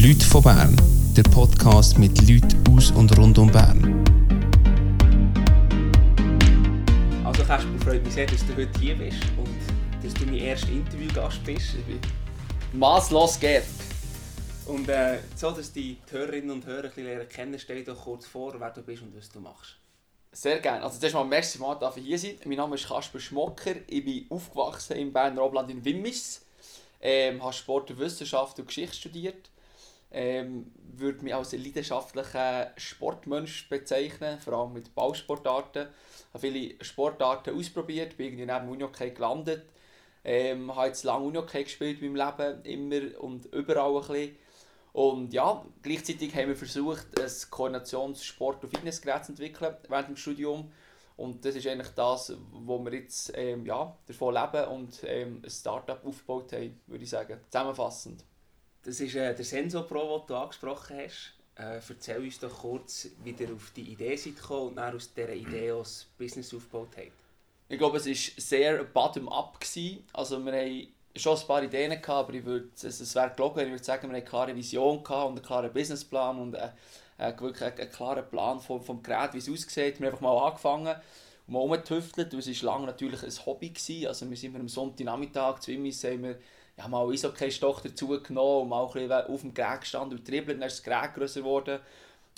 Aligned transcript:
Leute 0.00 0.24
von 0.24 0.42
Bern, 0.42 0.74
der 1.14 1.22
Podcast 1.24 1.98
mit 1.98 2.18
Leuten 2.26 2.64
aus 2.74 2.90
und 2.92 3.14
rund 3.18 3.36
um 3.36 3.52
Bern. 3.52 4.02
Also 7.22 7.44
Kasper, 7.44 7.68
freut 7.84 8.02
mich 8.02 8.14
sehr, 8.14 8.26
dass 8.26 8.40
du 8.46 8.56
heute 8.56 8.80
hier 8.80 8.96
bist 8.96 9.18
und 9.36 10.02
dass 10.02 10.14
du 10.14 10.24
mein 10.24 10.36
erster 10.36 10.70
Interviewgast 10.70 11.44
bist. 11.44 11.74
Ich 11.74 11.84
bin 11.84 12.00
maßlos 12.72 13.38
geehrt. 13.38 13.66
Und 14.64 14.88
äh, 14.88 15.18
so, 15.36 15.50
dass 15.50 15.70
die 15.70 15.98
Hörerinnen 16.10 16.52
und 16.52 16.64
Hörer 16.64 16.84
ein 16.84 16.88
bisschen 16.88 17.04
lernen 17.04 17.28
kennen, 17.28 17.58
stell 17.58 17.84
dir 17.84 17.92
doch 17.92 18.02
kurz 18.02 18.24
vor, 18.24 18.58
wer 18.58 18.70
du 18.70 18.80
bist 18.80 19.02
und 19.02 19.14
was 19.14 19.28
du 19.28 19.40
machst. 19.40 19.76
Sehr 20.32 20.58
gerne. 20.60 20.84
Also 20.84 20.98
zuerst 21.00 21.14
mal 21.14 21.24
merci, 21.24 21.58
mal 21.58 21.74
dass 21.74 21.98
ich 21.98 22.06
hier 22.06 22.18
sein 22.18 22.36
Mein 22.46 22.56
Name 22.56 22.76
ist 22.76 22.88
Kasper 22.88 23.20
Schmocker. 23.20 23.74
Ich 23.88 24.02
bin 24.02 24.24
aufgewachsen 24.30 24.96
im 24.96 25.12
Berner 25.12 25.42
Oberland 25.42 25.70
in 25.70 25.84
Wimmis. 25.84 26.46
Ähm, 26.98 27.42
habe 27.42 27.52
Sport 27.52 27.90
und 27.90 27.98
Wissenschaft 27.98 28.58
und 28.58 28.68
Geschichte 28.68 28.96
studiert. 28.96 29.50
Ähm, 30.12 30.70
würde 30.94 31.24
mich 31.24 31.34
als 31.34 31.52
leidenschaftlichen 31.52 32.66
Sportmensch 32.76 33.68
bezeichnen, 33.68 34.38
vor 34.38 34.52
allem 34.52 34.74
mit 34.74 34.94
Ballsportarten. 34.94 35.88
Ich 35.88 36.34
habe 36.34 36.38
viele 36.40 36.84
Sportarten 36.84 37.58
ausprobiert, 37.58 38.16
bin 38.16 38.26
irgendwie 38.26 38.46
neben 38.46 38.68
Unihockey 38.68 39.10
gelandet. 39.10 39.64
Ähm, 40.24 40.74
habe 40.74 40.88
jetzt 40.88 41.04
lange 41.04 41.24
Unihockey 41.26 41.64
gespielt 41.64 42.02
in 42.02 42.12
meinem 42.12 42.36
Leben, 42.36 42.64
immer 42.64 43.20
und 43.20 43.46
überall 43.46 43.96
ein 43.96 44.06
bisschen. 44.06 44.36
Und 44.92 45.32
ja, 45.32 45.64
gleichzeitig 45.80 46.34
haben 46.36 46.48
wir 46.48 46.56
versucht, 46.56 47.06
ein 47.18 47.26
Koordinationssport- 47.26 48.62
und 48.62 48.70
Fitnessgerät 48.70 49.24
zu 49.24 49.32
entwickeln 49.32 49.74
während 49.88 50.08
dem 50.08 50.16
Studium. 50.16 50.70
Und 51.16 51.44
das 51.44 51.54
ist 51.54 51.66
eigentlich 51.66 51.94
das, 51.94 52.34
wo 52.52 52.78
wir 52.84 52.92
jetzt 52.94 53.32
ähm, 53.34 53.64
ja, 53.64 53.96
davon 54.06 54.34
leben 54.34 54.64
und 54.68 55.00
ähm, 55.04 55.40
ein 55.44 55.50
Startup 55.50 56.04
aufgebaut 56.04 56.52
haben, 56.52 56.80
würde 56.86 57.04
ich 57.04 57.10
sagen. 57.10 57.38
Zusammenfassend. 57.50 58.24
Das 58.84 58.98
ist 59.00 59.14
äh, 59.14 59.34
der 59.34 59.44
Sensor 59.44 59.86
Pro, 59.86 60.18
den 60.18 60.26
du 60.26 60.36
angesprochen 60.36 60.98
hast. 60.98 61.34
Äh, 61.56 61.80
erzähl 61.88 62.18
uns 62.18 62.40
doch 62.40 62.60
kurz, 62.60 63.08
wie 63.22 63.30
ihr 63.30 63.52
auf 63.52 63.72
die 63.76 63.92
Idee 63.92 64.16
seid 64.16 64.36
gekommen 64.36 64.68
und 64.68 64.76
dann 64.76 64.96
aus 64.96 65.12
dieser 65.12 65.32
Idee 65.32 65.68
das 65.68 66.06
Business 66.18 66.52
aufgebaut 66.52 66.88
habt. 66.96 67.12
Ich 67.68 67.78
glaube, 67.78 67.98
es 67.98 68.06
war 68.06 68.42
sehr 68.42 68.84
bottom-up. 68.84 69.58
Also 70.12 70.44
wir 70.44 70.52
haben 70.52 70.88
schon 71.14 71.38
ein 71.38 71.46
paar 71.46 71.62
Ideen, 71.62 71.90
gehabt, 71.90 72.08
aber 72.08 72.34
ich 72.34 72.44
würde, 72.44 72.68
es, 72.82 73.14
wäre 73.14 73.32
gelogen, 73.34 73.60
ich 73.60 73.70
würde 73.70 73.84
sagen, 73.84 74.02
wir 74.02 74.08
haben 74.08 74.16
eine 74.16 74.24
klare 74.24 74.56
Vision 74.56 75.04
gehabt 75.04 75.28
und 75.28 75.36
einen 75.36 75.46
klaren 75.46 75.72
Businessplan 75.72 76.38
und 76.38 76.52
wirklich 77.18 77.62
einen, 77.62 77.78
einen 77.78 77.92
klaren 77.92 78.28
Plan 78.28 78.60
vom, 78.60 78.82
vom 78.82 79.02
Gerät, 79.02 79.34
wie 79.34 79.38
es 79.38 79.48
aussieht. 79.48 80.00
Wir 80.00 80.06
haben 80.06 80.14
einfach 80.14 80.20
mal 80.20 80.48
angefangen 80.48 80.96
und 81.46 81.52
mal 81.52 81.60
rumgetüftelt. 81.60 82.34
Es 82.34 82.62
war 82.62 82.74
lange 82.74 82.86
natürlich 82.86 83.22
ein 83.22 83.46
Hobby. 83.46 83.70
Gewesen. 83.70 84.06
Also 84.06 84.28
wir 84.28 84.36
sind 84.36 84.56
am 84.56 84.68
Sonntagnachmittag 84.68 85.60
zu 85.60 85.70
Wimmis, 85.70 86.02
haben 86.04 86.24
wir 86.24 86.38
ja, 86.76 86.88
mal 86.88 87.10
Eishockey-Stoch 87.10 87.80
dazu 87.80 88.08
genommen 88.22 88.62
und 88.62 88.68
mal 88.68 88.86
ein 88.86 88.92
bisschen 88.92 89.12
auf 89.12 89.40
dem 89.40 89.54
Gerät 89.54 89.80
gestanden 89.80 90.18
und 90.18 90.28
dribbelt. 90.28 90.60
Dann 90.60 90.66
ist 90.66 90.78
das 90.78 90.82
Gerät 90.82 91.14
grösser 91.14 91.40
geworden. 91.40 91.80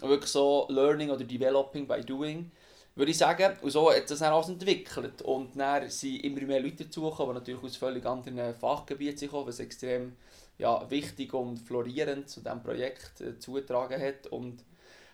Und 0.02 0.08
wirklich 0.08 0.30
so 0.30 0.66
Learning 0.70 1.10
oder 1.10 1.24
Developing 1.24 1.86
by 1.86 2.00
Doing 2.00 2.50
würde 2.96 3.10
ich 3.10 3.18
sagen. 3.18 3.56
Und 3.62 3.70
so 3.70 3.90
hat 3.90 4.10
das 4.10 4.18
dann 4.18 4.32
alles 4.32 4.48
entwickelt. 4.48 5.22
Und 5.22 5.58
dann 5.58 5.88
sind 5.88 6.24
immer 6.24 6.42
mehr 6.42 6.60
Leute 6.60 6.84
dazugekommen, 6.84 7.34
die 7.34 7.40
natürlich 7.40 7.64
aus 7.64 7.76
völlig 7.76 8.04
anderen 8.06 8.54
Fachgebieten 8.54 9.28
kommen, 9.28 9.46
was 9.46 9.60
extrem 9.60 10.16
ja, 10.58 10.88
wichtig 10.90 11.34
und 11.34 11.58
florierend 11.58 12.28
zu 12.28 12.40
diesem 12.40 12.62
Projekt 12.62 13.20
äh, 13.20 13.38
zugetragen 13.38 14.00
hat. 14.00 14.28
Und 14.28 14.62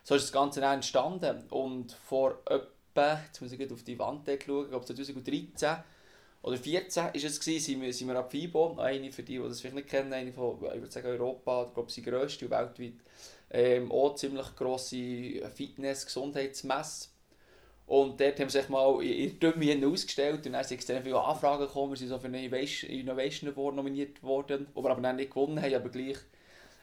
so 0.02 0.14
ist 0.14 0.24
das 0.24 0.32
Ganze 0.32 0.60
dann 0.60 0.74
entstanden. 0.74 1.44
Und 1.50 1.92
vor 1.92 2.38
etwa, 2.46 3.20
jetzt 3.26 3.40
muss 3.40 3.52
ich 3.52 3.72
auf 3.72 3.82
die 3.82 3.98
Wand 3.98 4.26
schauen, 4.26 4.64
ich 4.64 4.70
glaube 4.70 4.84
2013 4.84 5.76
oder 6.42 6.56
2014 6.56 7.04
war 7.04 7.14
es 7.14 7.64
sind 7.64 7.82
wir, 7.82 7.92
sind 7.92 8.08
wir 8.08 8.16
ab 8.16 8.30
FIBO, 8.30 8.78
eine 8.78 9.12
für 9.12 9.22
die, 9.22 9.38
die 9.38 9.42
das 9.42 9.60
vielleicht 9.60 9.76
nicht 9.76 9.88
kennen, 9.88 10.12
eine 10.12 10.32
von, 10.32 10.56
ich 10.56 10.80
würde 10.80 10.90
sagen 10.90 11.08
Europa, 11.08 11.66
ich 11.68 11.74
glaube, 11.74 11.90
sie 11.90 12.02
grösste 12.02 12.46
und 12.46 12.50
weltweit, 12.50 12.94
ähm, 13.50 13.92
auch 13.92 14.14
ziemlich 14.14 14.56
grosse 14.56 15.50
Fitness-Gesundheitsmesse 15.54 17.08
und 17.90 18.20
dort 18.20 18.38
haben 18.38 18.48
sie 18.48 18.60
sich 18.60 18.68
mal 18.68 19.02
in 19.02 19.40
Dummy 19.40 19.84
ausgestellt 19.84 20.46
und 20.46 20.52
dann 20.52 20.62
sind 20.62 20.76
extrem 20.76 21.02
viele 21.02 21.20
Anfragen 21.20 21.66
gekommen. 21.66 21.90
Wir 21.90 21.96
sind 21.96 22.06
so 22.06 22.20
für 22.20 22.28
einen 22.28 22.36
Innovation 22.36 23.50
Award 23.50 23.74
nominiert 23.74 24.22
worden, 24.22 24.68
wo 24.74 24.84
wir 24.84 24.90
aber 24.90 25.00
dann 25.00 25.16
nicht 25.16 25.30
gewonnen 25.30 25.60
haben, 25.60 25.74
aber 25.74 25.88
gleich 25.88 26.18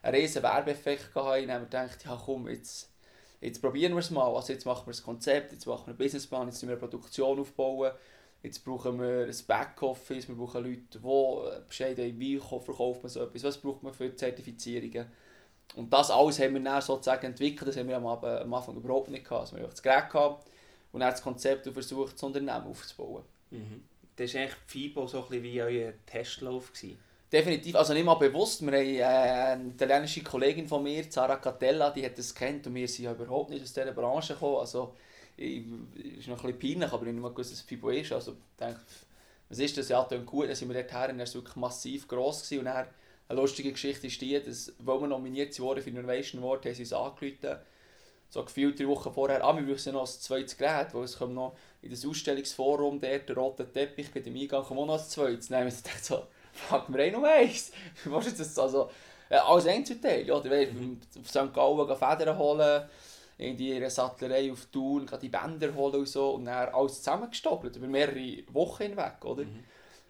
einen 0.01 0.15
riesen 0.17 0.43
Werbeeffekt 0.43 1.13
gehabt. 1.13 1.43
Und 1.43 1.49
haben 1.49 1.63
gedacht, 1.63 2.03
ja 2.03 2.21
komm, 2.25 2.49
jetzt, 2.49 2.91
jetzt 3.39 3.61
probieren 3.61 3.93
wir 3.93 3.99
es 3.99 4.11
mal. 4.11 4.35
Also 4.35 4.51
jetzt 4.51 4.65
machen 4.65 4.85
wir 4.85 4.91
das 4.91 5.01
Konzept, 5.01 5.53
jetzt 5.53 5.65
machen 5.65 5.85
wir 5.85 5.91
einen 5.91 5.97
Businessplan, 5.97 6.47
jetzt 6.47 6.55
müssen 6.55 6.67
wir 6.67 6.77
eine 6.77 6.85
Produktion 6.85 7.39
aufbauen. 7.39 7.93
Jetzt 8.43 8.63
brauchen 8.63 8.99
wir 8.99 9.25
ein 9.25 9.35
Backoffice, 9.47 10.27
wir 10.27 10.35
brauchen 10.35 10.63
Leute, 10.63 10.99
die 10.99 11.67
Bescheid 11.67 11.97
haben, 11.97 12.19
wie 12.19 12.37
verkauft 12.37 13.03
man 13.03 13.09
so 13.09 13.23
etwas, 13.23 13.43
was 13.43 13.57
braucht 13.57 13.83
man 13.83 13.93
für 13.93 14.15
Zertifizierungen. 14.15 15.07
Und 15.75 15.91
das 15.91 16.11
alles 16.11 16.39
haben 16.39 16.53
wir 16.53 16.61
dann 16.61 16.81
sozusagen 16.81 17.25
entwickelt, 17.25 17.67
das 17.67 17.77
haben 17.77 17.89
wir 17.89 17.97
am 17.97 18.53
Anfang 18.53 18.77
überhaupt 18.77 19.09
nicht 19.09 19.25
gehabt. 19.25 19.41
Also 19.41 19.55
wir 19.55 19.63
haben 19.63 19.71
das 19.71 19.83
Gerät 19.83 20.09
gehabt, 20.09 20.47
und 20.91 21.01
dann 21.01 21.11
das 21.11 21.21
Konzept 21.21 21.67
und 21.67 21.73
versucht, 21.73 22.13
das 22.13 22.23
Unternehmen 22.23 22.65
aufzubauen. 22.65 23.23
Mhm. 23.51 23.83
Das 24.15 24.33
war 24.33 24.41
eigentlich 24.41 24.55
FIBO 24.65 25.07
so 25.07 25.17
ein 25.19 25.29
bisschen 25.29 25.43
wie 25.43 25.61
euer 25.61 25.93
Testlauf? 26.05 26.73
Gewesen. 26.73 26.97
Definitiv, 27.31 27.75
also 27.75 27.93
nicht 27.93 28.05
mal 28.05 28.15
bewusst. 28.15 28.65
Wir 28.65 28.71
haben 28.71 28.85
äh, 28.87 29.03
eine 29.03 29.69
italienische 29.69 30.23
Kollegin 30.23 30.67
von 30.67 30.81
mir, 30.81 31.09
Zara 31.09 31.35
Catella, 31.35 31.91
die 31.91 32.05
hat 32.05 32.17
das 32.17 32.33
kennt 32.33 32.65
und 32.65 32.75
wir 32.75 32.87
sind 32.87 33.05
ja 33.05 33.11
überhaupt 33.11 33.49
nicht 33.49 33.61
aus 33.61 33.73
dieser 33.73 33.91
Branche 33.91 34.33
gekommen. 34.33 34.57
Also, 34.57 34.95
ich, 35.37 35.63
ist 36.17 36.27
noch 36.27 36.43
ein 36.43 36.53
bisschen 36.53 36.79
peinlich, 36.79 36.91
aber 36.91 37.05
ich 37.05 37.13
nicht 37.13 37.21
mal 37.21 37.29
gewusst, 37.29 37.51
was 37.51 37.61
FIBO 37.61 37.89
ist. 37.89 38.11
Also, 38.11 38.31
ich 38.31 38.57
denke, 38.59 38.81
was 39.49 39.59
ist 39.59 39.77
das? 39.77 39.89
Ja, 39.89 40.03
klingt 40.03 40.25
gut. 40.25 40.47
Dann 40.47 40.55
sind 40.55 40.67
wir 40.67 40.81
dort 40.81 40.91
her 40.91 41.09
und 41.09 41.19
er 41.19 41.27
war 41.27 41.33
wirklich 41.33 41.55
massiv 41.55 42.07
gross. 42.07 42.43
Gewesen. 42.43 42.59
Und 42.59 42.65
dann, 42.65 42.87
eine 43.29 43.41
lustige 43.41 43.71
Geschichte 43.71 44.07
ist 44.07 44.21
die, 44.21 44.41
dass, 44.41 44.73
weil 44.79 45.01
wir 45.01 45.07
nominiert 45.07 45.57
wurden 45.59 45.81
für 45.81 45.91
den 45.91 45.99
Innovation 45.99 46.41
Award, 46.41 46.65
haben 46.65 46.73
sie 46.73 46.83
uns 46.83 46.93
angerufen 46.93 47.57
so 48.29 48.43
gefühlt 48.43 48.79
drei 48.79 48.87
Wochen 48.87 49.11
vorher, 49.13 49.43
ah, 49.43 49.55
wir 49.55 49.63
brauchen 49.63 49.93
noch 49.93 50.01
ein 50.01 50.07
zweites 50.07 50.57
Gerät, 50.57 50.93
weil 50.93 51.03
es 51.03 51.17
kommt 51.17 51.33
noch 51.33 51.55
in 51.81 51.91
das 51.91 52.05
Ausstellungsforum, 52.05 52.99
der, 52.99 53.19
der 53.19 53.37
rote 53.37 53.71
Teppich 53.71 54.11
bei 54.13 54.19
dem 54.19 54.35
Eingang, 54.35 54.63
kommt 54.63 54.79
auch 54.79 54.85
noch 54.85 54.99
ein 54.99 55.07
zweites. 55.07 55.47
Dann 55.47 55.59
haben 55.59 55.71
wir 55.71 55.75
gedacht, 55.75 56.03
so, 56.03 56.23
fuck, 56.51 56.85
wir 56.89 57.05
haben 57.05 57.21
noch 57.21 57.27
eins. 57.27 57.71
Was 58.05 58.27
ist 58.27 58.39
das? 58.39 58.59
Also, 58.59 58.89
ja, 59.29 59.45
als 59.45 59.65
Einzelteil, 59.65 60.29
oder? 60.29 60.49
Mhm. 60.49 60.99
Auf 61.19 61.29
St. 61.29 61.53
Gallen 61.53 61.95
Federn 61.95 62.37
holen, 62.37 62.89
in 63.37 63.57
ihre 63.57 63.89
Sattlerei 63.89 64.51
auf 64.51 64.65
Thun, 64.67 65.09
die 65.21 65.29
Bänder 65.29 65.73
holen 65.75 65.95
und 65.95 66.07
so, 66.07 66.31
und 66.31 66.45
dann 66.45 66.69
alles 66.69 66.97
zusammengestapelt, 66.97 67.75
über 67.75 67.87
mehrere 67.87 68.43
Wochen 68.51 68.83
hinweg, 68.83 69.23
oder? 69.23 69.43
Mhm. 69.43 69.63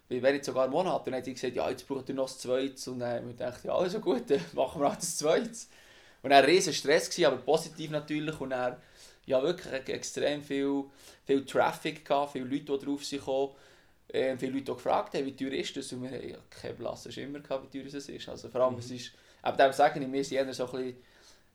Wenn 0.09 0.35
jetzt 0.35 0.45
sogar 0.45 0.69
Monate, 0.69 1.11
dann 1.11 1.17
hat 1.17 1.25
sie 1.25 1.33
gesagt, 1.33 1.55
ja, 1.55 1.69
jetzt 1.69 1.85
braucht 1.85 2.07
ihr 2.07 2.15
noch 2.15 2.29
ein 2.29 2.37
zweites, 2.37 2.87
und 2.87 2.99
dann 2.99 3.17
haben 3.17 3.27
wir 3.27 3.33
gedacht, 3.33 3.63
ja, 3.65 3.75
also 3.75 3.99
gut, 3.99 4.29
dann 4.29 4.39
machen 4.53 4.81
wir 4.81 4.87
auch 4.87 4.95
das 4.95 5.17
zweites. 5.17 5.69
Und 6.23 6.29
dann 6.29 6.43
war 6.43 6.49
riesen 6.49 6.73
Stress, 6.73 7.09
gewesen, 7.09 7.25
aber 7.25 7.37
positiv 7.37 7.91
natürlich. 7.91 8.39
Und 8.39 8.51
dann 8.51 8.77
ja, 9.25 9.43
wirklich 9.43 9.89
extrem 9.89 10.41
viel, 10.41 10.85
viel 11.25 11.45
Traffic, 11.45 12.03
gehabt, 12.05 12.31
viele 12.31 12.45
Leute, 12.45 12.77
die 12.77 12.85
drauf 12.85 13.05
sind 13.05 13.19
gekommen. 13.19 13.53
Äh, 14.07 14.37
viele 14.37 14.53
Leute, 14.53 14.65
die 14.65 14.73
gefragt 14.73 15.13
haben, 15.13 15.25
wie 15.25 15.35
teuer 15.35 15.51
ist 15.51 15.75
das? 15.75 15.91
Und 15.91 16.03
wir 16.03 16.11
haben 16.11 16.29
ja, 16.29 16.37
keine 16.49 16.73
blasse 16.73 17.11
Schimmer 17.11 17.39
gehabt, 17.39 17.71
wie 17.71 17.77
teuer 17.77 17.93
es 17.93 18.09
ist. 18.09 18.29
Also 18.29 18.47
vor 18.49 18.61
allem, 18.61 18.75
mhm. 18.75 18.79
es 18.79 18.89
ist, 18.89 19.11
aber 19.41 19.57
dem 19.57 19.73
sagen 19.73 19.99
wir, 19.99 20.11
wir 20.11 20.23
sind 20.23 20.37
eher 20.37 20.53
so 20.53 20.65
ein 20.65 20.71
bisschen, 20.71 20.97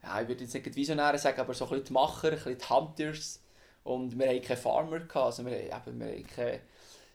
ja, 0.03 0.21
ich 0.21 0.29
würde 0.29 0.45
jetzt 0.45 0.55
nicht 0.55 0.75
Visionäre 0.75 1.19
sagen, 1.19 1.41
aber 1.41 1.55
so 1.55 1.65
ein 1.65 1.71
bisschen 1.71 1.85
die 1.87 1.93
Macher, 1.93 2.29
ein 2.29 2.35
bisschen 2.35 2.59
die 2.59 2.69
Hunters. 2.69 3.41
Und 3.85 4.19
wir 4.19 4.29
hatten 4.29 4.43
keine 4.43 4.61
Farmer, 4.61 5.01
gehabt, 5.01 5.17
also 5.17 5.45
wir, 5.45 5.59
eben, 5.59 6.01
wir 6.01 6.07
hatten 6.07 6.27
keine, 6.27 6.61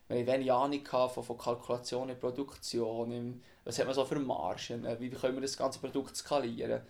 wir 0.08 0.18
hatten 0.18 0.28
wenig 0.28 0.52
Ahnung 0.52 0.86
von, 0.86 1.24
von 1.24 1.38
Kalkulation 1.38 2.09
in 2.09 2.20
Produktion, 2.20 3.42
was 3.64 3.80
hat 3.80 3.86
man 3.86 3.96
so 3.96 4.06
für 4.06 4.20
Margen, 4.20 4.86
wie 5.00 5.09
können 5.09 5.36
wir 5.36 5.42
das 5.42 5.58
ganze 5.58 5.80
Produkt 5.80 6.16
skalieren 6.16 6.81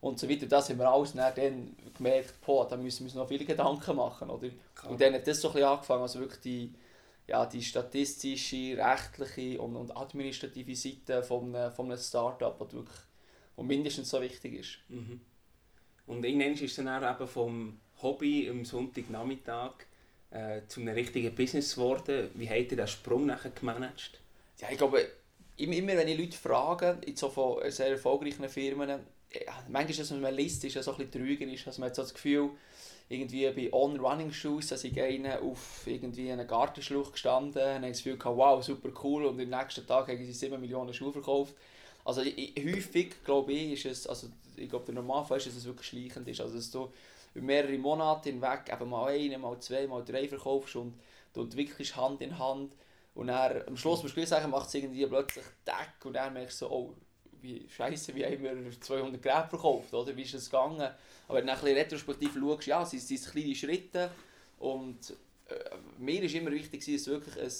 und 0.00 0.18
so 0.18 0.28
weiter. 0.28 0.46
Das 0.46 0.68
haben 0.70 0.78
wir 0.78 0.88
alles 0.88 1.14
dann 1.14 1.76
gemerkt, 1.96 2.40
boah, 2.44 2.66
da 2.68 2.76
müssen 2.76 3.00
wir 3.00 3.06
uns 3.06 3.14
noch 3.14 3.28
viele 3.28 3.44
Gedanken 3.44 3.96
machen. 3.96 4.30
Oder? 4.30 4.50
Und 4.88 5.00
dann 5.00 5.14
hat 5.14 5.26
das 5.26 5.40
so 5.40 5.48
ein 5.48 5.54
bisschen 5.54 5.68
angefangen, 5.68 6.02
also 6.02 6.20
wirklich 6.20 6.40
die, 6.40 6.74
ja, 7.26 7.46
die 7.46 7.62
statistische, 7.62 8.76
rechtliche 8.76 9.60
und, 9.60 9.76
und 9.76 9.96
administrative 9.96 10.76
Seite 10.76 11.22
von, 11.22 11.54
von 11.72 11.86
einem 11.86 11.98
Start-up, 11.98 12.68
die 12.68 12.76
wirklich 12.76 12.98
mindestens 13.56 14.10
so 14.10 14.20
wichtig 14.20 14.54
ist. 14.54 14.78
Mhm. 14.88 15.20
Und 16.06 16.24
irgendwann 16.24 16.52
ist 16.52 16.62
es 16.62 16.76
dann 16.76 17.02
eben 17.02 17.28
vom 17.28 17.80
Hobby 18.02 18.48
am 18.48 18.64
Sonntagnachmittag 18.64 19.72
äh, 20.30 20.60
zu 20.68 20.80
einem 20.80 20.94
richtigen 20.94 21.34
Business 21.34 21.74
geworden. 21.74 22.30
Wie 22.34 22.48
habt 22.48 22.70
ihr 22.70 22.76
den 22.76 22.86
Sprung 22.86 23.26
nachher 23.26 23.50
gemanagt? 23.50 24.20
Ja, 24.58 24.68
ich 24.70 24.78
glaube, 24.78 25.06
immer 25.56 25.96
wenn 25.96 26.08
ich 26.08 26.18
Leute 26.18 26.36
frage, 26.36 26.98
in 27.06 27.16
so 27.16 27.28
von 27.28 27.70
sehr 27.70 27.88
erfolgreichen 27.88 28.48
Firmen, 28.48 28.88
ja, 28.88 29.64
manchmal 29.68 29.90
ist 29.90 30.00
es, 30.00 30.10
wenn 30.12 30.20
man 30.20 30.34
liest, 30.34 30.64
ist 30.64 30.76
es 30.76 30.84
so 30.84 30.92
ein 30.92 30.98
bisschen 30.98 31.24
trügerisch. 31.24 31.66
Also 31.66 31.80
man 31.80 31.88
hat 31.88 31.96
so 31.96 32.02
das 32.02 32.14
Gefühl, 32.14 32.50
irgendwie 33.08 33.48
bei 33.50 33.72
On-Running-Shoes, 33.72 34.68
dass 34.68 34.84
ich 34.84 35.00
einer 35.00 35.40
auf 35.42 35.86
irgendwie 35.86 36.30
einen 36.30 36.46
Gartenschluch 36.46 37.12
gestanden 37.12 37.62
und 37.62 37.74
habe 37.74 37.88
das 37.88 38.02
Gefühl 38.02 38.18
wow, 38.24 38.62
super 38.62 38.90
cool 39.02 39.26
und 39.26 39.40
am 39.40 39.48
nächsten 39.48 39.86
Tag 39.86 40.08
haben 40.08 40.24
sie 40.24 40.32
7 40.32 40.60
Millionen 40.60 40.92
Schuhe 40.92 41.12
verkauft. 41.12 41.54
Also 42.06 42.22
ich, 42.22 42.54
häufig, 42.56 43.24
glaube 43.24 43.52
ich, 43.52 43.84
ist 43.84 43.84
es, 43.84 44.06
also 44.06 44.28
ich 44.56 44.70
glaube 44.70 44.84
der 44.84 44.94
Normalfall 44.94 45.38
ist, 45.38 45.48
dass 45.48 45.56
es 45.56 45.64
wirklich 45.64 45.88
schleichend 45.88 46.28
ist. 46.28 46.40
Also 46.40 46.54
dass 46.54 46.70
du 46.70 46.92
mehrere 47.34 47.76
Monate 47.78 48.30
hinweg 48.30 48.72
eben 48.72 48.88
mal 48.88 49.12
einen, 49.12 49.40
mal 49.40 49.58
zwei, 49.58 49.88
mal 49.88 50.04
drei 50.04 50.28
verkaufst 50.28 50.76
und 50.76 50.94
du 51.34 51.42
entwickelst 51.42 51.96
Hand 51.96 52.20
in 52.20 52.38
Hand 52.38 52.72
und 53.16 53.26
dann, 53.26 53.60
am 53.66 53.76
Schluss 53.76 54.04
musst 54.04 54.16
du 54.16 54.24
sagen, 54.24 54.50
macht 54.50 54.68
es 54.68 54.74
irgendwie 54.74 55.04
plötzlich 55.04 55.44
Deck 55.66 56.04
und 56.04 56.12
dann 56.12 56.32
merkst 56.32 56.62
du 56.62 56.66
so, 56.66 56.70
oh, 56.70 56.94
wie 57.42 57.68
scheiße, 57.68 58.14
wie 58.14 58.24
haben 58.24 58.40
wir 58.40 58.80
200 58.80 59.20
Geräte 59.20 59.48
verkauft, 59.48 59.92
oder? 59.92 60.16
Wie 60.16 60.22
ist 60.22 60.34
das 60.34 60.48
gegangen? 60.48 60.88
Aber 61.26 61.38
wenn 61.38 61.46
du 61.46 61.52
ein 61.52 61.58
retrospektiv 61.58 62.34
schaust, 62.34 62.66
ja, 62.68 62.82
es 62.82 62.90
sind, 62.92 63.02
sind 63.02 63.32
kleine 63.32 63.54
Schritte 63.56 64.12
und 64.60 65.10
äh, 65.48 65.54
mir 65.98 66.22
ist 66.22 66.36
immer 66.36 66.52
wichtig, 66.52 66.84
dass 66.84 67.02
du 67.02 67.10
wirklich 67.10 67.36
ein, 67.36 67.50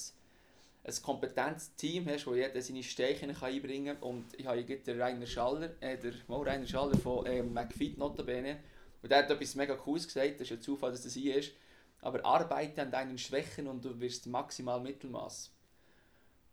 ein 0.86 1.02
kompetentes 1.02 1.74
Team 1.74 2.06
hast, 2.08 2.26
wo 2.26 2.34
jeder 2.34 2.60
seine 2.62 2.82
Stärken 2.82 3.34
einbringen 3.34 3.98
kann. 3.98 4.08
Und 4.08 4.38
ich 4.38 4.46
habe 4.46 4.60
hier 4.60 4.82
den 4.82 5.00
Rainer 5.00 5.26
Schaller, 5.26 5.70
äh, 5.80 5.98
der 5.98 6.12
oh, 6.28 6.42
Rainer 6.42 6.66
Schaller 6.66 6.96
von 6.96 7.26
äh, 7.26 7.42
McFit 7.42 7.98
notabene, 7.98 8.58
und 9.02 9.10
der 9.10 9.18
hat 9.18 9.30
etwas 9.30 9.54
mega 9.54 9.74
cooles 9.76 10.06
gesagt, 10.06 10.40
das 10.40 10.50
ist 10.50 10.52
ein 10.52 10.62
Zufall, 10.62 10.90
dass 10.90 11.02
das 11.02 11.12
hier 11.12 11.36
ist, 11.36 11.52
aber 12.00 12.24
arbeite 12.24 12.82
an 12.82 12.90
deinen 12.90 13.18
Schwächen 13.18 13.66
und 13.66 13.84
du 13.84 14.00
wirst 14.00 14.26
maximal 14.26 14.80
Mittelmaß. 14.80 15.52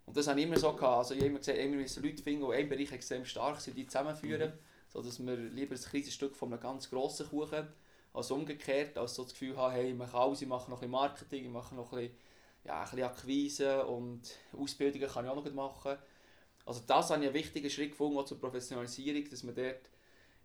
Und 0.06 0.18
das 0.18 0.28
habe 0.28 0.40
ich 0.40 0.46
immer 0.46 0.60
so 0.60 0.74
gehabt. 0.74 0.98
Also 0.98 1.14
ich 1.14 1.22
habe 1.22 1.30
immer 1.30 1.40
gesagt, 1.40 1.58
immer 1.58 1.78
müssen 1.78 2.04
Leute 2.04 2.22
finden, 2.22 2.42
die 2.42 2.48
in 2.48 2.54
einem 2.54 2.70
Bereich 2.70 2.92
extrem 2.92 3.26
stark 3.26 3.62
sind, 3.62 3.78
die 3.78 3.88
zusammenführen. 3.88 4.52
Mhm. 4.52 4.60
So 4.90 5.02
dass 5.02 5.26
wir 5.26 5.36
lieber 5.36 5.76
ein 5.76 5.82
kleines 5.82 6.14
Stück 6.14 6.36
von 6.36 6.52
einem 6.52 6.62
ganz 6.62 6.90
grossen 6.90 7.28
Kuchen 7.28 7.68
als 8.14 8.30
umgekehrt, 8.30 8.98
als 8.98 9.16
so 9.16 9.24
das 9.24 9.34
Gefühl 9.34 9.58
haben, 9.58 9.74
hey, 9.74 9.90
ich 9.90 9.98
mache 9.98 10.16
alles, 10.16 10.42
ich 10.42 10.48
mache 10.48 10.70
noch 10.70 10.78
ein 10.78 10.82
bisschen 10.82 10.92
Marketing, 10.92 11.46
ich 11.46 11.52
mache 11.52 11.74
noch 11.74 11.92
ein 11.94 12.00
bisschen, 12.00 12.18
ja, 12.66 12.80
ein 12.80 12.84
bisschen 12.84 13.04
Akquise 13.04 13.86
und 13.86 14.22
Ausbildungen 14.58 15.08
kann 15.08 15.26
ich 15.26 15.32
auch 15.32 15.36
noch 15.36 15.54
machen. 15.54 15.98
Also 16.66 16.82
das 16.88 17.10
habe 17.10 17.22
ich 17.22 17.28
einen 17.28 17.36
wichtigen 17.36 17.70
Schritt 17.70 17.92
gefunden, 17.92 18.26
zur 18.26 18.40
Professionalisierung, 18.40 19.30
dass 19.30 19.44
man 19.44 19.56
dort 19.56 19.90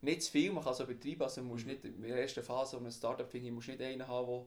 nicht 0.00 0.22
zu 0.22 0.32
viel, 0.32 0.52
man 0.52 0.62
kann 0.62 0.72
es 0.72 0.80
übertreiben, 0.80 1.22
also 1.22 1.40
man 1.40 1.50
muss 1.50 1.64
nicht 1.64 1.84
in 1.84 2.02
der 2.02 2.20
ersten 2.20 2.42
Phase, 2.42 2.76
wo 2.76 2.80
man 2.80 2.90
ein 2.90 2.92
Startup 2.92 3.28
finde, 3.28 3.50
muss 3.52 3.68
nicht 3.68 3.80
einen 3.80 4.06
haben, 4.06 4.46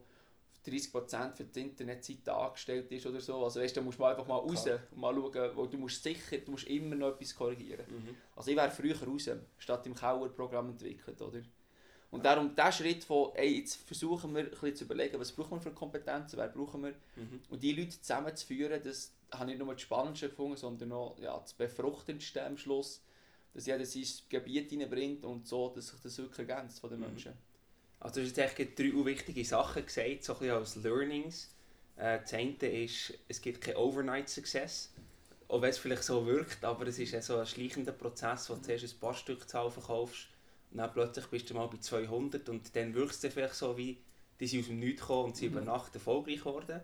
der 0.64 0.74
30% 0.74 1.34
für 1.34 1.44
die 1.44 1.60
Internetzeit 1.60 2.28
angestellt 2.28 2.90
ist 2.92 3.06
oder 3.06 3.20
so. 3.20 3.42
Also 3.44 3.60
weißt, 3.60 3.76
da 3.76 3.80
musst 3.80 3.98
du 3.98 4.04
einfach 4.04 4.26
mal 4.26 4.36
raus 4.36 4.64
Klar. 4.64 4.80
und 4.90 5.00
mal 5.00 5.14
schauen, 5.14 5.56
wo 5.56 5.66
du 5.66 5.76
musst 5.76 6.02
sicher, 6.02 6.38
du 6.38 6.52
musst 6.52 6.68
immer 6.68 6.94
noch 6.94 7.08
etwas 7.08 7.34
korrigieren. 7.34 7.84
Mhm. 7.88 8.16
Also 8.36 8.50
ich 8.50 8.56
wäre 8.56 8.70
früher 8.70 8.96
raus, 9.02 9.28
statt 9.58 9.86
im 9.86 9.94
Kauer-Programm 9.94 10.70
entwickelt, 10.70 11.20
oder? 11.20 11.42
Und 12.12 12.26
darum 12.26 12.54
der 12.54 12.70
Schritt 12.70 13.04
von, 13.04 13.34
ey, 13.34 13.60
jetzt 13.60 13.76
versuchen 13.86 14.34
wir 14.34 14.42
ein 14.42 14.50
bisschen 14.50 14.76
zu 14.76 14.84
überlegen, 14.84 15.18
was 15.18 15.32
brauchen 15.32 15.52
wir 15.52 15.60
für 15.62 15.70
Kompetenzen, 15.70 16.36
wer 16.36 16.48
brauchen 16.48 16.82
wir, 16.82 16.90
mhm. 17.16 17.40
und 17.48 17.62
die 17.62 17.72
Leute 17.72 17.98
zusammenzuführen, 17.98 18.82
das 18.84 19.12
habe 19.32 19.50
ich 19.50 19.56
nicht 19.56 19.64
nur 19.64 19.72
das 19.72 19.80
Spannendste 19.80 20.28
gefunden, 20.28 20.58
sondern 20.58 20.92
auch 20.92 21.18
ja, 21.18 21.38
das 21.38 21.54
Befruchtendste 21.54 22.44
am 22.44 22.58
Schluss, 22.58 23.00
dass 23.54 23.64
jeder 23.64 23.86
sein 23.86 24.04
Gebiet 24.28 24.68
hineinbringt 24.68 25.24
und 25.24 25.48
so, 25.48 25.70
dass 25.70 25.88
sich 25.88 26.00
das 26.02 26.18
wirklich 26.18 26.46
ergänzt 26.50 26.80
von 26.80 26.90
den 26.90 27.00
mhm. 27.00 27.06
Menschen. 27.06 27.32
Also 27.98 28.16
du 28.16 28.26
hast 28.26 28.36
jetzt 28.36 28.58
eigentlich 28.58 28.74
drei 28.74 29.04
wichtige 29.06 29.44
Sachen 29.46 29.86
gesagt, 29.86 30.22
so 30.22 30.34
ein 30.34 30.38
bisschen 30.40 30.54
als 30.54 30.76
Learnings. 30.76 31.48
Äh, 31.96 32.20
das 32.20 32.34
eine 32.34 32.84
ist, 32.84 33.14
es 33.26 33.40
gibt 33.40 33.62
keinen 33.62 33.76
Overnight-Success. 33.76 34.90
Auch 35.48 35.62
wenn 35.62 35.70
es 35.70 35.78
vielleicht 35.78 36.04
so 36.04 36.26
wirkt, 36.26 36.62
aber 36.62 36.86
es 36.86 36.98
ist 36.98 37.22
so 37.22 37.38
ein 37.38 37.46
schleichender 37.46 37.92
Prozess, 37.92 38.50
wo 38.50 38.54
du 38.54 38.60
zuerst 38.60 38.84
ein 38.84 39.00
paar 39.00 39.14
Stückzahl 39.14 39.70
verkaufst 39.70 40.26
und 40.26 40.31
dann 40.78 40.92
plötzlich 40.92 41.26
bist 41.26 41.50
du 41.50 41.54
mal 41.54 41.66
bei 41.66 41.78
200 41.78 42.48
und 42.48 42.74
dann 42.74 42.94
wirkt 42.94 43.22
es 43.22 43.32
vielleicht 43.32 43.54
so 43.54 43.76
wie, 43.76 43.98
die 44.40 44.46
sind 44.46 44.60
aus 44.60 44.66
dem 44.66 44.78
Nichts 44.78 45.02
gekommen 45.02 45.26
und 45.26 45.36
sind 45.36 45.52
mhm. 45.52 45.58
über 45.58 45.66
Nacht 45.66 45.94
erfolgreich 45.94 46.38
geworden. 46.38 46.80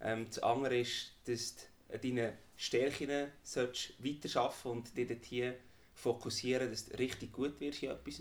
Ähm, 0.00 0.26
das 0.26 0.38
andere 0.40 0.78
ist, 0.78 1.12
dass 1.24 1.56
du 1.56 1.98
deine 1.98 2.34
Stärken 2.56 3.08
weiterarbeiten 3.08 4.70
und 4.70 4.96
dich 4.96 5.08
dort 5.08 5.24
hier 5.24 5.54
fokussieren, 5.94 6.70
dass 6.70 6.86
du 6.86 6.98
richtig 6.98 7.32
gut 7.32 7.60
wirst 7.60 7.82
in 7.82 7.90
etwas. 7.90 8.20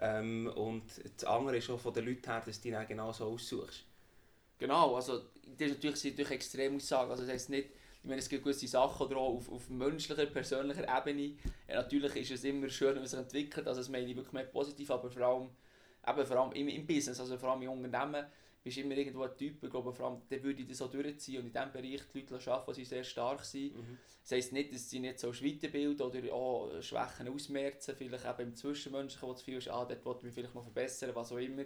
Ähm, 0.00 0.50
und 0.54 0.84
das 1.16 1.24
andere 1.24 1.58
ist 1.58 1.70
auch 1.70 1.80
von 1.80 1.94
den 1.94 2.06
Leuten 2.06 2.24
her, 2.24 2.42
dass 2.44 2.60
du 2.60 2.70
dich 2.70 2.88
genau 2.88 3.12
so 3.12 3.26
aussuchst. 3.26 3.84
Genau, 4.58 4.96
also 4.96 5.22
das 5.58 5.70
ist 5.70 5.76
natürlich, 5.76 6.04
natürlich 6.04 6.30
extrem 6.30 6.76
Aussage. 6.76 7.10
Also 7.10 7.24
das 7.24 7.32
heisst 7.32 7.50
nicht, 7.50 7.68
ich 8.04 8.08
meine, 8.08 8.18
es 8.18 8.28
gibt 8.28 8.44
gewisse 8.44 8.68
Sachen 8.68 9.06
oder 9.06 9.16
auch 9.16 9.36
auf, 9.36 9.50
auf 9.50 9.70
menschlicher, 9.70 10.26
persönlicher 10.26 10.86
Ebene. 10.86 11.36
Ja, 11.66 11.76
natürlich 11.76 12.14
ist 12.16 12.32
es 12.32 12.44
immer 12.44 12.68
schön, 12.68 12.88
wenn 12.90 12.96
man 12.96 13.06
sich 13.06 13.18
entwickelt, 13.18 13.66
also 13.66 13.80
das 13.80 13.88
meine 13.88 14.06
ich 14.06 14.14
wirklich 14.14 14.34
mehr 14.34 14.44
positiv, 14.44 14.90
aber 14.90 15.10
vor 15.10 15.22
allem, 15.22 15.48
eben 16.06 16.26
vor 16.26 16.36
allem 16.36 16.52
im, 16.52 16.68
im 16.68 16.86
Business, 16.86 17.18
also 17.18 17.38
vor 17.38 17.52
allem 17.52 17.62
im 17.62 17.70
Unternehmen, 17.70 18.26
bist 18.62 18.76
immer 18.76 18.94
irgendwo 18.94 19.22
ein 19.22 19.34
Typ, 19.34 19.62
ich 19.62 19.70
glaube, 19.70 19.90
vor 19.90 20.06
allem, 20.06 20.20
der 20.30 20.42
würde 20.42 20.60
ich 20.60 20.68
das 20.68 20.78
so 20.78 20.88
durchziehen 20.88 21.40
und 21.40 21.46
in 21.46 21.52
diesem 21.52 21.72
Bereich 21.72 22.02
die 22.12 22.20
Leute 22.20 22.52
arbeiten, 22.52 22.78
die 22.78 22.84
sehr 22.84 23.04
stark 23.04 23.42
sind. 23.42 23.74
Mhm. 23.74 23.98
Das 24.20 24.32
heisst 24.32 24.52
nicht, 24.52 24.74
dass 24.74 24.90
sie 24.90 25.00
nicht 25.00 25.18
so 25.18 25.28
weiterbilden 25.34 26.06
oder 26.06 26.34
auch 26.34 26.82
Schwächen 26.82 27.28
ausmerzen, 27.28 27.94
vielleicht 27.96 28.26
eben 28.26 28.50
im 28.50 28.54
Zwischenmenschlichen, 28.54 29.26
wo 29.26 29.32
das 29.32 29.44
Gefühl 29.44 29.58
ist, 29.58 29.68
ah, 29.68 29.84
dort 29.86 30.04
wollte 30.04 30.18
ich 30.20 30.24
mich 30.24 30.34
vielleicht 30.34 30.54
noch 30.54 30.62
verbessern, 30.62 31.10
was 31.14 31.32
auch 31.32 31.38
immer. 31.38 31.64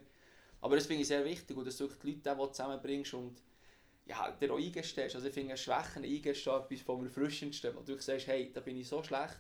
Aber 0.61 0.76
das 0.76 0.87
finde 0.87 1.02
ich 1.02 1.08
sehr 1.08 1.25
wichtig 1.25 1.56
und 1.56 1.67
dass 1.67 1.76
du 1.76 1.88
die 1.88 2.12
Leute 2.12 2.38
auch 2.38 2.52
zusammenbringst 2.52 3.14
und 3.14 3.43
ja, 4.08 4.31
dir 4.32 4.52
auch 4.52 4.58
eingestehst. 4.58 5.14
Also 5.14 5.28
ich 5.28 5.34
finde, 5.34 5.56
Schwächen 5.56 6.05
eingestehen 6.05 6.56
etwas 6.56 6.81
vom 6.81 7.05
Erfrischendsten, 7.05 7.76
wo 7.76 7.81
du 7.81 7.99
sagst, 8.00 8.26
hey, 8.26 8.50
da 8.52 8.60
bin 8.60 8.76
ich 8.76 8.88
so 8.88 9.02
schlecht, 9.02 9.38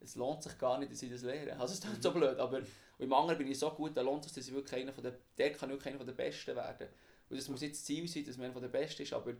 es 0.00 0.14
lohnt 0.14 0.42
sich 0.42 0.56
gar 0.58 0.78
nicht, 0.78 0.92
dass 0.92 1.02
ich 1.02 1.10
das 1.10 1.22
lehre. 1.22 1.58
Also 1.58 1.74
es 1.74 1.84
ist 1.84 2.02
so 2.02 2.12
blöd, 2.12 2.38
aber 2.38 2.62
im 2.98 3.12
anderen 3.12 3.38
bin 3.38 3.50
ich 3.50 3.58
so 3.58 3.70
gut, 3.70 3.96
da 3.96 4.02
lohnt 4.02 4.24
es 4.24 4.32
sich, 4.32 4.42
dass 4.42 4.48
ich 4.48 4.54
wirklich 4.54 4.80
einer 4.80 4.92
von 4.92 5.02
der, 5.02 5.18
der 5.36 5.52
kann 5.52 5.70
wirklich 5.70 5.88
einer 5.88 5.98
von 5.98 6.06
der 6.06 6.14
Besten 6.14 6.54
werden. 6.54 6.88
Und 7.28 7.36
das 7.36 7.48
muss 7.48 7.60
nicht 7.60 7.74
das 7.74 7.84
Ziel 7.84 8.06
sein, 8.06 8.24
dass 8.24 8.36
man 8.36 8.46
einer 8.46 8.52
von 8.52 8.62
der 8.62 8.68
Besten 8.68 9.02
ist, 9.02 9.12
aber 9.12 9.34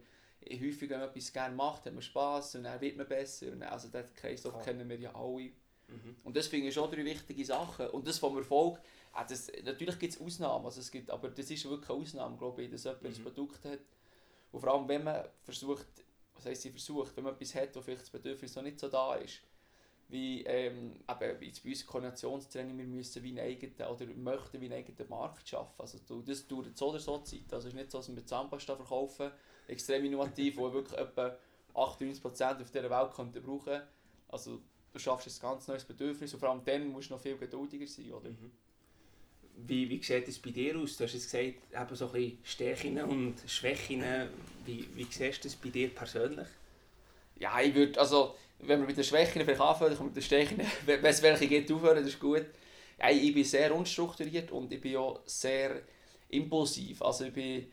häufig, 0.45 0.91
wenn 0.91 1.01
man 1.01 1.09
etwas 1.09 1.33
gerne 1.33 1.55
macht, 1.55 1.87
hat 1.87 1.93
man 1.93 2.03
Spass 2.03 2.55
und 2.57 2.65
dann 2.65 2.81
wird 2.81 2.97
man 2.97 3.07
besser. 3.07 3.53
Und 3.53 3.63
also 3.63 3.89
den 3.89 4.13
Kreislauf 4.15 4.63
kennen 4.65 4.89
wir 4.89 4.99
ja 4.99 5.15
alle. 5.15 5.51
Mhm. 5.89 6.17
Und 6.25 6.37
das 6.37 6.49
finde 6.49 6.69
ich 6.69 6.75
schon 6.75 6.91
drei 6.91 7.05
wichtige 7.05 7.45
Sachen. 7.45 7.89
Und 7.91 8.07
das 8.07 8.19
vom 8.19 8.37
Erfolg, 8.37 8.79
äh, 9.15 9.25
das, 9.29 9.51
natürlich 9.65 9.99
gibt 9.99 10.15
es 10.15 10.21
Ausnahmen, 10.21 10.65
also 10.65 10.81
es 10.81 10.91
gibt, 10.91 11.11
aber 11.11 11.29
das 11.29 11.51
ist 11.51 11.65
wirklich 11.69 11.91
eine 11.91 12.01
Ausnahme, 12.01 12.37
glaube 12.37 12.63
ich, 12.63 12.71
dass 12.71 12.85
jemand 12.85 13.03
mhm. 13.03 13.09
ein 13.09 13.23
Produkt 13.23 13.65
hat. 13.65 13.81
Und 14.53 14.61
vor 14.61 14.73
allem, 14.73 14.89
wenn 14.89 15.05
man 15.05 15.25
versucht, 15.43 15.87
was 16.35 16.47
heisst 16.47 16.63
sie 16.63 16.71
versucht, 16.71 17.17
wenn 17.17 17.25
man 17.25 17.35
etwas 17.35 17.55
hat, 17.55 17.75
wo 17.75 17.81
vielleicht 17.81 18.03
das 18.03 18.11
Bedürfnis 18.11 18.55
noch 18.55 18.63
nicht 18.63 18.79
so 18.79 18.89
da 18.89 19.15
ist, 19.17 19.41
wie 20.09 20.45
ähm, 20.45 20.95
jetzt 21.41 21.65
bei 21.65 21.71
uns 21.71 21.85
Koordinationstraining, 21.85 22.79
wir 22.79 22.85
müssen 22.85 23.23
wie 23.23 23.31
einen 23.31 23.41
eigenen, 23.41 23.91
oder 23.91 24.07
möchten 24.07 24.61
wie 24.61 24.67
einen 24.67 24.75
eigenen 24.75 25.09
Markt 25.09 25.49
schaffen. 25.49 25.81
Also 25.81 25.99
das 26.23 26.47
dauert 26.47 26.77
so 26.77 26.91
oder 26.91 27.01
so 27.01 27.19
Zeit. 27.19 27.53
Also 27.53 27.69
es 27.69 27.75
ist 27.75 27.81
nicht 27.81 27.91
so, 27.91 27.99
dass 27.99 28.15
wir 28.15 28.25
Zahnpasta 28.25 28.77
verkaufen, 28.77 29.33
extrem 29.67 30.05
innovativ, 30.05 30.59
wo 30.59 30.73
wirklich 30.73 30.99
etwa 30.99 31.37
98% 31.75 32.61
auf 32.61 32.71
dieser 32.71 32.91
Welt 32.91 33.13
könnten 33.15 33.43
brauchen 33.43 33.83
Also 34.29 34.63
du 34.93 34.99
schaffst 34.99 35.27
ein 35.27 35.41
ganz 35.41 35.67
neues 35.67 35.85
Bedürfnis 35.85 36.33
und 36.33 36.41
vor 36.41 36.51
allem 36.51 36.65
dann 36.65 36.89
musst 36.89 37.11
du 37.11 37.15
noch 37.15 37.21
viel 37.21 37.37
geduldiger 37.37 37.87
sein. 37.87 38.13
Oder? 38.13 38.31
Mhm. 38.31 38.53
Wie, 39.57 39.89
wie 39.89 40.03
sieht 40.03 40.29
es 40.29 40.39
bei 40.39 40.51
dir 40.51 40.77
aus? 40.77 40.97
Du 40.97 41.05
hast 41.05 41.15
jetzt 41.15 41.31
gesagt, 41.31 41.45
eben 41.45 41.97
so 41.97 42.11
ein 42.13 42.39
Stärken 42.45 43.01
und 43.03 43.35
Schwächen. 43.47 44.03
Wie, 44.65 44.87
wie 44.95 45.05
siehst 45.05 45.45
du 45.45 45.49
das 45.49 45.57
bei 45.57 45.71
dir 45.71 45.89
persönlich? 45.89 46.49
Ja, 47.39 47.61
ich 47.61 47.75
würde, 47.75 47.99
also 47.99 48.35
wenn 48.61 48.81
wir 48.81 48.87
mit 48.87 48.97
den 48.97 49.05
Schwächen 49.05 49.43
vielleicht 49.43 49.61
anfangen, 49.61 49.95
dann 49.97 50.07
mit 50.07 50.17
den 50.17 50.23
Stärken, 50.23 50.61
wenn 50.87 51.05
es 51.05 51.23
welche 51.23 51.47
geht, 51.47 51.71
aufhören, 51.71 51.97
das 51.97 52.07
ist 52.07 52.21
gut. 52.21 52.47
Ja, 52.99 53.11
ich 53.11 53.35
bin 53.35 53.45
sehr 53.45 53.75
unstrukturiert 53.75 54.51
und 54.51 54.73
ich 54.73 54.81
bin 54.81 54.97
auch 54.97 55.21
sehr 55.27 55.83
impulsiv. 56.29 57.03
Also 57.03 57.25
ich 57.25 57.33
bin, 57.33 57.67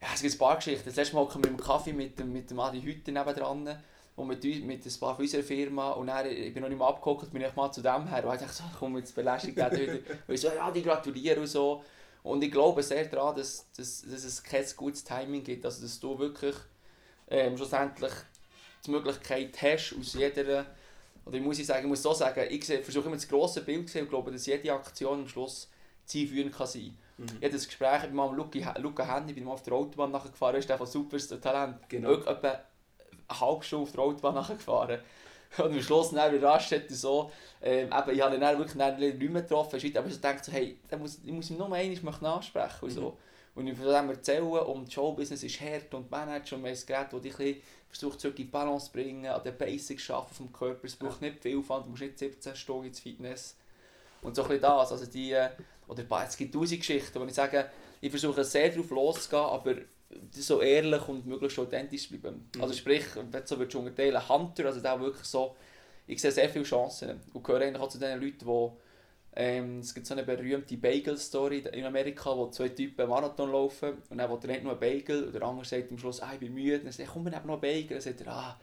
ja, 0.00 0.08
es 0.14 0.22
gibt 0.22 0.34
ein 0.34 0.38
paar 0.38 0.56
Geschichten. 0.56 0.84
Das 0.84 0.96
letzte 0.96 1.14
Mal 1.14 1.26
kommen 1.26 1.44
wir 1.44 1.50
mit 1.50 1.60
dem 1.60 1.64
Kaffee 1.64 1.92
mit 1.92 2.18
dem, 2.18 2.32
mit 2.32 2.50
dem 2.50 2.60
Adi 2.60 2.80
Hütte 2.82 3.12
nebendran 3.12 3.82
und 4.18 4.26
mit, 4.26 4.42
mit 4.64 4.84
ein 4.84 5.00
paar 5.00 5.14
von 5.14 5.24
unserer 5.24 5.42
Firma 5.42 5.92
und 5.92 6.08
dann, 6.08 6.26
ich 6.26 6.52
bin 6.52 6.62
noch 6.62 6.68
nicht 6.68 6.78
mal 6.78 6.88
abgeguckt, 6.88 7.32
bin 7.32 7.42
ich 7.42 7.54
mal 7.54 7.70
zu 7.70 7.80
dem 7.80 8.08
her 8.08 8.24
und 8.26 8.34
ich 8.34 8.40
dachte 8.40 8.52
so, 8.52 8.64
komm, 8.78 8.96
jetzt 8.96 9.14
belästigt 9.14 9.56
wieder. 9.56 9.70
und 10.26 10.34
ich 10.34 10.40
so, 10.40 10.48
ja, 10.48 10.70
die 10.70 10.82
gratulieren 10.82 11.40
und 11.40 11.46
so. 11.46 11.84
Und 12.24 12.42
ich 12.42 12.50
glaube 12.50 12.82
sehr 12.82 13.04
daran, 13.04 13.36
dass, 13.36 13.70
dass, 13.76 14.02
dass 14.02 14.24
es 14.24 14.42
kein 14.42 14.64
gutes 14.76 15.04
Timing 15.04 15.44
gibt, 15.44 15.64
also 15.64 15.82
dass 15.82 16.00
du 16.00 16.18
wirklich 16.18 16.56
ähm, 17.28 17.56
schlussendlich 17.56 18.12
die 18.84 18.90
Möglichkeit 18.90 19.56
hast, 19.62 19.94
aus 19.98 20.14
jeder, 20.14 20.66
oder 21.24 21.36
ich 21.36 21.42
muss 21.42 21.58
sagen, 21.58 21.84
ich 21.84 21.88
muss 21.88 22.02
so 22.02 22.12
sagen, 22.12 22.44
ich 22.50 22.64
versuche 22.64 23.06
immer 23.06 23.16
das 23.16 23.28
grosse 23.28 23.62
Bild 23.62 23.86
zu 23.86 23.92
sehen 23.92 24.02
und 24.02 24.10
glaube, 24.10 24.32
dass 24.32 24.46
jede 24.46 24.72
Aktion 24.72 25.20
am 25.20 25.28
Schluss 25.28 25.70
zielführend 26.06 26.52
kann 26.52 26.66
sein 26.66 26.96
kann. 27.16 27.24
Mhm. 27.24 27.26
Ich 27.38 27.44
hatte 27.44 27.50
das 27.50 27.66
Gespräch 27.66 28.02
mit 28.02 28.14
meinem 28.14 28.34
Luca, 28.34 29.14
Henny, 29.14 29.32
bin 29.32 29.44
mal 29.44 29.52
auf 29.52 29.62
der 29.62 29.74
Autobahn 29.74 30.10
nachgefahren, 30.10 30.56
ist 30.56 30.68
der 30.68 30.76
von 30.76 30.88
Superstar 30.88 31.40
Talent. 31.40 31.88
Genau. 31.88 32.10
Halbe 33.28 33.64
Stunde 33.64 33.84
auf 33.84 33.92
der 33.92 34.00
Autobahn 34.00 34.34
nachgefahren. 34.36 35.00
Und 35.56 35.64
am 35.64 35.82
Schluss 35.82 36.10
dann 36.10 36.30
bei 36.30 36.46
Raststätte 36.46 36.94
so, 36.94 37.30
ähm, 37.62 37.86
eben, 37.86 38.10
ich 38.16 38.20
habe 38.20 38.34
ihn 38.34 38.40
dann 38.40 38.58
wirklich 38.58 38.76
dann 38.76 38.98
nicht 38.98 39.18
mehr 39.18 39.42
getroffen, 39.42 39.80
aber 39.96 40.06
ich 40.06 40.20
dachte 40.20 40.44
so, 40.44 40.52
hey, 40.52 40.78
muss, 40.98 41.18
ich 41.24 41.32
muss 41.32 41.50
ihn 41.50 41.56
nur 41.56 41.72
einmal 41.72 42.34
ansprechen 42.34 42.84
und 42.84 42.90
so. 42.90 43.10
Mhm. 43.10 43.16
Und 43.54 43.66
ich 43.66 43.76
von 43.76 43.86
dem 43.86 44.10
erzählen 44.10 44.44
und 44.44 44.86
das 44.86 44.94
Showbusiness 44.94 45.42
ist 45.42 45.60
hart 45.60 45.92
und 45.92 46.08
Manager 46.10 46.54
und 46.54 46.62
man 46.62 46.72
ist 46.72 46.86
Gerät, 46.86 47.08
das 47.10 47.22
dich 47.22 47.62
versucht 47.88 48.20
zurück 48.20 48.38
in 48.38 48.44
die 48.44 48.50
Balance 48.50 48.86
zu 48.86 48.92
bringen, 48.92 49.26
an 49.26 49.42
den 49.42 49.56
Basics 49.56 50.10
arbeiten 50.10 50.34
vom 50.34 50.52
Körper. 50.52 50.84
Es 50.84 50.94
braucht 50.94 51.20
nicht 51.20 51.42
viel 51.42 51.58
Aufwand, 51.58 51.86
du 51.86 51.90
musst 51.90 52.02
nicht 52.02 52.18
17 52.18 52.54
Stunden 52.54 52.86
ins 52.86 53.00
Fitness. 53.00 53.56
Und 54.22 54.36
so 54.36 54.42
ein 54.42 54.48
bisschen 54.48 54.62
das, 54.62 54.92
also 54.92 55.06
die, 55.06 55.32
äh, 55.32 55.50
oder 55.88 56.04
es 56.24 56.36
gibt 56.36 56.54
tausend 56.54 56.80
Geschichten, 56.80 57.18
wo 57.18 57.24
ich 57.24 57.34
sage, 57.34 57.68
ich 58.00 58.10
versuche 58.10 58.44
sehr 58.44 58.68
darauf 58.68 58.90
loszugehen, 58.90 59.42
aber 59.42 59.74
so 60.30 60.60
ehrlich 60.60 61.06
und 61.08 61.26
möglichst 61.26 61.58
authentisch 61.58 62.08
bleiben. 62.08 62.48
Mhm. 62.54 62.62
Also 62.62 62.74
sprich, 62.74 63.04
du 63.14 63.42
so 63.44 63.58
würdest 63.58 63.76
unterteilen, 63.76 64.28
Hunter, 64.28 64.66
also 64.66 64.80
da 64.80 64.98
wirklich 65.00 65.26
so, 65.26 65.56
ich 66.06 66.20
sehe 66.20 66.32
sehr 66.32 66.48
viele 66.48 66.64
Chancen 66.64 67.20
und 67.32 67.44
gehöre 67.44 67.62
eigentlich 67.62 67.82
auch 67.82 67.88
zu 67.88 67.98
den 67.98 68.20
Leuten, 68.20 68.38
die 68.46 68.70
ähm, 69.40 69.78
es 69.78 69.94
gibt 69.94 70.06
so 70.06 70.14
eine 70.14 70.24
berühmte 70.24 70.76
Bagel-Story 70.76 71.64
in 71.72 71.84
Amerika, 71.84 72.36
wo 72.36 72.48
zwei 72.48 72.70
Typen 72.70 73.08
Marathon 73.08 73.52
laufen 73.52 73.98
und 74.10 74.18
dann 74.18 74.28
will 74.30 74.38
der 74.40 74.50
eine 74.50 74.62
nur 74.62 74.72
einen 74.72 74.80
Bagel 74.80 75.24
und 75.24 75.32
der 75.32 75.42
andere 75.42 75.64
sagt 75.64 75.92
am 75.92 75.98
Schluss, 75.98 76.20
ah, 76.20 76.30
ich 76.32 76.40
bin 76.40 76.54
müde. 76.54 76.78
Und 76.78 76.86
dann 76.86 76.92
sagt 76.92 77.08
er, 77.08 77.12
komm, 77.12 77.24
wir 77.24 77.30
nehmen 77.30 77.46
noch 77.46 77.52
einen 77.54 77.60
Bagel. 77.60 77.88
Dann 77.88 78.00
sagt 78.00 78.20
er, 78.22 78.32
ah, 78.32 78.60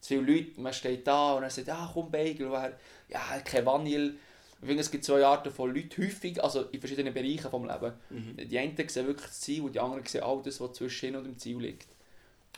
zu 0.00 0.08
viele 0.08 0.32
Leute, 0.32 0.60
man 0.60 0.72
steht 0.72 1.06
da 1.06 1.34
und 1.34 1.44
er 1.44 1.50
sagt, 1.50 1.68
ah 1.68 1.90
komm 1.92 2.10
Bagel, 2.10 2.48
und 2.48 2.54
er, 2.54 2.76
ja, 3.08 3.20
kein 3.44 3.64
Vanille. 3.64 4.14
Ich 4.60 4.66
finde, 4.66 4.80
es 4.80 4.90
gibt 4.90 5.04
zwei 5.04 5.24
Arten 5.24 5.50
von 5.50 5.74
Leuten, 5.74 6.02
häufig, 6.02 6.42
also 6.42 6.62
in 6.72 6.80
verschiedenen 6.80 7.12
Bereichen 7.12 7.50
des 7.50 7.52
Lebens. 7.52 7.94
Mhm. 8.10 8.48
Die 8.48 8.58
einen 8.58 8.88
sehen 8.88 9.06
wirklich 9.06 9.26
das 9.26 9.40
Ziel 9.40 9.62
und 9.62 9.74
die 9.74 9.80
anderen 9.80 10.04
sehen 10.06 10.22
all 10.22 10.40
das, 10.42 10.60
was 10.60 10.72
zwischen 10.72 11.08
ihnen 11.10 11.16
und 11.16 11.24
dem 11.24 11.38
Ziel 11.38 11.58
liegt. 11.58 11.88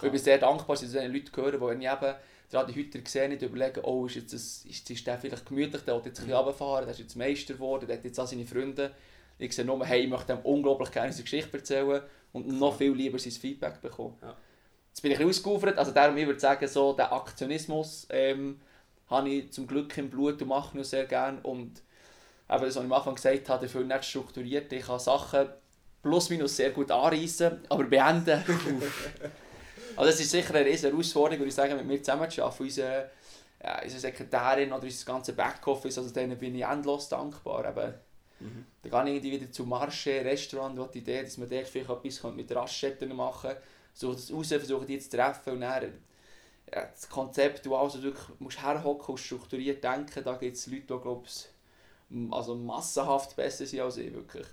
Und 0.01 0.07
ich 0.07 0.13
bin 0.13 0.21
sehr 0.21 0.39
dankbar, 0.39 0.77
dass 0.77 0.83
ich 0.83 0.91
zu 0.91 1.01
den 1.01 1.13
Leuten 1.13 1.33
gehöre, 1.33 1.75
die 1.75 1.85
eben 1.85 2.15
gerade 2.51 2.73
die 2.73 2.79
Hüter 2.79 3.01
sehen, 3.05 3.31
nicht 3.31 3.43
überlegen, 3.43 3.81
oh, 3.83 4.07
ist, 4.07 4.15
jetzt 4.15 4.33
das, 4.33 4.65
ist, 4.65 4.89
ist 4.89 5.07
der 5.07 5.19
vielleicht 5.19 5.47
gemütlich, 5.47 5.83
der 5.83 5.95
will 5.95 6.03
jetzt 6.05 6.21
ein 6.21 6.27
bisschen 6.27 6.37
runterfahren, 6.37 6.85
der 6.85 6.95
ist 6.95 7.01
jetzt 7.01 7.17
Meister 7.17 7.55
geworden, 7.55 7.87
der 7.87 7.97
hat 7.99 8.05
jetzt 8.05 8.19
auch 8.19 8.27
seine 8.27 8.47
Freunde. 8.47 8.93
Ich 9.39 9.53
sehe 9.53 9.65
nur, 9.65 9.85
hey, 9.85 10.03
ich 10.03 10.09
möchte 10.09 10.33
ihm 10.33 10.41
unglaublich 10.43 10.91
gerne 10.91 11.13
seine 11.13 11.25
Geschichte 11.25 11.59
erzählen 11.59 12.03
und 12.33 12.49
noch 12.49 12.77
viel 12.77 12.93
lieber 12.93 13.19
sein 13.19 13.33
Feedback 13.33 13.81
bekommen. 13.81 14.17
Ja. 14.23 14.37
Jetzt 14.89 15.03
bin 15.03 15.13
ich 15.13 15.21
ein 15.21 15.29
ausgeufert, 15.29 15.79
also 15.79 15.93
darum, 15.93 16.17
ich 16.17 16.27
würde 16.27 16.41
sagen, 16.41 16.67
so, 16.67 16.93
den 16.93 17.07
Aktionismus 17.07 18.07
ähm, 18.11 18.61
habe 19.09 19.29
ich 19.29 19.53
zum 19.53 19.67
Glück 19.67 19.97
im 19.99 20.11
Blut 20.11 20.41
und 20.43 20.49
mache 20.49 20.77
ihn 20.77 20.85
sehr 20.85 21.05
gerne 21.05 21.41
und 21.43 21.83
eben, 22.49 22.63
das, 22.63 22.63
was 22.63 22.77
ich 22.77 22.81
am 22.83 22.93
Anfang 22.93 23.15
gesagt 23.15 23.49
habe, 23.49 23.67
dafür 23.67 23.85
nicht 23.85 24.05
strukturiert, 24.05 24.73
ich 24.73 24.87
kann 24.87 24.99
Sachen 24.99 25.49
plus 26.03 26.31
minus 26.31 26.57
sehr 26.57 26.71
gut 26.71 26.91
anreißen, 26.91 27.61
aber 27.69 27.85
beenden, 27.85 28.45
also 29.97 30.11
es 30.11 30.21
ist 30.21 30.31
sicher 30.31 30.55
eine 30.55 30.65
riesige 30.65 30.93
Herausforderung, 30.93 31.41
würde 31.41 31.49
ich 31.49 31.55
sagen, 31.55 31.77
mit 31.77 31.87
mir 31.87 32.03
zusammen 32.03 32.31
zu 32.31 32.43
arbeiten. 32.43 32.63
Unsere, 32.63 33.11
ja, 33.63 33.83
unsere 33.83 34.01
Sekretärin 34.01 34.73
oder 34.73 34.85
unser 34.85 35.05
ganzes 35.05 35.35
Backoffice, 35.35 35.99
also 35.99 36.11
denen 36.11 36.39
bin 36.39 36.55
ich 36.55 36.65
endlos 36.65 37.09
dankbar. 37.09 37.69
Eben, 37.69 37.95
Mhm. 38.41 38.67
Da 38.83 39.05
gehe 39.05 39.17
ich 39.17 39.25
irgendwie 39.25 39.41
wieder 39.41 39.53
zu 39.53 39.65
Marché, 39.65 40.25
Restaurant, 40.25 40.79
wo 40.79 40.87
die 40.87 40.99
Idee, 40.99 41.23
dass 41.23 41.39
man 41.39 41.49
dort 41.49 41.67
vielleicht 41.67 41.91
etwas 41.91 42.23
mit 42.35 42.55
Raststätten 42.55 43.15
machen 43.15 43.51
kann. 43.51 43.59
Versuche 43.93 44.17
das 44.17 44.33
raus, 44.33 44.49
versuche 44.49 44.87
die 44.87 44.99
zu 44.99 45.11
treffen 45.11 45.55
und 45.55 45.61
dann 45.61 45.93
ja, 46.73 46.85
das 46.85 47.09
Konzept, 47.09 47.65
du 47.65 47.75
also 47.75 48.03
wirklich 48.03 48.29
musst 48.39 48.63
herhocken 48.63 49.15
und 49.15 49.19
strukturiert 49.19 49.83
denken, 49.83 50.23
da 50.23 50.37
gibt 50.37 50.57
es 50.57 50.67
Leute, 50.67 50.83
die 50.83 50.87
glaube 50.87 51.27
ich, 51.27 51.47
also 52.31 52.55
massenhaft 52.55 53.37
besser 53.37 53.67
sind 53.67 53.81
als 53.81 53.97
ich, 53.99 54.13
wirklich. 54.13 54.47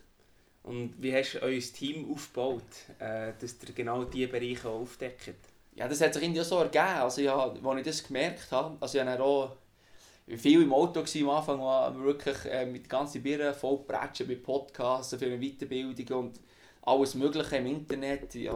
Und 0.64 0.96
wie 0.98 1.14
hast 1.14 1.34
du 1.36 1.42
euer 1.42 1.60
Team 1.60 2.12
aufgebaut, 2.12 2.64
äh, 3.00 3.34
dass 3.40 3.56
ihr 3.68 3.74
genau 3.74 4.04
diese 4.06 4.28
Bereiche 4.28 4.68
aufdeckt? 4.70 5.36
Ja, 5.76 5.88
das 5.88 6.02
hat 6.02 6.14
sich 6.14 6.24
irgendwie 6.24 6.42
so 6.44 6.58
ergeben. 6.58 6.86
Also, 6.86 7.22
ja, 7.22 7.36
als 7.38 7.78
ich 7.78 7.84
das 7.86 8.04
gemerkt 8.08 8.52
habe, 8.52 8.78
also 8.80 8.98
ich 8.98 9.06
war 9.06 9.20
auch 9.22 9.52
viel 10.28 10.62
im 10.64 10.74
Auto 10.74 11.02
gewesen, 11.02 11.30
am 11.30 11.36
Anfang, 11.38 11.60
wir 11.60 12.04
wirklich 12.04 12.38
äh, 12.46 12.66
mit 12.66 12.90
ganzen 12.90 13.22
Birnen 13.22 13.54
voll 13.54 13.80
prätschen 13.80 14.28
mit 14.28 14.44
Podcasts, 14.44 15.16
für 15.16 15.26
eine 15.26 15.40
Weiterbildung 15.40 16.20
und 16.20 16.40
alles 16.82 17.16
Mögliche 17.16 17.58
im 17.58 17.68
Internet. 17.68 18.34
Ja, 18.36 18.56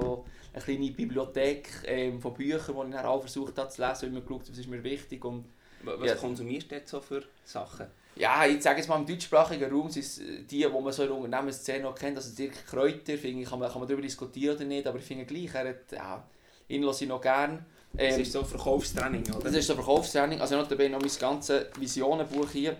eine 0.54 0.64
kleine 0.64 0.92
Bibliothek 0.92 1.70
ähm, 1.86 2.20
von 2.22 2.34
Büchern, 2.34 2.76
die 2.76 2.90
ich 2.90 2.96
dann 2.96 3.06
auch 3.06 3.20
versucht 3.22 3.58
habe 3.60 3.70
zu 3.70 3.86
lesen, 3.88 4.10
immer 4.10 4.22
geschaut, 4.22 4.50
was 4.50 4.58
ist 4.58 4.68
mir 4.68 4.84
wichtig. 4.84 5.24
Und, 5.26 5.46
Was 5.84 6.10
Ja. 6.10 6.16
konsumierst 6.16 6.72
du 6.72 6.76
jetzt 6.76 6.90
so 6.90 7.02
für 7.02 7.24
Sachen? 7.44 7.88
Ja, 8.16 8.46
ich 8.46 8.62
sage 8.62 8.80
jetzt 8.80 8.88
mal, 8.90 8.98
im 9.00 9.06
deutschsprachigen 9.06 9.72
Raum 9.72 9.90
sind 9.90 10.04
es 10.04 10.18
die, 10.18 10.46
die 10.46 10.68
man 10.68 10.92
so 10.92 11.04
in 11.04 11.10
der 11.10 11.18
Unternehmensszene 11.18 11.84
noch 11.84 11.96
kennt. 11.96 12.18
Also 12.18 12.36
Dirk 12.36 12.66
Kräuter, 12.66 13.18
finde 13.18 13.44
ich, 13.44 13.50
kann 13.50 13.60
man, 13.60 13.70
kann 13.72 13.80
man 13.80 13.88
darüber 13.88 14.02
diskutieren 14.02 14.56
oder 14.56 14.66
nicht, 14.66 14.88
aber 14.88 15.00
ich 15.00 15.06
finde 15.06 15.26
gleich, 15.26 15.54
er 15.56 15.70
hat, 15.70 15.92
ja, 15.92 16.28
ihn 16.68 16.84
lasse 16.84 17.06
ich 17.06 17.10
noch 17.10 17.22
gerne. 17.22 17.66
Das 17.94 18.18
Ähm, 18.18 18.22
ist 18.22 18.32
so 18.34 18.44
Verkaufstraining, 18.44 19.24
oder? 19.34 19.44
Das 19.46 19.54
ist 19.54 19.68
so 19.68 19.76
Verkaufstraining. 19.76 20.42
Also 20.42 20.58
noch 20.58 20.68
dabei 20.68 20.90
noch 20.90 21.02
mein 21.02 21.12
ganzes 21.20 21.68
Visionenbuch 21.78 22.50
hier. 22.52 22.78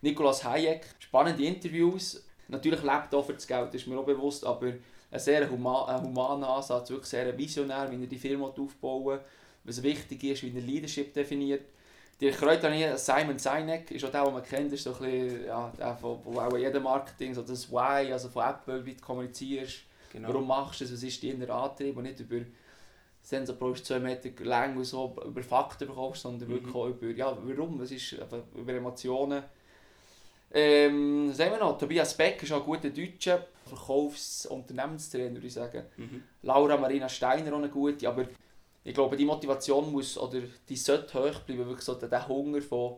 Nicolas 0.00 0.44
Hayek. 0.44 0.86
Spannende 0.98 1.44
Interviews. 1.44 2.24
Natürlich 2.48 2.82
lebt 2.82 3.12
er 3.12 3.22
für 3.22 3.34
das 3.34 3.46
Geld, 3.46 3.68
das 3.68 3.82
ist 3.82 3.86
mir 3.86 3.98
auch 3.98 4.04
bewusst, 4.04 4.44
aber 4.44 4.72
ein 5.12 5.18
sehr 5.18 5.48
huma 5.48 5.84
ein 5.86 6.02
humaner 6.02 6.48
Ansatz, 6.48 6.90
wirklich 6.90 7.08
sehr 7.08 7.36
visionär, 7.36 7.88
wie 7.90 8.02
er 8.02 8.06
die 8.08 8.18
Firma 8.18 8.46
aufbauen 8.48 9.20
was 9.62 9.82
wichtig 9.82 10.24
ist, 10.24 10.42
wie 10.42 10.54
er 10.54 10.62
Leadership 10.62 11.12
definiert. 11.12 11.62
Die 12.20 12.30
Kräuter 12.30 12.70
hier, 12.70 12.98
Simon 12.98 13.38
Sinek, 13.38 13.90
ist 13.90 14.04
auch 14.04 14.10
der, 14.10 14.24
den 14.24 14.34
man 14.34 14.42
kennt, 14.42 14.72
ist 14.72 14.84
so 14.84 14.92
ein 14.92 14.98
bisschen, 14.98 15.46
ja, 15.46 15.72
der, 15.78 15.96
von, 15.96 16.18
wo 16.24 16.38
auch 16.38 16.56
jeder 16.56 16.80
Marketing, 16.80 17.34
so 17.34 17.42
das 17.42 17.70
Why, 17.70 18.12
also 18.12 18.28
von 18.28 18.44
Apple, 18.44 18.84
wie 18.84 18.94
du 18.94 19.00
kommunizierst, 19.00 19.80
Genau. 20.12 20.28
Warum 20.28 20.48
machst 20.48 20.80
du 20.80 20.84
das? 20.84 20.92
Was 20.94 21.02
ist 21.04 21.22
dein 21.22 21.48
Antrieb? 21.48 21.96
Und 21.96 22.02
nicht 22.02 22.18
über 22.18 22.44
Sensor 23.22 23.72
ist 23.72 23.86
2 23.86 24.00
Meter 24.00 24.44
lang 24.44 24.76
und 24.76 24.84
so 24.84 25.16
über 25.24 25.42
Fakten 25.42 25.86
bekommst, 25.86 26.22
sondern 26.22 26.48
Mhm. 26.48 26.52
wirklich 26.54 26.74
auch 26.74 26.88
über, 26.88 27.06
ja, 27.10 27.38
warum? 27.40 27.80
Was 27.80 27.92
ist 27.92 28.20
einfach 28.20 28.40
über 28.54 28.72
Emotionen? 28.72 29.42
Ähm, 30.52 31.30
was 31.30 31.38
haben 31.38 31.52
wir 31.52 31.58
noch? 31.58 31.78
Tobias 31.78 32.16
Beck 32.16 32.42
ist 32.42 32.50
auch 32.50 32.58
ein 32.58 32.64
guter 32.66 32.90
Deutscher, 32.90 33.46
Verkaufs- 33.64 34.46
und 34.46 34.62
Unternehmenstrainer, 34.62 35.34
würde 35.34 35.46
ich 35.46 35.52
sagen. 35.54 35.84
Mhm. 35.96 36.24
Laura 36.42 36.76
Marina 36.76 37.08
Steiner 37.08 37.52
auch 37.52 37.58
eine 37.58 37.68
gute, 37.68 38.08
aber 38.08 38.24
ich 38.84 38.94
glaube, 38.94 39.16
die 39.16 39.24
Motivation 39.24 39.92
muss, 39.92 40.16
oder 40.16 40.40
die 40.68 40.76
sollte 40.76 41.18
hoch 41.18 41.40
bleiben, 41.40 41.66
wirklich 41.66 41.84
so 41.84 41.94
der, 41.94 42.08
der 42.08 42.26
Hunger 42.26 42.62
von, 42.62 42.96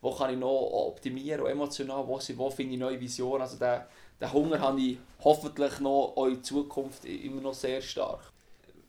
wo 0.00 0.14
kann 0.14 0.32
ich 0.32 0.38
noch 0.38 0.48
optimieren, 0.50 1.46
emotional, 1.46 2.06
wo, 2.06 2.20
wo 2.36 2.50
finde 2.50 2.74
ich 2.74 2.80
neue 2.80 3.00
Visionen, 3.00 3.42
also 3.42 3.56
der, 3.56 3.88
den 4.20 4.32
Hunger 4.32 4.60
habe 4.60 4.80
ich 4.80 4.98
hoffentlich 5.20 5.80
noch 5.80 6.14
auch 6.16 6.26
in 6.26 6.42
Zukunft 6.42 7.04
immer 7.04 7.40
noch 7.40 7.54
sehr 7.54 7.80
stark. 7.80 8.20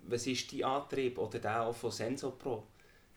Was 0.05 0.27
ist 0.27 0.51
dein 0.51 0.63
Antrieb 0.65 1.17
oder 1.17 1.39
der 1.39 1.63
auch 1.63 1.75
von 1.75 1.91
Sensopro? 1.91 2.63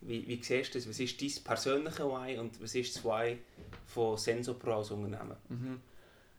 Wie, 0.00 0.26
wie 0.28 0.42
siehst 0.42 0.74
du 0.74 0.78
das? 0.78 0.88
Was 0.88 1.00
ist 1.00 1.20
dein 1.20 1.44
persönliche 1.44 2.04
Why 2.08 2.38
und 2.38 2.62
was 2.62 2.74
ist 2.74 2.96
das 2.96 3.04
Why 3.04 3.38
von 3.86 4.16
Sensopro 4.16 4.76
als 4.76 4.90
Unternehmen? 4.92 5.36
Mhm. 5.48 5.80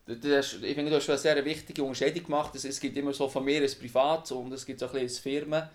Das 0.05 0.53
ist, 0.53 0.63
ich 0.63 0.73
finde, 0.73 0.89
du 0.89 0.95
hast 0.95 1.09
eine 1.09 1.17
sehr 1.17 1.43
wichtige 1.43 1.83
Unterscheidung 1.83 2.23
gemacht. 2.23 2.55
Es, 2.55 2.63
es 2.63 2.79
gibt 2.79 2.95
immer 2.95 3.13
so 3.13 3.27
von 3.27 3.43
mir 3.43 3.61
ein 3.61 3.71
Privat 3.77 4.31
und 4.31 4.53
es 4.53 4.65
gibt 4.65 4.79
so 4.79 4.87
ein 4.87 4.93
bisschen 4.93 5.33
ein 5.33 5.41
Firmen. 5.41 5.69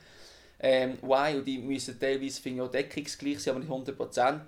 Ähm, 0.63 0.97
why? 1.03 1.37
Und 1.37 1.45
die 1.45 1.59
müssen 1.59 1.99
teilweise 1.99 2.41
finde 2.41 2.63
ich, 2.63 2.69
auch 2.69 2.71
deckungsgleich 2.71 3.41
sein, 3.41 3.57
aber 3.57 3.65
nicht 3.65 3.99
100%. 3.99 4.41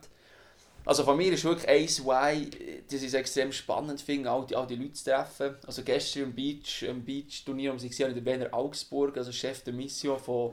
Also 0.86 1.02
von 1.02 1.16
mir 1.16 1.32
ist 1.32 1.44
wirklich 1.44 1.68
eins 1.68 2.04
Why, 2.04 2.50
das 2.90 3.02
ist 3.02 3.14
extrem 3.14 3.50
spannend 3.52 4.02
finde, 4.02 4.30
all 4.30 4.44
die, 4.44 4.54
all 4.54 4.66
die 4.66 4.76
Leute 4.76 4.92
zu 4.92 5.04
treffen. 5.04 5.56
Also 5.66 5.82
gestern 5.82 6.24
im 6.24 6.34
Beach, 6.34 6.82
im 6.82 7.02
Beach-Turnier 7.02 7.72
um 7.72 7.78
sich 7.78 7.98
in 7.98 8.14
der 8.14 8.20
Berner 8.20 8.52
Augsburg, 8.52 9.16
also 9.16 9.32
Chef 9.32 9.64
der 9.64 9.72
Mission 9.72 10.18
von, 10.18 10.52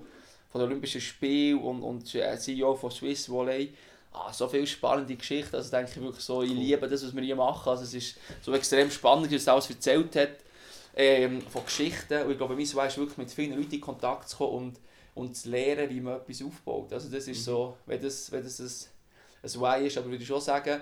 von 0.49 0.61
den 0.61 0.69
Olympischen 0.69 1.01
Spielen 1.01 1.59
und, 1.59 1.83
und 1.83 2.15
äh, 2.15 2.37
CEO 2.37 2.75
von 2.75 2.91
Swiss 2.91 3.29
Volley. 3.29 3.73
Ah, 4.13 4.31
so 4.31 4.47
viele 4.47 4.67
spannende 4.67 5.15
Geschichten, 5.15 5.55
also 5.55 5.69
denke 5.69 5.91
ich 5.95 6.01
wirklich 6.01 6.23
so, 6.23 6.43
ich 6.43 6.51
liebe 6.51 6.87
das, 6.87 7.05
was 7.05 7.13
wir 7.13 7.23
hier 7.23 7.35
machen. 7.35 7.69
Also 7.69 7.83
es 7.83 7.93
ist 7.93 8.17
so 8.41 8.53
extrem 8.53 8.89
spannend, 8.89 9.31
wie 9.31 9.35
es 9.35 9.47
alles 9.47 9.69
erzählt 9.69 10.15
hat, 10.15 10.37
ähm, 10.95 11.41
von 11.41 11.65
Geschichten. 11.65 12.23
Und 12.23 12.31
ich 12.31 12.37
glaube, 12.37 12.55
mein 12.55 12.65
Why 12.65 12.87
ist 12.87 12.97
wirklich 12.97 13.17
mit 13.17 13.31
vielen 13.31 13.57
Leuten 13.57 13.75
in 13.75 13.81
Kontakt 13.81 14.29
zu 14.29 14.37
kommen 14.37 14.67
und, 14.67 14.79
und 15.15 15.35
zu 15.35 15.49
lernen, 15.49 15.89
wie 15.89 16.01
man 16.01 16.17
etwas 16.17 16.41
aufbaut. 16.41 16.93
Also 16.93 17.09
das 17.09 17.27
ist 17.27 17.43
so, 17.43 17.77
wenn 17.85 18.01
das, 18.01 18.31
wenn 18.31 18.43
das 18.43 18.59
ein, 18.59 19.49
ein 19.49 19.61
Why 19.61 19.87
ist, 19.87 19.97
aber 19.97 20.09
würde 20.09 20.21
ich 20.21 20.27
schon 20.27 20.41
sagen, 20.41 20.81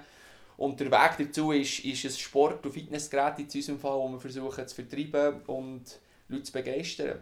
und 0.58 0.78
der 0.80 0.92
Weg 0.92 1.28
dazu 1.28 1.54
ist, 1.54 1.80
ist 1.86 2.04
ein 2.04 2.12
Sport- 2.12 2.66
und 2.66 2.74
Fitnessgerät 2.74 3.40
in 3.40 3.46
unserem 3.46 3.80
Fall, 3.80 3.98
wo 3.98 4.10
wir 4.10 4.20
versuchen 4.20 4.68
zu 4.68 4.76
vertreiben 4.76 5.42
und 5.48 5.84
Leute 6.28 6.44
zu 6.44 6.52
begeistern. 6.52 7.20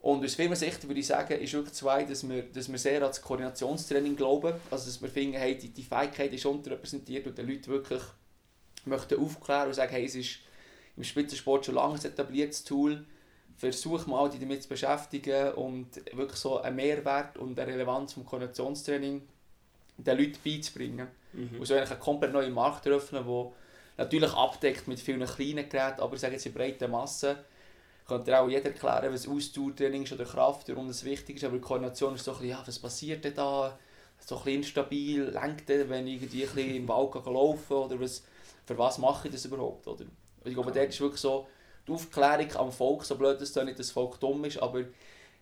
Und 0.00 0.24
aus 0.24 0.34
Firmensicht 0.34 0.86
würde 0.86 1.00
ich 1.00 1.06
sagen, 1.06 1.40
ist 1.40 1.52
wirklich 1.52 1.74
zwei, 1.74 2.04
dass 2.04 2.28
wir, 2.28 2.42
dass 2.42 2.70
wir 2.70 2.78
sehr 2.78 2.96
an 2.96 3.08
das 3.08 3.22
Koordinationstraining 3.22 4.16
glauben. 4.16 4.54
Also 4.70 4.86
dass 4.86 5.00
wir 5.00 5.08
finden, 5.08 5.36
hey, 5.36 5.56
die, 5.56 5.68
die 5.68 5.82
Fähigkeit 5.82 6.32
ist 6.32 6.46
unterrepräsentiert 6.46 7.26
und 7.26 7.38
den 7.38 7.48
Leuten 7.48 7.66
wirklich 7.68 8.02
möchten 8.84 9.20
aufklären 9.20 9.68
und 9.68 9.74
sagen, 9.74 9.92
hey, 9.92 10.04
es 10.04 10.14
ist 10.14 10.38
im 10.96 11.04
Spitzensport 11.04 11.66
schon 11.66 11.76
lange 11.76 11.94
ein 11.94 12.04
etabliertes 12.04 12.64
Tool. 12.64 13.04
Versuch 13.58 14.06
mal, 14.06 14.30
dich 14.30 14.38
damit 14.40 14.62
zu 14.62 14.68
beschäftigen 14.68 15.52
und 15.52 15.88
wirklich 16.16 16.38
so 16.38 16.60
einen 16.60 16.76
Mehrwert 16.76 17.36
und 17.38 17.58
eine 17.58 17.72
Relevanz 17.72 18.12
vom 18.12 18.24
Koordinationstraining 18.24 19.22
den 19.96 20.18
Leuten 20.18 20.38
beizubringen. 20.44 21.08
Mhm. 21.32 21.58
Und 21.58 21.66
so 21.66 21.74
eigentlich 21.74 21.90
einen 21.90 22.00
komplett 22.00 22.32
neuen 22.32 22.52
Markt 22.52 22.86
eröffnen, 22.86 23.24
der 23.26 23.52
natürlich 23.96 24.32
abdeckt 24.32 24.86
mit 24.86 25.00
vielen 25.00 25.26
kleinen 25.26 25.68
Geräten, 25.68 26.00
aber 26.00 26.14
ich 26.14 26.20
sage 26.20 26.34
jetzt 26.34 26.46
in 26.46 26.54
breiter 26.54 26.86
Masse. 26.86 27.44
Könnte 28.06 28.38
auch 28.38 28.48
jeder 28.48 28.66
erklären, 28.66 29.12
was 29.12 29.28
Ausdauertraining 29.28 30.04
ist 30.04 30.12
oder 30.12 30.24
Kraft, 30.24 30.68
warum 30.68 30.86
das 30.86 31.04
wichtig 31.04 31.36
ist, 31.36 31.44
aber 31.44 31.56
die 31.56 31.60
Koordination 31.60 32.14
ist 32.14 32.24
so 32.24 32.30
ein 32.30 32.38
bisschen, 32.38 32.50
ja, 32.50 32.62
was 32.64 32.78
passiert 32.78 33.24
denn 33.24 33.34
da? 33.34 33.76
So 34.20 34.36
ein 34.36 34.44
bisschen 34.44 34.58
instabil, 34.60 35.24
lenkt 35.24 35.68
der, 35.68 35.90
wenn 35.90 36.06
ich 36.06 36.22
irgendwie 36.22 36.44
ein 36.44 36.54
bisschen 36.54 36.76
im 36.76 36.88
Wald 36.88 37.14
laufen 37.26 37.74
oder 37.74 38.00
was, 38.00 38.24
für 38.64 38.78
was 38.78 38.98
mache 38.98 39.28
ich 39.28 39.34
das 39.34 39.44
überhaupt? 39.44 39.86
Oder? 39.86 40.04
Und 40.04 40.46
ich 40.46 40.54
glaube, 40.54 40.72
dort 40.72 40.88
ist 40.88 41.00
wirklich 41.00 41.20
so 41.20 41.46
die 41.88 41.92
Aufklärung 41.92 42.54
am 42.56 42.72
Volk, 42.72 43.04
so 43.04 43.16
blöd 43.16 43.40
es 43.40 43.54
nicht, 43.54 43.70
dass 43.70 43.76
das 43.76 43.90
Volk 43.90 44.20
dumm 44.20 44.44
ist, 44.44 44.58
aber 44.58 44.80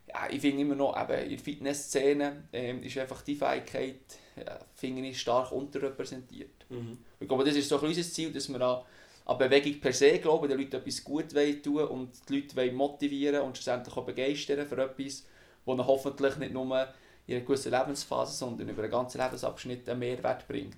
ja, 0.07 0.27
ich 0.29 0.39
finde 0.39 0.61
immer 0.61 0.75
noch, 0.75 0.99
eben, 0.99 1.23
in 1.23 1.29
der 1.29 1.39
Fitnessszene 1.39 2.43
ähm, 2.53 2.81
ist 2.81 2.97
einfach 2.97 3.21
die 3.21 3.35
Fähigkeit, 3.35 3.99
ja, 4.37 4.57
finde 4.73 5.05
ich, 5.05 5.19
stark 5.19 5.51
unterrepräsentiert. 5.51 6.65
Mhm. 6.69 6.97
Ich 7.19 7.27
glaube, 7.27 7.43
das 7.43 7.55
ist 7.55 7.67
so 7.67 7.77
ein 7.79 7.85
unser 7.85 8.03
Ziel, 8.03 8.31
dass 8.31 8.47
wir 8.47 8.61
an, 8.61 8.83
an 9.25 9.37
Bewegung 9.37 9.79
per 9.81 9.91
se 9.91 10.19
glauben, 10.19 10.47
den 10.47 10.59
Leuten 10.59 10.77
etwas 10.77 11.03
gut 11.03 11.35
wollen 11.35 11.61
tun 11.61 11.83
und 11.83 12.11
die 12.29 12.35
Leute 12.37 12.55
wollen 12.55 12.75
motivieren 12.75 13.41
und 13.41 13.57
schlussendlich 13.57 13.95
auch 13.95 14.05
begeistern 14.05 14.65
für 14.65 14.81
etwas, 14.81 14.95
das 14.95 15.23
ihnen 15.65 15.85
hoffentlich 15.85 16.37
nicht 16.37 16.53
nur 16.53 16.87
in 17.27 17.35
einer 17.35 17.45
gewissen 17.45 17.73
Lebensphase, 17.73 18.33
sondern 18.33 18.69
über 18.69 18.83
einen 18.83 18.91
ganzen 18.91 19.19
Lebensabschnitt 19.19 19.89
einen 19.89 19.99
Mehrwert 19.99 20.47
bringt. 20.47 20.77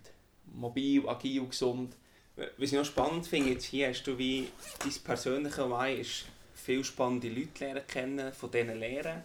Mobil, 0.52 1.08
agil, 1.08 1.46
gesund. 1.46 1.96
Was 2.58 2.72
ich 2.72 2.74
noch 2.74 2.86
spannend 2.86 3.27
finde, 3.27 3.51
jetzt 3.51 3.65
hier 3.65 3.89
hast 3.89 4.03
du 4.03 4.17
wie 4.17 4.48
dein 4.81 4.93
persönliche 5.03 5.69
Why 5.69 5.96
ist 6.00 6.25
viele 6.53 6.84
spannende 6.84 7.29
Leute 7.29 7.65
lernen 7.65 7.84
kennen, 7.88 8.34
von 8.34 8.51
denen 8.51 8.79
lernen. 8.79 9.24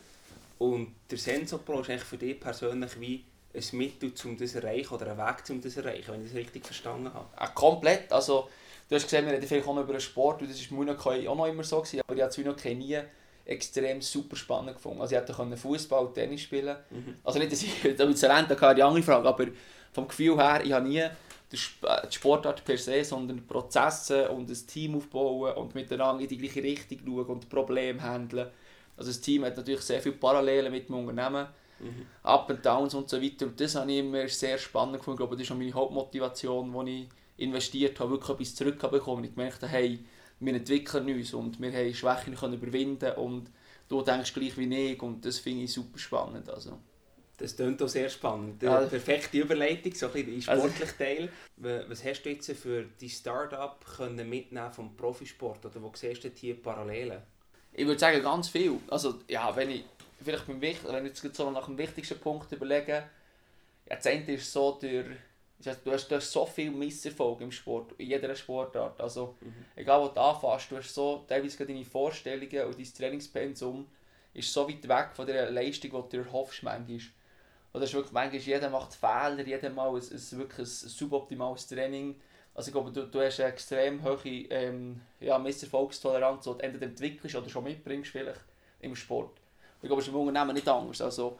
Und 0.58 0.94
der 1.10 1.18
Sensopro 1.18 1.80
ist 1.80 1.90
eigentlich 1.90 2.04
für 2.04 2.16
dich 2.16 2.40
persönlich 2.40 2.98
wie 3.00 3.24
ein 3.54 3.78
Mittel, 3.78 4.12
um 4.24 4.36
das 4.36 4.52
zu 4.52 4.58
erreichen 4.58 4.94
oder 4.94 5.12
ein 5.12 5.18
Weg, 5.18 5.50
um 5.50 5.60
das 5.60 5.74
zu 5.74 5.80
erreichen, 5.80 6.12
wenn 6.12 6.22
ich 6.22 6.30
das 6.30 6.38
richtig 6.38 6.64
verstanden 6.64 7.12
habe? 7.12 7.26
Ja, 7.38 7.46
komplett. 7.48 8.10
Also, 8.12 8.48
du 8.88 8.94
hast 8.94 9.04
gesehen, 9.04 9.26
wir 9.26 9.32
reden 9.32 9.46
vielleicht 9.46 9.66
auch 9.66 9.74
noch 9.74 9.82
über 9.82 9.92
den 9.92 10.00
Sport 10.00 10.42
und 10.42 10.50
das 10.50 10.58
war 10.58 10.70
in 10.70 10.76
Monaco 10.76 11.10
auch 11.10 11.36
noch 11.36 11.46
immer 11.46 11.64
so, 11.64 11.80
gewesen, 11.80 12.00
aber 12.06 12.16
ich 12.16 12.22
habe 12.22 12.54
es 12.56 12.64
nie 12.64 12.98
extrem 13.44 14.00
super 14.00 14.36
spannend 14.36 14.74
gefunden. 14.74 15.00
Also 15.02 15.14
ich 15.14 15.20
hätte 15.20 15.56
Fußball 15.56 16.06
und 16.06 16.14
Tennis 16.14 16.40
spielen 16.40 16.76
mhm. 16.90 17.16
Also 17.22 17.38
nicht, 17.38 17.52
dass 17.52 17.62
ich 17.62 17.96
damit 17.96 18.18
Talent 18.18 18.48
hatte, 18.48 18.74
die 18.74 18.82
andere 18.82 19.02
Frage, 19.02 19.28
aber 19.28 19.46
vom 19.92 20.08
Gefühl 20.08 20.36
her, 20.36 20.62
ich 20.64 20.72
habe 20.72 20.88
nie 20.88 21.04
die 21.56 22.14
Sportart 22.14 22.64
per 22.64 22.78
se, 22.78 23.04
sondern 23.04 23.46
Prozesse 23.46 24.28
und 24.28 24.50
ein 24.50 24.66
Team 24.66 24.96
aufbauen 24.96 25.54
und 25.54 25.74
miteinander 25.74 26.22
in 26.22 26.28
die 26.28 26.38
gleiche 26.38 26.62
Richtung 26.62 26.98
schauen 27.04 27.26
und 27.26 27.48
Probleme 27.48 28.02
handeln. 28.02 28.50
Also 28.96 29.10
das 29.10 29.20
Team 29.20 29.44
hat 29.44 29.56
natürlich 29.56 29.82
sehr 29.82 30.00
viele 30.00 30.14
Parallelen 30.14 30.72
mit 30.72 30.88
dem 30.88 30.96
Unternehmen, 30.96 31.48
mhm. 31.80 32.06
Up 32.22 32.50
and 32.50 32.64
Downs 32.64 32.94
und 32.94 33.08
so 33.08 33.20
weiter 33.20 33.46
und 33.46 33.60
das 33.60 33.74
habe 33.74 33.90
ich 33.90 33.98
immer 33.98 34.28
sehr 34.28 34.58
spannend 34.58 34.98
gefunden. 34.98 35.16
Ich 35.16 35.26
glaube, 35.26 35.36
das 35.36 35.46
ist 35.46 35.52
auch 35.52 35.56
meine 35.56 35.72
Hauptmotivation, 35.72 36.86
die 36.86 37.02
ich 37.02 37.08
investiert 37.36 37.98
habe, 38.00 38.10
wirklich 38.12 38.30
etwas 38.30 38.54
zurückbekommen. 38.54 39.24
Ich 39.24 39.34
gemerkt 39.34 39.62
habe, 39.62 39.72
hey, 39.72 40.04
wir 40.40 40.54
entwickeln 40.54 41.08
uns 41.08 41.34
und 41.34 41.60
wir 41.60 41.72
haben 41.72 41.94
Schwächen 41.94 42.34
können 42.34 42.54
überwinden 42.54 43.12
und 43.16 43.50
du 43.88 44.02
denkst 44.02 44.34
gleich 44.34 44.56
wie 44.56 44.92
ich 44.92 45.02
und 45.02 45.24
das 45.24 45.38
finde 45.38 45.64
ich 45.64 45.72
super 45.72 45.98
spannend. 45.98 46.48
Also. 46.48 46.78
Das 47.36 47.56
klingt 47.56 47.82
auch 47.82 47.88
sehr 47.88 48.08
spannend. 48.08 48.62
Die 48.62 48.66
also, 48.66 48.88
perfekte 48.88 49.38
Überleitung, 49.38 49.92
so 49.94 50.06
ein 50.06 50.12
bisschen 50.12 50.48
also, 50.48 50.68
Teil. 50.96 51.28
Was 51.56 52.04
hast 52.04 52.22
du 52.22 52.30
jetzt 52.30 52.50
für 52.52 52.84
dein 53.00 53.08
Start-up 53.08 53.84
mitnehmen 54.10 54.72
vom 54.72 54.96
Profisport 54.96 55.66
oder 55.66 55.82
wo 55.82 55.90
siehst 55.94 56.24
du 56.24 56.30
hier 56.34 56.60
Parallelen? 56.62 57.22
Ich 57.72 57.86
würde 57.86 57.98
sagen, 57.98 58.22
ganz 58.22 58.48
viel. 58.48 58.78
Also, 58.88 59.20
ja, 59.28 59.54
wenn 59.56 59.70
ich 59.70 59.84
vielleicht 60.22 60.46
beim, 60.46 60.60
wenn 60.60 61.06
ich 61.06 61.22
jetzt 61.22 61.36
so 61.36 61.50
nach 61.50 61.66
dem 61.66 61.76
wichtigsten 61.76 62.18
Punkt 62.20 62.52
überlege, 62.52 63.04
ja, 63.90 63.96
das 63.96 64.06
eine 64.06 64.32
ist 64.32 64.52
so, 64.52 64.78
durch 64.80 65.06
Du 65.62 65.70
hast, 65.90 66.10
du 66.10 66.16
hast 66.16 66.30
so 66.30 66.44
viel 66.44 66.70
Misserfolg 66.70 67.40
im 67.40 67.50
Sport, 67.50 67.92
in 67.96 68.08
jeder 68.08 68.34
Sportart. 68.34 69.00
Also, 69.00 69.36
mhm. 69.40 69.54
egal 69.76 70.02
wo 70.02 70.08
du 70.08 70.20
anfängst, 70.20 70.70
du 70.70 70.76
hast 70.76 70.94
so 70.94 71.24
teilweise 71.26 71.64
deine 71.64 71.84
Vorstellungen 71.84 72.66
und 72.66 72.78
dein 72.78 72.94
Trainingspensum 72.94 73.86
ist 74.34 74.52
so 74.52 74.68
weit 74.68 74.86
weg 74.86 75.10
von 75.14 75.26
der 75.26 75.50
Leistung, 75.50 75.90
die 75.90 75.96
du 75.96 76.22
dir 76.22 76.26
erhoffst 76.26 76.62
manchmal. 76.62 76.98
Das 77.74 77.90
ist 77.90 77.94
wirklich 77.94 78.12
manchmal, 78.12 78.40
jeder 78.40 78.70
macht 78.70 78.94
Fehler, 78.94 79.44
jeder 79.44 79.70
Mal 79.70 79.98
ist 79.98 80.12
es 80.12 80.36
wirklich 80.36 80.60
ein 80.60 80.88
suboptimales 80.88 81.66
Training. 81.66 82.14
Also 82.54 82.68
ich 82.68 82.72
glaube, 82.72 82.92
du, 82.92 83.06
du 83.06 83.20
hast 83.20 83.40
eine 83.40 83.50
extrem 83.50 84.04
hohe 84.04 84.18
ähm, 84.24 85.00
ja, 85.18 85.36
Misserfolgstoleranz, 85.38 86.44
die 86.44 86.50
du 86.50 86.58
entweder 86.58 86.86
entwickelst 86.86 87.34
oder 87.34 87.48
schon 87.48 87.64
mitbringst 87.64 88.12
vielleicht 88.12 88.40
im 88.80 88.94
Sport. 88.94 89.32
Ich 89.82 89.88
glaube, 89.88 90.00
es 90.00 90.06
ist 90.06 90.14
im 90.14 90.20
Unternehmen 90.20 90.54
nicht 90.54 90.68
anders. 90.68 91.00
Also, 91.00 91.36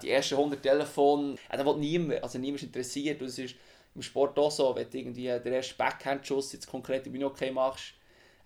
die 0.00 0.10
ersten 0.10 0.36
100 0.36 0.62
Telefone, 0.62 1.36
da 1.50 1.66
will 1.66 1.76
niemand, 1.78 2.22
also 2.22 2.38
niemand 2.38 2.62
ist 2.62 2.68
interessiert. 2.68 3.20
Und 3.20 3.26
es 3.26 3.38
ist 3.38 3.56
im 3.96 4.02
Sport 4.02 4.38
auch 4.38 4.52
so, 4.52 4.74
wenn 4.76 4.88
du 4.88 4.98
irgendwie 4.98 5.26
den 5.26 5.52
ersten 5.52 5.76
Backhand-Schuss 5.76 6.52
jetzt 6.52 6.68
konkret 6.68 7.08
im 7.08 7.22
okay 7.24 7.50
machst, 7.50 7.94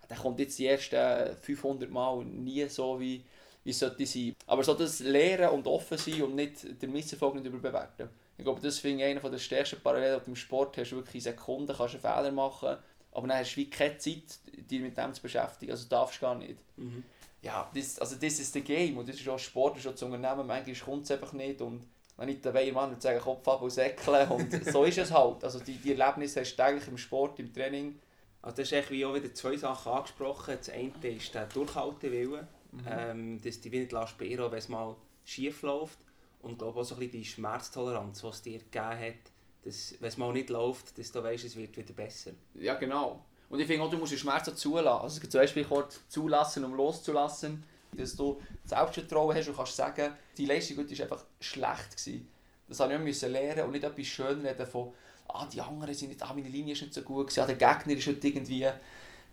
dann 0.09 0.19
kommt 0.19 0.41
jetzt 0.41 0.59
die 0.59 0.67
ersten 0.67 1.37
500 1.37 1.91
Mal 1.91 2.25
nie 2.25 2.67
so, 2.69 2.99
wie, 2.99 3.23
wie 3.65 3.71
es 3.71 3.79
sollte 3.79 4.07
sein. 4.07 4.37
Aber 4.47 4.63
so 4.63 4.75
das 4.75 5.01
Lehren 5.01 5.51
und 5.51 5.67
offen 5.67 5.99
sein 5.99 6.23
und 6.23 6.35
nicht 6.35 6.81
den 6.81 6.93
Misserfolg 6.93 7.35
nicht 7.35 7.47
überbewerten. 7.47 8.09
Ich 8.37 8.45
glaube, 8.45 8.61
das 8.61 8.79
finde 8.79 9.05
ich 9.05 9.11
einer 9.11 9.31
der 9.31 9.39
stärksten 9.39 9.81
Parallelen 9.81 10.21
im 10.27 10.37
Sport. 10.37 10.77
hast 10.77 10.91
Du 10.91 10.97
wirklich 10.97 11.23
Sekunden 11.23 11.75
kannst 11.77 11.95
einen 11.95 12.03
Fehler 12.03 12.33
machen, 12.33 12.77
aber 13.13 13.29
dann 13.29 13.39
hast 13.39 13.53
du 13.53 13.57
wie 13.57 13.71
keine 13.71 13.99
Zeit, 13.99 14.39
dich 14.71 14.81
mit 14.81 14.97
dem 14.97 15.15
zu 15.15 15.23
beschäftigen. 15.23 15.73
Also 15.73 15.89
darfst 15.89 16.17
du 16.17 16.21
gar 16.23 16.35
nicht. 16.35 16.59
Mhm 16.77 17.05
ja, 17.45 17.71
das, 17.75 17.99
also 17.99 18.17
das 18.17 18.39
ist 18.39 18.57
das 18.57 18.65
Game 18.65 18.97
und 18.97 19.09
das 19.09 19.17
ist 19.17 19.29
auch 19.29 19.39
Sport, 19.39 19.77
das 19.77 19.85
ist 19.85 19.91
auch 19.91 19.95
zu 19.95 20.07
Unternehmen, 20.07 20.47
manchmal 20.47 20.75
kommt 20.77 21.05
es 21.05 21.11
einfach 21.11 21.33
nicht 21.35 21.61
und 21.61 21.87
wenn 22.17 22.29
ich 22.29 22.41
dabei 22.41 22.73
Mann 22.73 22.91
würde 22.91 23.03
sagen, 23.03 23.21
Kopf 23.21 23.47
ab 23.47 23.61
und 23.61 23.71
säckeln 23.71 24.29
und 24.31 24.65
so 24.65 24.85
ist 24.85 24.99
es 24.99 25.13
halt. 25.13 25.45
Also 25.45 25.59
die, 25.61 25.77
die 25.77 25.93
Erlebnisse 25.93 26.41
hast 26.41 26.57
du 26.57 26.65
eigentlich 26.65 26.89
im 26.89 26.97
Sport, 26.97 27.39
im 27.41 27.53
Training. 27.53 27.99
Also 28.41 28.59
das 28.59 28.69
ist 28.69 28.73
echt 28.73 28.91
wie 28.91 29.05
auch 29.05 29.15
wieder 29.15 29.35
zwei 29.35 29.57
Sachen 29.57 29.93
angesprochen. 29.93 30.55
Das 30.57 30.71
eine 30.71 30.93
ist 31.09 31.35
der 31.35 31.47
Durchhaltewille, 31.47 32.47
mhm. 32.77 32.87
ähm, 32.87 33.41
dass 33.43 33.61
du 33.61 33.69
nicht 33.69 33.93
lässt 33.93 34.21
wenn 34.21 34.53
es 34.53 34.69
mal 34.69 34.97
schief 35.25 35.63
läuft 35.63 35.99
und 36.43 36.59
glaube 36.59 36.81
auch 36.81 36.85
so 36.85 36.95
ein 36.95 37.01
bisschen 37.01 37.21
die 37.21 37.25
Schmerztoleranz, 37.25 38.21
die 38.21 38.27
es 38.27 38.43
dir 38.43 38.59
gegeben 38.59 39.01
hat, 39.01 39.33
dass, 39.65 39.95
wenn 39.99 40.09
es 40.09 40.17
mal 40.17 40.33
nicht 40.33 40.51
läuft, 40.51 40.99
dass 40.99 41.11
du 41.11 41.23
weißt, 41.23 41.45
es 41.45 41.57
wird 41.57 41.77
wieder 41.77 41.95
besser. 41.95 42.33
Ja 42.55 42.75
genau. 42.75 43.25
Und 43.49 43.61
ich 43.61 43.67
finde 43.67 43.85
auch, 43.85 43.91
du 43.91 43.97
musst 43.97 44.13
den 44.13 44.19
Schmerz 44.19 44.49
auch 44.49 44.55
zulassen. 44.55 45.03
Also 45.03 45.15
es 45.15 45.21
gibt 45.21 45.33
zum 45.33 45.41
Beispiel 45.41 45.67
zulassen, 46.09 46.65
um 46.65 46.75
loszulassen. 46.75 47.65
Dass 47.93 48.17
du 48.17 48.41
Selbstvertrauen 48.65 49.37
hast 49.37 49.49
und 49.49 49.57
kannst 49.57 49.77
sagen, 49.77 50.13
die 50.37 50.47
Leistung 50.47 50.79
war 50.79 50.85
einfach 50.85 51.25
schlecht. 51.41 51.97
Gewesen. 51.97 52.29
Das 52.69 52.81
habe 52.81 52.95
ich 52.95 52.99
müssen 52.99 53.31
lernen 53.31 53.65
und 53.65 53.73
nicht 53.73 53.85
etwas 53.85 54.07
schönreden 54.07 54.67
von, 54.67 54.93
ah, 55.29 55.47
die 55.47 55.61
anderen 55.61 55.95
sind 55.95 56.09
nicht, 56.09 56.23
ah, 56.23 56.33
meine 56.35 56.49
Linie 56.49 56.73
ist 56.73 56.83
nicht 56.83 56.95
so 56.95 57.03
gut 57.03 57.29
gewesen, 57.29 57.41
ah, 57.41 57.47
der 57.47 57.57
Gegner 57.57 57.97
ist 57.97 58.07
heute 58.07 58.27
irgendwie, 58.27 58.69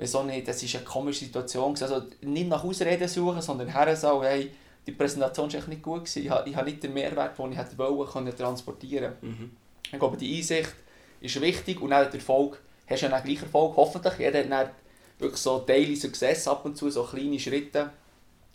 wieso 0.01 0.23
nicht, 0.23 0.47
das 0.47 0.61
ist 0.63 0.75
eine 0.75 0.83
komische 0.83 1.25
Situation. 1.25 1.77
Also 1.79 2.01
nicht 2.21 2.49
nach 2.49 2.63
Ausreden 2.63 3.07
suchen, 3.07 3.39
sondern 3.39 3.67
her 3.67 3.95
sagen, 3.95 4.23
hey, 4.23 4.51
die 4.87 4.93
Präsentation 4.93 5.47
war 5.53 5.59
echt 5.59 5.67
nicht 5.67 5.83
gut 5.83 6.05
gewesen. 6.05 6.23
Ich 6.23 6.29
habe, 6.31 6.49
ich 6.49 6.55
habe 6.55 6.69
nicht 6.69 6.81
den 6.81 6.93
Mehrwert, 6.95 7.37
den 7.37 7.51
ich 7.51 7.57
hätte 7.57 7.77
wollen, 7.77 8.09
können 8.09 8.35
transportieren. 8.35 9.13
Mhm. 9.21 9.51
Ich 9.91 9.99
glaube, 9.99 10.17
die 10.17 10.37
Einsicht 10.37 10.73
ist 11.19 11.39
wichtig 11.39 11.79
und 11.81 11.93
auch 11.93 12.03
der 12.03 12.15
Erfolg 12.15 12.59
hast 12.89 13.03
du 13.03 13.05
ja 13.05 13.11
dann 13.11 13.23
gleich 13.23 13.43
Erfolg, 13.43 13.75
hoffentlich. 13.77 14.17
Jeder 14.17 14.39
hat 14.39 14.49
dann 14.49 14.69
wirklich 15.19 15.39
so 15.39 15.59
Daily 15.59 15.95
Success 15.95 16.47
ab 16.47 16.65
und 16.65 16.75
zu, 16.75 16.89
so 16.89 17.03
kleine 17.03 17.39
Schritte. 17.39 17.91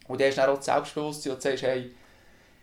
Und 0.08 0.20
dann 0.20 0.26
hast 0.26 0.36
du 0.36 0.40
dann 0.40 0.50
auch 0.50 0.56
das 0.56 0.64
Selbstbewusstsein 0.64 1.32
und 1.32 1.42
sagst, 1.42 1.62
hey, 1.62 1.92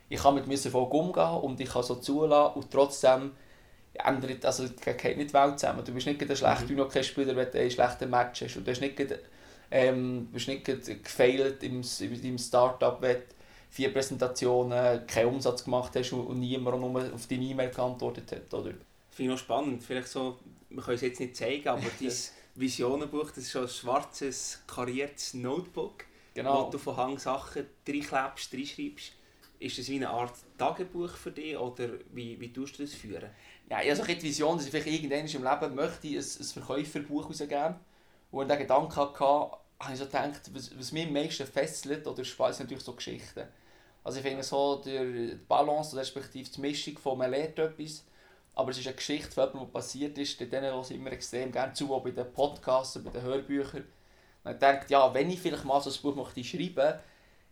ich 0.09 0.21
kann 0.21 0.35
mit 0.35 0.45
meinem 0.45 0.59
Erfolg 0.61 0.93
umgehen 0.93 1.37
und 1.37 1.57
ich 1.61 1.69
kann 1.69 1.83
so 1.83 1.95
zulassen 1.95 2.55
und 2.55 2.69
trotzdem 2.69 3.31
ändert, 3.93 4.45
also 4.45 4.67
geht 4.67 5.17
nicht 5.17 5.29
die 5.29 5.33
Welt 5.33 5.59
zusammen. 5.59 5.83
Du 5.85 5.93
bist 5.93 6.07
nicht 6.07 6.21
ein 6.21 6.35
schlechter 6.35 6.73
mhm. 6.73 6.79
Hockey-Spieler, 6.79 7.35
wenn 7.35 7.51
du 7.51 7.59
einen 7.59 7.71
schlechten 7.71 8.09
Match 8.09 8.41
hast. 8.41 8.57
Und 8.57 8.67
du 8.67 8.71
hast 8.71 8.81
nicht, 8.81 9.01
ähm, 9.71 10.27
bist 10.31 10.47
nicht 10.47 10.65
gefailt 10.65 11.63
im, 11.63 11.81
in 11.99 12.21
deinem 12.21 12.37
Start-up, 12.37 13.01
wenn 13.01 13.17
du 13.17 13.23
vier 13.69 13.93
Präsentationen 13.93 15.05
keinen 15.07 15.27
Umsatz 15.27 15.63
gemacht 15.63 15.91
hast 15.95 16.11
und, 16.13 16.27
und 16.27 16.39
niemand 16.39 16.79
nur 16.79 17.13
auf 17.13 17.27
deine 17.27 17.43
E-Mail 17.43 17.69
geantwortet 17.69 18.31
hat. 18.31 18.53
Oder? 18.53 18.71
Finde 18.71 18.79
ich 19.17 19.27
noch 19.27 19.37
spannend. 19.37 19.83
Vielleicht 19.83 20.07
so 20.07 20.39
wir 20.73 20.83
können 20.83 20.95
es 20.95 21.01
jetzt 21.01 21.19
nicht 21.19 21.35
zeigen, 21.35 21.67
aber 21.67 21.81
dieses 21.99 22.33
Visionenbuch, 22.55 23.29
das 23.29 23.39
ist 23.39 23.51
schon 23.51 23.63
ein 23.63 23.69
schwarzes, 23.69 24.61
kariertes 24.67 25.33
Notebook, 25.35 26.05
genau. 26.33 26.67
wo 26.67 26.71
du 26.71 26.77
von 26.77 26.97
Hang 26.97 27.17
Sachen 27.17 27.65
reinklebst, 27.87 28.53
reinschreibst. 28.53 29.13
Ist 29.59 29.77
das 29.77 29.87
wie 29.87 29.95
eine 29.95 30.09
Art 30.09 30.33
Tagebuch 30.57 31.11
für 31.11 31.31
dich 31.31 31.55
oder 31.55 31.89
wie, 32.11 32.39
wie 32.39 32.51
tust 32.51 32.77
du 32.77 32.83
das 32.83 32.93
führen? 32.93 33.29
Ja, 33.69 33.81
ich 33.81 33.89
habe 33.89 33.95
so 33.95 34.03
die 34.05 34.21
Vision, 34.21 34.57
dass 34.57 34.65
ich 34.65 34.71
vielleicht 34.71 34.87
irgendwann 34.87 35.27
im 35.27 35.43
Leben 35.43 35.75
möchte 35.75 36.07
ein, 36.07 36.17
ein 36.17 36.43
Verkäuferbuch 36.43 37.29
rausgeben. 37.29 37.75
Und 38.31 38.49
den 38.49 38.59
Gedanken 38.59 38.95
hatte, 38.95 39.23
habe 39.79 39.93
ich 39.93 39.99
so 39.99 40.05
gedacht, 40.05 40.41
was, 40.53 40.77
was 40.77 40.91
mich 40.91 41.07
am 41.07 41.13
meisten 41.13 41.45
fesselt 41.47 42.07
oder 42.07 42.23
Spaß 42.23 42.57
sind 42.57 42.65
natürlich 42.65 42.83
so 42.83 42.93
Geschichten. 42.93 43.47
Also 44.03 44.19
ich 44.19 44.25
finde 44.25 44.43
so 44.43 44.81
die 44.83 45.37
Balance, 45.47 45.95
respektive 45.95 46.49
die 46.49 46.61
Mischung 46.61 46.97
von 46.97 47.17
man 47.17 47.31
lernt 47.31 47.57
etwas, 47.57 48.03
aber 48.53 48.71
es 48.71 48.77
ist 48.77 48.87
eine 48.87 48.95
Geschichte 48.95 49.31
von 49.31 49.45
jemandem, 49.47 49.73
was 49.73 49.83
passiert 49.83 50.17
ist. 50.17 50.39
Denen 50.39 50.63
höre 50.63 50.81
ich 50.81 50.91
immer 50.91 51.11
extrem 51.11 51.51
gerne 51.51 51.73
zu, 51.73 51.93
auch 51.93 52.03
bei 52.03 52.11
den 52.11 52.31
Podcasts, 52.33 53.01
bei 53.03 53.09
den 53.09 53.21
Hörbüchern. 53.21 53.85
Und 54.43 54.51
ich 54.51 54.59
denke, 54.59 54.85
ja, 54.89 55.13
wenn 55.13 55.29
ich 55.31 55.39
vielleicht 55.39 55.65
mal 55.65 55.81
so 55.81 55.89
ein 55.89 56.01
Buch 56.01 56.15
möchte 56.15 56.43
schreiben 56.43 56.99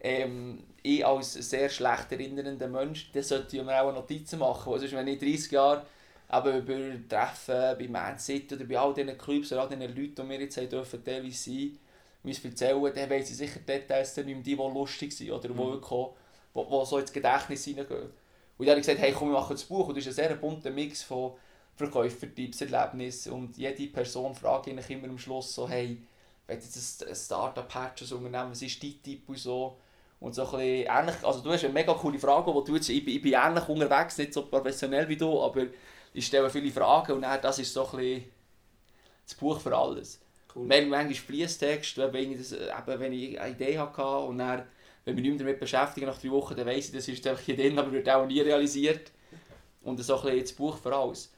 ähm, 0.01 0.63
ich 0.81 1.05
als 1.05 1.33
sehr 1.33 1.69
schlecht 1.69 2.11
erinnernder 2.11 2.67
Mensch, 2.67 3.11
dann 3.11 3.23
sollte 3.23 3.55
ich 3.57 3.63
mir 3.63 3.81
auch 3.81 3.93
Notizen 3.93 4.39
machen. 4.39 4.73
Also 4.73 4.91
wenn 4.91 5.07
ich 5.07 5.19
30 5.19 5.51
Jahre 5.51 5.85
eben 6.33 6.57
über 6.57 7.09
Treffen 7.09 7.77
bei 7.77 7.87
Man 7.87 8.17
City 8.17 8.55
oder 8.55 8.65
bei 8.65 8.79
all 8.79 8.93
diesen 8.93 9.17
Clubs 9.17 9.51
oder 9.51 9.61
all 9.61 9.69
diesen 9.69 9.81
Leuten, 9.81 10.15
die 10.15 10.29
wir 10.29 10.39
jetzt 10.39 10.57
haben 10.57 10.69
dürfen, 10.69 11.03
teilweise 11.03 11.51
sein, 11.51 11.77
müssen 12.23 12.49
erzählen, 12.49 12.93
dann 12.93 13.09
weiss 13.09 13.31
ich 13.31 13.37
sicher 13.37 13.59
Details 13.59 14.15
nicht 14.17 14.25
mehr, 14.27 14.35
die, 14.35 14.43
die 14.43 14.55
lustig 14.55 15.11
sind 15.11 15.31
oder 15.31 15.49
mhm. 15.49 15.57
wo, 15.57 15.71
wirklich, 15.71 15.89
wo, 15.91 16.15
wo 16.53 16.85
so 16.85 16.97
ins 16.99 17.11
Gedächtnis 17.11 17.65
hineingehen. 17.65 18.11
Und 18.57 18.67
dann 18.67 18.73
habe 18.73 18.79
ich 18.79 18.85
gesagt, 18.85 19.01
hey 19.01 19.11
komm, 19.11 19.29
wir 19.29 19.39
machen 19.39 19.55
das 19.55 19.63
Buch. 19.63 19.87
Und 19.87 19.97
das 19.97 20.05
ist 20.05 20.19
ein 20.19 20.27
sehr 20.27 20.35
bunter 20.35 20.69
Mix 20.69 21.03
von 21.03 21.33
Verkäufertipps, 21.75 22.61
Erlebnissen. 22.61 23.33
Und 23.33 23.57
jede 23.57 23.87
Person 23.87 24.35
fragt 24.35 24.67
ich 24.67 24.89
immer 24.89 25.07
am 25.07 25.17
Schluss 25.17 25.55
so, 25.55 25.67
hey, 25.67 26.01
wenn 26.45 26.59
du 26.59 26.65
jetzt 26.65 27.07
ein 27.07 27.15
Startup 27.15 27.73
hast, 27.73 28.01
ein 28.01 28.17
Unternehmen, 28.17 28.51
was 28.51 28.61
ist 28.61 28.83
dein 28.83 29.01
Tipp 29.01 29.27
und 29.27 29.37
so. 29.37 29.77
Und 30.19 30.35
so 30.35 30.43
ein 30.43 30.51
bisschen 30.51 30.95
ähnlich, 30.95 31.15
also 31.23 31.41
du 31.41 31.51
hast 31.51 31.63
eine 31.63 31.73
mega 31.73 31.93
coole 31.95 32.19
Frage, 32.19 32.53
wo 32.53 32.61
du 32.61 32.75
jetzt, 32.75 32.89
ich, 32.89 33.03
bin, 33.03 33.15
ich 33.15 33.21
bin 33.23 33.33
ähnlich 33.33 33.67
unterwegs, 33.67 34.19
nicht 34.19 34.33
so 34.33 34.45
professionell 34.45 35.09
wie 35.09 35.17
du, 35.17 35.41
aber 35.41 35.65
ich 36.13 36.25
stelle 36.25 36.49
viele 36.49 36.71
Fragen 36.71 37.13
und 37.13 37.21
dann, 37.21 37.41
das 37.41 37.59
ist 37.59 37.73
so 37.73 37.85
ein 37.91 37.97
bisschen 37.97 38.23
das 39.25 39.35
Buch 39.35 39.59
für 39.59 39.75
alles. 39.75 40.19
Cool. 40.53 40.67
Manchmal 40.67 41.13
Fließtext, 41.13 41.97
wenn 41.97 42.31
ich, 42.31 42.37
das, 42.37 42.51
eben, 42.51 42.99
wenn 42.99 43.13
ich 43.13 43.39
eine 43.39 43.53
Idee 43.53 43.79
hatte 43.79 44.03
und 44.03 44.39
dann 44.39 44.65
wenn 45.05 45.15
wir 45.15 45.23
nicht 45.23 45.31
mehr 45.31 45.39
damit 45.39 45.59
beschäftigen 45.59 46.05
nach 46.05 46.19
drei 46.19 46.29
Wochen, 46.29 46.55
dann 46.55 46.67
weiss 46.67 46.87
ich, 46.87 46.91
das 46.93 47.07
ist 47.07 47.25
einfach 47.25 47.41
hier 47.41 47.55
drin, 47.55 47.77
aber 47.79 47.91
wird 47.91 48.09
auch 48.09 48.25
nie 48.25 48.41
realisiert. 48.41 49.11
Und 49.83 50.01
so 50.03 50.15
ein 50.15 50.21
bisschen 50.23 50.39
das 50.41 50.53
Buch 50.53 50.77
für 50.77 50.95
alles. 50.95 51.33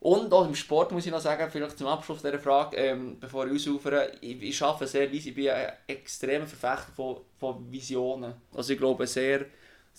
Und 0.00 0.32
auch 0.32 0.46
im 0.46 0.54
Sport 0.54 0.92
muss 0.92 1.06
ich 1.06 1.12
noch 1.12 1.20
sagen, 1.20 1.50
vielleicht 1.50 1.78
zum 1.78 1.86
Abschluss 1.86 2.22
dieser 2.22 2.38
Frage, 2.38 2.76
ähm, 2.76 3.18
bevor 3.18 3.46
ich 3.46 3.54
ausufere, 3.54 4.12
ich, 4.20 4.42
ich 4.42 4.62
arbeite 4.62 4.86
sehr, 4.86 5.12
ich 5.12 5.34
bin 5.34 5.48
ein 5.48 5.72
extremer 5.86 6.46
Verfechter 6.46 6.92
von, 6.94 7.16
von 7.38 7.70
Visionen. 7.70 8.34
Also 8.54 8.72
ich 8.72 8.78
glaube 8.78 9.06
sehr 9.06 9.46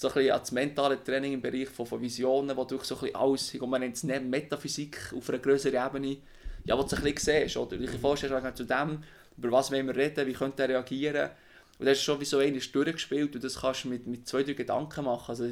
so 0.01 0.07
ein 0.07 0.13
bisschen 0.15 0.39
das 0.39 0.51
mentale 0.51 1.03
Training 1.03 1.33
im 1.33 1.41
Bereich 1.41 1.69
von, 1.69 1.85
von 1.85 2.01
Visionen, 2.01 2.57
wo 2.57 2.65
du 2.65 2.79
so 2.79 2.95
ein 2.95 3.01
bisschen 3.01 3.15
alles, 3.15 3.53
und 3.53 3.69
man 3.69 3.81
nennt 3.81 3.95
es 3.95 4.03
nicht 4.03 4.23
Metaphysik 4.23 5.13
auf 5.15 5.29
einer 5.29 5.37
größeren 5.37 5.87
Ebene, 5.87 6.17
ja, 6.65 6.75
wo 6.75 6.81
du 6.81 6.95
ein 6.95 7.03
bisschen 7.03 7.43
siehst, 7.43 7.57
oder? 7.57 7.79
Ich 7.79 7.91
vorstelle 7.91 8.53
zu 8.55 8.63
dem, 8.63 9.03
über 9.37 9.51
was 9.51 9.71
wollen 9.71 9.85
wir 9.85 9.95
reden, 9.95 10.25
wie 10.25 10.33
könnte 10.33 10.63
er 10.63 10.69
reagieren. 10.69 11.29
Und 11.77 11.85
das 11.85 11.99
ist 11.99 12.03
schon 12.03 12.19
wie 12.19 12.25
so 12.25 12.39
einmal 12.39 12.59
durchgespielt 12.59 13.35
und 13.35 13.43
das 13.43 13.61
kannst 13.61 13.83
du 13.83 13.89
mit, 13.89 14.07
mit 14.07 14.27
zwei, 14.27 14.41
drei 14.41 14.53
Gedanken 14.53 15.05
machen. 15.05 15.29
Also, 15.29 15.43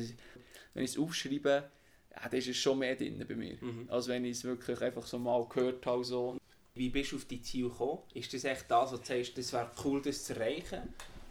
wenn 0.73 0.83
ich 0.83 0.91
es 0.91 0.97
aufschreibe, 0.97 1.69
ja, 2.11 2.29
dann 2.29 2.39
ist 2.39 2.47
es 2.47 2.57
schon 2.57 2.79
mehr 2.79 2.95
drin 2.95 3.23
bei 3.27 3.35
mir, 3.35 3.55
mhm. 3.61 3.85
als 3.87 4.07
wenn 4.07 4.25
ich 4.25 4.37
es 4.37 4.43
wirklich 4.43 4.81
einfach 4.81 5.05
so 5.05 5.19
mal 5.19 5.45
gehört 5.47 5.85
habe. 5.85 6.03
So. 6.03 6.37
Wie 6.73 6.89
bist 6.89 7.11
du 7.11 7.17
auf 7.17 7.25
die 7.25 7.41
Ziel 7.43 7.69
gekommen? 7.69 7.99
Ist 8.15 8.33
das 8.33 8.45
echt 8.45 8.65
das, 8.67 8.93
was 8.93 9.01
du 9.01 9.05
sagst, 9.05 9.37
das 9.37 9.53
wäre 9.53 9.69
cool, 9.83 10.01
das 10.01 10.23
zu 10.23 10.33
erreichen? 10.33 10.81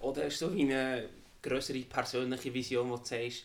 Oder 0.00 0.24
hast 0.24 0.40
du 0.40 0.46
so 0.46 0.52
eine 0.52 1.08
größere 1.42 1.80
persönliche 1.80 2.52
Vision, 2.52 2.90
wo 2.90 2.96
du 2.96 3.04
sagst, 3.04 3.44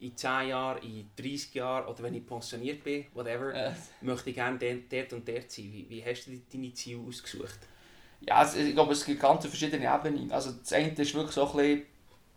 in 0.00 0.16
10 0.16 0.48
Jahren, 0.48 0.82
in 0.82 1.08
30 1.16 1.54
Jahren 1.54 1.86
oder 1.86 2.02
wenn 2.02 2.14
ich 2.14 2.26
pensioniert 2.26 2.82
bin, 2.84 3.06
whatever, 3.14 3.54
äh. 3.54 3.72
möchte 4.00 4.30
ich 4.30 4.36
gerne 4.36 4.58
dort 4.58 5.12
und 5.12 5.26
dort 5.26 5.50
sein. 5.50 5.72
Wie, 5.72 5.86
wie 5.88 6.04
hast 6.04 6.26
du 6.26 6.32
deine 6.52 6.72
Ziele 6.74 7.00
ausgesucht? 7.06 7.58
Ja, 8.20 8.36
also 8.36 8.58
ich 8.58 8.74
glaube, 8.74 8.92
es 8.92 9.04
gibt 9.04 9.20
ganz 9.20 9.46
verschiedene 9.46 9.92
Ebenen. 9.92 10.30
Also 10.32 10.52
das 10.52 10.72
eine 10.72 10.90
ist 10.90 11.14
wirklich 11.14 11.34
so 11.34 11.46
ein 11.46 11.56
bisschen, 11.56 11.82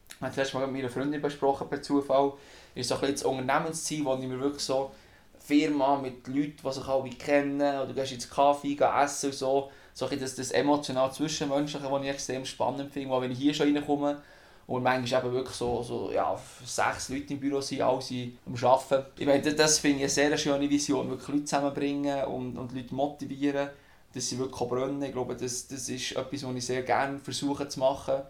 ich 0.09 0.21
habe 0.21 0.35
das 0.35 0.53
mal 0.53 0.67
mit 0.67 0.75
meiner 0.77 0.89
Freundin 0.89 1.21
besprochen 1.21 1.69
per 1.69 1.81
Zufall, 1.81 2.33
ist 2.75 2.89
so 2.89 2.95
ein 2.95 3.01
bisschen 3.01 3.15
das 3.15 3.23
Unternehmensziel, 3.23 4.05
wo 4.05 4.15
ich 4.15 4.21
mir 4.21 4.39
wirklich 4.39 4.63
so 4.63 4.91
Firma 5.39 5.97
mit 5.97 6.27
Leuten, 6.27 6.57
die 6.63 6.73
sich 6.73 6.87
alle 6.87 7.09
kennen, 7.09 7.61
oder 7.61 7.87
du 7.87 7.93
gehst 7.93 8.11
ins 8.11 8.29
Kaffee, 8.29 8.75
gehst 8.75 8.91
essen 9.01 9.27
und 9.27 9.35
so, 9.35 9.71
so 9.93 10.07
ein 10.07 10.19
das, 10.19 10.35
das 10.35 10.51
emotional 10.51 11.11
Zwischenmenschliche, 11.11 11.87
das 11.89 12.01
ich 12.01 12.09
extrem 12.09 12.45
spannend 12.45 12.91
finde, 12.93 13.09
weil 13.09 13.21
wenn 13.23 13.31
ich 13.31 13.39
hier 13.39 13.53
schon 13.53 13.73
reinkomme 13.73 14.21
und 14.67 14.83
manchmal 14.83 15.23
eben 15.23 15.33
wirklich 15.33 15.55
so, 15.55 15.81
so 15.81 16.11
ja, 16.11 16.37
sechs 16.65 17.07
Leute 17.07 17.33
im 17.33 17.39
Büro 17.39 17.61
sind, 17.61 17.81
alle 17.81 18.01
sind 18.01 18.37
am 18.45 18.53
Arbeiten. 18.55 19.05
Ich 19.17 19.25
meine, 19.25 19.41
das 19.55 19.79
finde 19.79 19.97
ich 19.97 20.03
eine 20.03 20.09
sehr 20.09 20.37
schöne 20.37 20.69
Vision, 20.69 21.09
wirklich 21.09 21.29
Leute 21.29 21.45
zusammenbringen 21.45 22.25
und, 22.25 22.57
und 22.57 22.73
Leute 22.73 22.93
motivieren, 22.93 23.69
dass 24.13 24.27
sie 24.27 24.37
wirklich 24.37 24.69
brennen. 24.69 25.01
Ich 25.01 25.13
glaube, 25.13 25.37
das, 25.37 25.67
das 25.67 25.87
ist 25.87 26.11
etwas, 26.11 26.43
was 26.45 26.55
ich 26.55 26.65
sehr 26.65 26.81
gerne 26.83 27.17
versuche 27.17 27.67
zu 27.69 27.79
machen. 27.79 28.21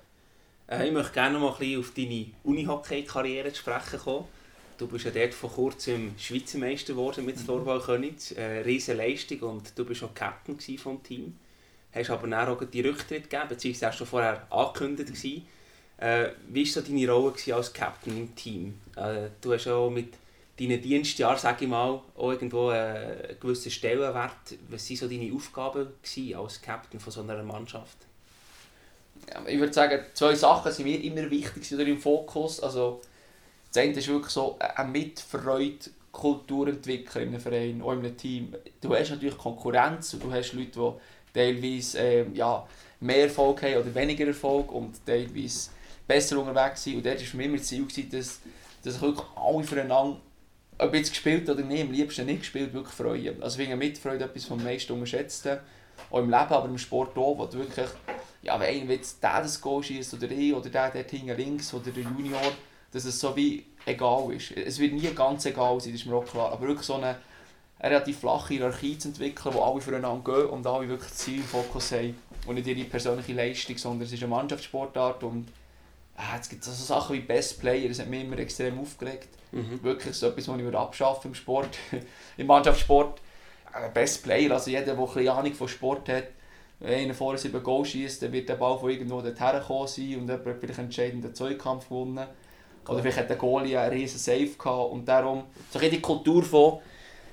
Äh, 0.69 0.87
ich 0.87 0.93
möchte 0.93 1.13
gerne 1.13 1.39
noch 1.39 1.41
mal 1.41 1.53
ein 1.53 1.57
bisschen 1.57 1.79
auf 1.79 1.91
deine 1.95 2.25
Unihockey-Karriere 2.43 3.51
zu 3.51 3.61
sprechen 3.61 3.99
kommen. 3.99 4.25
Du 4.77 4.85
bist 4.87 5.05
ja 5.05 5.11
dort 5.11 5.33
vor 5.33 5.51
kurzem 5.51 6.13
Schweizer 6.19 6.59
Meister 6.59 6.93
geworden 6.93 7.25
mit 7.25 7.43
Thorwald 7.43 7.83
Königs. 7.83 8.35
Eine 8.37 8.63
riesige 8.63 8.97
Leistung 8.97 9.39
und 9.39 9.73
du 9.75 9.83
bist 9.85 10.03
auch 10.03 10.13
Captain 10.13 10.59
vom 10.77 11.01
Team. 11.01 11.35
Hast 11.91 12.11
aber 12.11 12.27
dann 12.27 12.47
auch 12.47 12.63
die 12.63 12.81
Rücktritt 12.81 13.27
gegeben, 13.27 13.49
beziehungsweise 13.49 13.87
hast 13.87 14.01
du 14.01 14.05
vorher 14.05 14.45
angekündigt 14.51 15.07
gewesen. 15.07 15.47
Äh, 15.97 16.29
wie 16.49 16.75
war 16.75 16.83
deine 16.83 17.11
Rolle 17.11 17.55
als 17.55 17.73
Captain 17.73 18.15
im 18.15 18.35
Team? 18.35 18.79
Äh, 18.95 19.29
du 19.41 19.53
hast 19.53 19.67
auch 19.67 19.89
mit 19.89 20.13
deinen 20.59 20.81
Dienstjahren, 20.81 21.39
sage 21.39 21.65
ich 21.65 21.69
mal, 21.69 22.01
auch 22.15 22.31
irgendwo 22.31 22.69
einen 22.69 23.39
gewissen 23.39 23.71
Stellenwert. 23.71 24.31
Was 24.69 24.89
waren 24.89 24.97
so 24.97 25.07
deine 25.07 25.33
Aufgaben 25.33 25.87
als 26.35 26.61
Captain 26.61 26.99
von 26.99 27.13
so 27.13 27.21
einer 27.21 27.43
Mannschaft? 27.43 27.97
Ja, 29.29 29.41
ich 29.47 29.59
würde 29.59 29.73
sagen, 29.73 30.03
zwei 30.13 30.35
Sachen 30.35 30.71
sind 30.71 30.85
mir 30.85 31.03
immer 31.03 31.29
wichtig 31.29 31.73
oder 31.73 31.85
im 31.85 31.99
Fokus. 31.99 32.59
Also, 32.59 33.01
das 33.73 33.83
eine 33.83 33.93
ist 33.93 34.07
wirklich 34.07 34.31
so 34.31 34.57
eine 34.59 34.89
Mitfreude 34.89 35.89
Kultur 36.11 36.67
entwickeln 36.67 37.27
in 37.27 37.33
einem 37.33 37.41
Verein, 37.41 37.81
auch 37.81 37.93
in 37.93 37.99
einem 37.99 38.17
Team. 38.17 38.55
Du 38.81 38.95
hast 38.95 39.11
natürlich 39.11 39.37
Konkurrenz 39.37 40.13
und 40.13 40.23
du 40.23 40.31
hast 40.31 40.53
Leute, 40.53 40.71
die 40.71 41.33
teilweise 41.33 41.99
äh, 41.99 42.25
ja, 42.33 42.67
mehr 42.99 43.23
Erfolg 43.23 43.61
haben 43.61 43.77
oder 43.77 43.93
weniger 43.93 44.25
Erfolg 44.25 44.71
und 44.71 45.05
teilweise 45.05 45.69
besser 46.07 46.39
unterwegs 46.39 46.83
sind. 46.83 46.97
Und 46.97 47.05
dort 47.05 47.19
war 47.19 47.25
für 47.25 47.37
mich 47.37 47.45
immer 47.47 47.57
das 47.57 47.67
Ziel, 47.67 47.85
dass, 48.09 48.39
dass 48.83 49.01
wirklich 49.01 49.25
alle 49.35 49.63
füreinander, 49.63 50.19
ob 50.79 50.93
jetzt 50.93 51.09
gespielt 51.09 51.49
oder 51.49 51.61
nicht, 51.61 51.81
am 51.81 51.91
liebsten 51.91 52.25
nicht 52.25 52.39
gespielt, 52.39 52.73
wirklich 52.73 52.93
freuen. 52.93 53.41
Also 53.41 53.57
wegen 53.57 53.77
Mitfreude 53.77 54.25
etwas 54.25 54.45
vom 54.45 54.63
meisten 54.63 54.93
unterschätzten, 54.93 55.59
auch 56.11 56.19
im 56.19 56.29
Leben, 56.29 56.35
aber 56.35 56.65
im 56.65 56.77
Sport 56.77 57.17
auch, 57.17 57.37
wo 57.37 57.45
du 57.45 57.57
wirklich, 57.57 57.89
ja, 58.43 58.59
wenn 58.59 58.81
einer 58.81 58.93
jetzt 58.93 59.21
der 59.21 59.41
das 59.41 59.59
Goal 59.59 59.83
schießt 59.83 60.13
oder 60.13 60.29
ich 60.29 60.53
oder 60.53 60.69
der 60.69 60.91
dort 60.91 61.09
hinten 61.09 61.35
links 61.35 61.73
oder 61.73 61.91
der 61.91 62.03
Junior, 62.03 62.41
dass 62.91 63.05
es 63.05 63.19
so 63.19 63.35
wie 63.35 63.65
egal 63.85 64.31
ist. 64.31 64.51
Es 64.51 64.79
wird 64.79 64.93
nie 64.93 65.09
ganz 65.13 65.45
egal 65.45 65.79
sein, 65.81 65.91
das 65.91 66.01
ist 66.01 66.07
mir 66.07 66.15
auch 66.15 66.25
klar, 66.25 66.51
aber 66.51 66.67
wirklich 66.67 66.85
so 66.85 66.95
eine 66.95 67.17
eine 67.79 67.95
relativ 67.95 68.19
flache 68.19 68.55
Hierarchie 68.55 68.97
zu 68.97 69.09
entwickeln, 69.09 69.53
wo 69.53 69.61
alle 69.61 69.81
füreinander 69.81 70.23
gehen 70.23 70.49
und 70.49 70.65
alle 70.65 70.87
wirklich 70.87 71.13
Ziel 71.13 71.37
im 71.37 71.43
Fokus 71.43 71.91
haben 71.91 72.17
und 72.45 72.55
nicht 72.55 72.67
ihre 72.67 72.85
persönliche 72.85 73.33
Leistung, 73.33 73.77
sondern 73.77 74.07
es 74.07 74.13
ist 74.13 74.23
eine 74.23 74.29
Mannschaftssportart 74.29 75.23
und 75.23 75.47
äh, 76.17 76.39
es 76.39 76.49
gibt 76.49 76.63
so 76.63 76.71
Sachen 76.71 77.15
wie 77.15 77.21
Best 77.21 77.59
Player, 77.59 77.87
das 77.87 77.99
hat 77.99 78.07
mich 78.07 78.23
immer 78.23 78.37
extrem 78.39 78.79
aufgeregt. 78.79 79.29
Mhm. 79.51 79.81
Wirklich 79.83 80.15
so 80.15 80.27
etwas, 80.27 80.47
was 80.47 80.59
ich 80.59 80.75
abschaffen 80.75 81.31
im 81.31 81.35
Sport, 81.35 81.77
im 82.37 82.47
Mannschaftssport. 82.47 83.21
Äh, 83.73 83.89
Best 83.93 84.23
Player, 84.23 84.51
also 84.51 84.69
jeder, 84.69 84.85
der 84.85 84.97
ein 84.97 85.05
bisschen 85.05 85.29
Ahnung 85.29 85.53
von 85.53 85.67
Sport 85.67 86.09
hat, 86.09 86.27
wenn 86.79 87.05
einer 87.05 87.13
vorher 87.13 87.39
sieben 87.39 87.63
Goal 87.63 87.85
schießt, 87.85 88.21
dann 88.21 88.31
wird 88.31 88.49
der 88.49 88.55
Ball 88.55 88.77
von 88.77 88.89
irgendwo 88.89 89.21
dorthin 89.21 89.61
kommen 89.65 89.87
sein 89.87 90.15
und 90.17 90.27
jemand 90.27 90.45
hat 90.45 90.57
vielleicht 90.59 90.79
entscheidenden 90.79 91.33
Zweikampf 91.33 91.85
gewonnen. 91.85 92.27
Oder 92.87 93.01
vielleicht 93.01 93.17
hat 93.17 93.29
der 93.29 93.37
Goalie 93.37 93.77
einen 93.77 93.93
riesen 93.93 94.19
Safe 94.19 94.47
gehabt 94.57 94.91
und 94.91 95.05
darum 95.07 95.43
so 95.71 95.79
die 95.79 95.99
Kultur 95.99 96.43
von 96.43 96.79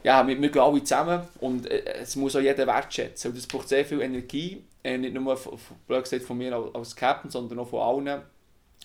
ja, 0.05 0.27
wir, 0.27 0.41
wir 0.41 0.51
gehen 0.51 0.63
alle 0.63 0.85
zusammen 0.85 1.23
und 1.41 1.67
äh, 1.67 1.83
es 2.03 2.15
muss 2.15 2.37
auch 2.37 2.41
jeder 2.41 2.67
wertschätzen. 2.67 3.31
Und 3.31 3.39
das 3.39 3.47
braucht 3.47 3.69
sehr 3.69 3.85
viel 3.85 4.03
Energie, 4.03 4.63
äh, 4.83 4.99
nicht 4.99 5.15
nur 5.15 5.37
von, 5.37 5.57
von, 5.59 6.21
von 6.21 6.39
mir 6.39 6.71
als 6.75 6.95
Captain, 6.95 7.31
sondern 7.31 7.59
auch 7.61 7.69
von 7.69 7.81
allen, 7.81 8.23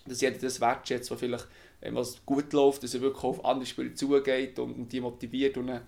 dass 0.10 0.22
jeder 0.22 0.38
das 0.38 0.60
wertschätzt, 0.60 1.12
was 1.12 1.20
vielleicht 1.20 1.48
wenn 1.82 1.98
gut 2.26 2.52
läuft, 2.52 2.84
dass 2.84 2.94
er 2.94 3.02
wirklich 3.02 3.24
auf 3.24 3.46
andere 3.46 3.66
Spieler 3.66 3.96
zugeht 3.96 4.60
und, 4.60 4.74
und 4.74 4.92
die 4.92 5.00
motiviert. 5.00 5.58
Und, 5.58 5.70
äh, 5.70 5.80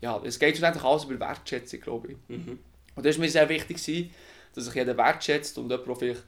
ja, 0.00 0.20
es 0.24 0.38
geht 0.38 0.56
schlussendlich 0.56 0.84
alles 0.84 1.04
über 1.04 1.18
Wertschätzung, 1.18 1.80
glaube 1.80 2.12
ich. 2.12 2.16
Mhm. 2.28 2.58
Und 2.94 3.06
das 3.06 3.16
war 3.16 3.24
mir 3.24 3.30
sehr 3.30 3.48
wichtig, 3.48 4.10
dass 4.54 4.64
sich 4.64 4.74
jeder 4.74 4.96
wertschätzt 4.96 5.58
und 5.58 5.70
jemand, 5.70 5.88
der 5.88 5.96
vielleicht 5.96 6.24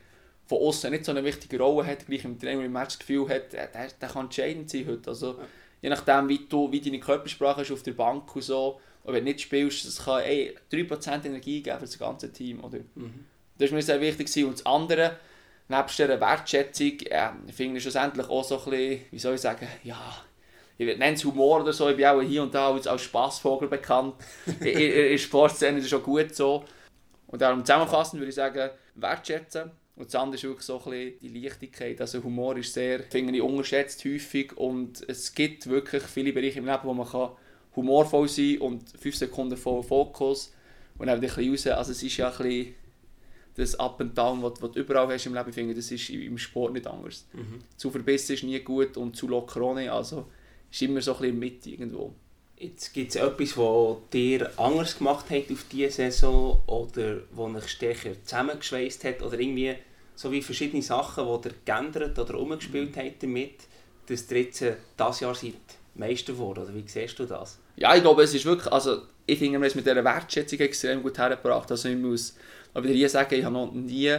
von 0.47 0.59
außen 0.59 0.91
nicht 0.91 1.05
so 1.05 1.13
eine 1.13 1.23
wichtige 1.23 1.59
Rolle 1.59 1.87
hat, 1.87 2.07
gleich 2.07 2.25
im 2.25 2.39
Training 2.39 2.67
im 2.67 2.73
Match 2.73 2.97
das 2.97 2.99
Gefühl 2.99 3.29
hat, 3.29 3.53
der, 3.53 3.69
der 3.69 4.09
kann 4.09 4.25
entscheidend 4.25 4.69
sein 4.71 4.87
heute. 4.89 5.11
Also, 5.11 5.33
ja 5.39 5.47
je 5.83 5.91
nachdem, 5.91 6.29
wie, 6.29 6.47
du, 6.49 6.71
wie 6.73 6.81
deine 6.81 7.01
Körpersprache 7.01 7.63
ist 7.63 7.73
auf 7.73 7.83
der 7.83 7.93
Bank 7.93 8.35
und 8.35 8.43
so, 8.43 8.81
und 9.05 9.13
wenn 9.13 9.25
du 9.25 9.33
nicht 9.33 9.41
spielst, 9.41 9.85
das 9.85 10.05
kann 10.05 10.23
ey, 10.23 10.57
3% 10.71 11.27
Energie 11.27 11.61
geben 11.61 11.77
für 11.79 11.87
das 11.87 11.99
ganze 11.99 12.33
Team. 12.33 12.63
Oder? 12.63 12.79
Mhm. 12.95 13.25
Das 13.59 13.71
war 13.71 13.77
mir 13.77 13.83
sehr 13.83 14.01
wichtig. 14.01 14.45
Und 14.45 14.53
das 14.53 14.65
andere, 14.65 15.19
nebst 15.69 15.99
dieser 15.99 16.21
Wertschätzung, 16.21 17.01
äh, 17.01 17.31
finde 17.53 17.77
ich 17.77 17.83
schlussendlich 17.83 18.29
auch 18.29 18.45
so 18.45 18.59
ein 18.59 18.71
bisschen, 18.71 19.01
wie 19.11 19.19
soll 19.19 19.35
ich 19.35 19.41
sagen, 19.41 19.67
ja, 19.85 20.17
ich 20.79 20.87
nenne 20.87 21.15
es 21.15 21.25
Humor 21.25 21.61
oder 21.61 21.73
so, 21.73 21.89
ich 21.89 21.97
bin 21.97 22.07
auch 22.07 22.21
hier 22.21 22.43
und 22.43 22.55
da 22.55 22.73
als, 22.73 22.87
als 22.87 23.03
Spaßvogel 23.03 23.69
bekannt. 23.69 24.15
in, 24.61 24.67
in, 24.67 25.11
der 25.11 25.19
Sportszene 25.19 25.79
ist 25.79 25.85
es 25.85 25.91
schon 25.91 26.03
gut 26.03 26.35
so. 26.35 26.65
Und 27.27 27.41
darum 27.41 27.65
zusammenfassend 27.65 28.21
würde 28.21 28.31
ich 28.31 28.35
sagen, 28.35 28.71
wertschätzen 28.95 29.71
und 29.97 30.07
das 30.07 30.21
andere 30.21 30.37
ist 30.37 30.45
wirklich 30.45 30.67
so 30.67 30.79
ein 30.79 30.91
bisschen 30.91 31.19
die 31.21 31.41
Leichtigkeit. 31.41 32.01
Also 32.01 32.23
Humor 32.23 32.57
ist 32.57 32.73
sehr, 32.73 33.01
finde 33.01 33.35
ich, 33.35 33.43
unterschätzt 33.43 34.05
häufig 34.05 34.57
und 34.57 35.05
es 35.09 35.35
gibt 35.35 35.67
wirklich 35.67 36.03
viele 36.03 36.33
Bereiche 36.33 36.59
im 36.59 36.67
Leben, 36.67 36.81
wo 36.85 36.95
man 36.95 37.09
kann 37.09 37.31
humorvoll 37.77 38.29
sein 38.29 38.59
und 38.59 38.89
5 38.99 39.17
Sekunden 39.17 39.57
voll 39.57 39.83
Fokus 39.83 40.53
und 40.99 41.07
dann 41.07 41.17
ein 41.17 41.21
bisschen 41.21 41.51
raus. 41.51 41.67
Also 41.67 41.93
es 41.93 42.03
ist 42.03 42.17
ja 42.17 42.31
ein 42.31 42.37
bisschen 42.37 42.75
das 43.57 43.79
Up 43.79 44.01
and 44.01 44.17
Down, 44.17 44.43
was, 44.43 44.55
du 44.55 44.69
überall 44.79 45.13
hast 45.13 45.27
im 45.27 45.35
Leben, 45.35 45.53
finde, 45.53 45.75
das 45.75 45.91
ist 45.91 46.09
im 46.11 46.39
Sport 46.39 46.73
nicht 46.73 46.87
anders. 46.87 47.27
Mhm. 47.33 47.59
Zu 47.77 47.91
verbissen 47.91 48.35
ist 48.35 48.45
nie 48.45 48.59
gut 48.61 48.97
und 48.97 49.17
zu 49.17 49.29
locker 49.29 49.61
auch 49.63 49.75
nicht, 49.75 49.91
also 49.91 50.27
ist 50.71 50.83
immer 50.83 51.03
so 51.03 51.13
ein 51.15 51.19
bisschen 51.21 51.39
mit 51.39 51.67
irgendwo. 51.67 52.15
Jetzt 52.57 52.95
gibt 52.95 53.11
es 53.11 53.17
etwas, 53.17 53.57
was 53.59 53.97
dir 54.13 54.51
anders 54.57 54.97
gemacht 54.97 55.29
hat 55.31 55.51
auf 55.51 55.65
diese 55.71 55.91
Saison 55.91 56.63
oder 56.67 57.19
was 57.33 57.65
dich 57.65 57.71
stärker 57.73 58.11
zusammengeschweißt 58.25 59.05
hat 59.05 59.23
oder 59.23 59.39
irgendwie 59.39 59.75
so 60.15 60.31
wie 60.31 60.43
verschiedene 60.43 60.83
Sachen, 60.83 61.25
die 61.27 61.49
ihr 61.49 61.55
geändert 61.65 62.19
oder 62.19 62.39
umgespielt 62.39 62.97
habt 62.97 63.23
damit, 63.23 63.55
dass 64.07 64.31
ihr 64.31 64.43
jetzt 64.43 64.63
äh, 64.63 64.77
dieses 64.99 65.21
Jahr 65.21 65.35
seid 65.35 65.55
Meister 65.95 66.33
geworden 66.33 66.63
oder 66.65 66.75
wie 66.75 66.85
siehst 66.87 67.19
du 67.19 67.27
das? 67.27 67.59
Ja, 67.77 67.95
ich 67.95 68.03
glaube, 68.03 68.23
es 68.23 68.33
ist 68.33 68.45
wirklich, 68.45 68.73
also 68.73 69.03
ich 69.27 69.39
finde, 69.39 69.53
wir 69.53 69.57
haben 69.59 69.65
es 69.65 69.75
mit 69.75 69.87
dieser 69.87 70.05
Wertschätzung 70.05 70.59
extrem 70.61 71.03
gut 71.03 71.19
hergebracht. 71.19 71.71
Also 71.71 71.89
ich 71.89 71.97
muss 71.97 72.37
aber 72.75 72.89
hier 72.89 73.09
sagen, 73.09 73.35
ich 73.35 73.45
habe 73.45 73.55
noch 73.55 73.73
nie, 73.73 74.17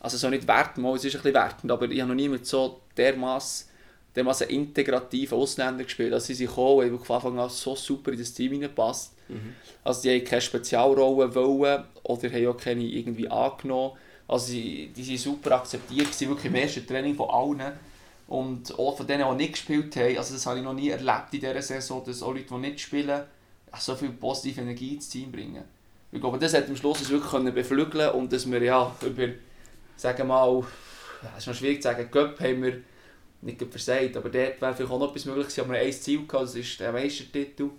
also 0.00 0.16
so 0.16 0.28
nicht 0.28 0.46
wertend, 0.46 0.86
es 0.96 1.04
ist 1.04 1.14
ein 1.14 1.22
bisschen 1.22 1.34
wertend, 1.34 1.70
aber 1.70 1.90
ich 1.90 2.00
habe 2.00 2.08
noch 2.08 2.16
nie 2.16 2.28
mit 2.28 2.46
so 2.46 2.80
dermaßen 2.96 3.72
dermaßen 4.14 4.48
integrativen 4.48 5.38
Ausländer 5.38 5.84
gespielt. 5.84 6.12
Also 6.12 6.26
sie 6.26 6.34
sind 6.34 6.48
gekommen 6.48 6.92
und 6.92 7.04
von 7.04 7.16
Anfang 7.16 7.38
an 7.38 7.48
so 7.48 7.74
super 7.74 8.12
in 8.12 8.18
das 8.18 8.32
Team 8.32 8.52
hineingepasst. 8.52 9.12
Mhm. 9.28 9.54
Also 9.84 10.02
die 10.02 10.10
haben 10.10 10.24
keine 10.24 10.42
Spezialrolle 10.42 11.34
wollen 11.34 11.84
oder 12.02 12.30
haben 12.30 12.46
auch 12.46 12.56
keine 12.56 12.84
irgendwie 12.84 13.28
angenommen. 13.28 13.96
Also 14.28 14.52
die, 14.52 14.88
die 14.88 15.02
sind 15.02 15.18
super 15.18 15.56
akzeptiert, 15.56 16.12
sie 16.12 16.28
wirklich 16.28 16.46
im 16.46 16.54
ersten 16.54 16.86
Training 16.86 17.14
von 17.14 17.30
allen. 17.30 17.72
Und 18.28 18.78
auch 18.78 18.96
von 18.96 19.06
denen, 19.06 19.28
die 19.30 19.44
nicht 19.44 19.54
gespielt 19.54 19.94
haben, 19.96 20.16
also 20.16 20.34
das 20.34 20.46
habe 20.46 20.58
ich 20.58 20.64
noch 20.64 20.72
nie 20.72 20.88
erlebt 20.88 21.32
in 21.32 21.40
dieser 21.40 21.60
Saison, 21.60 22.02
dass 22.04 22.22
auch 22.22 22.32
Leute, 22.32 22.46
die 22.48 22.58
nicht 22.58 22.80
spielen, 22.80 23.22
so 23.78 23.94
viel 23.94 24.10
positive 24.10 24.60
Energie 24.60 24.94
ins 24.94 25.08
Team 25.08 25.30
bringen. 25.32 25.64
Ich 26.12 26.20
glaube, 26.20 26.38
das 26.38 26.52
hat 26.52 26.68
am 26.68 26.76
Schluss 26.76 27.08
wirklich 27.08 27.54
beflügeln 27.54 28.10
und 28.10 28.30
dass 28.32 28.48
wir 28.50 28.62
ja 28.62 28.94
über, 29.00 29.28
sagen 29.96 30.28
mal, 30.28 30.62
es 31.36 31.38
ist 31.38 31.46
noch 31.46 31.54
schwierig 31.54 31.80
zu 31.80 31.88
sagen, 31.88 32.06
Göpp 32.10 32.38
haben 32.38 32.62
wir 32.62 32.82
nicht 33.40 33.64
versagt. 33.64 34.16
Aber 34.18 34.28
dort 34.28 34.60
wäre 34.60 34.74
vielleicht 34.74 34.90
auch 34.92 34.98
noch 34.98 35.08
etwas 35.08 35.24
möglich 35.24 35.46
gewesen, 35.46 35.60
aber 35.62 35.72
wir 35.72 35.80
haben 35.80 35.86
ein 35.86 35.92
Ziel 35.92 36.26
gehabt, 36.26 36.44
das 36.44 36.54
ist 36.54 36.80
der 36.80 36.92
Meistertitel. 36.92 37.70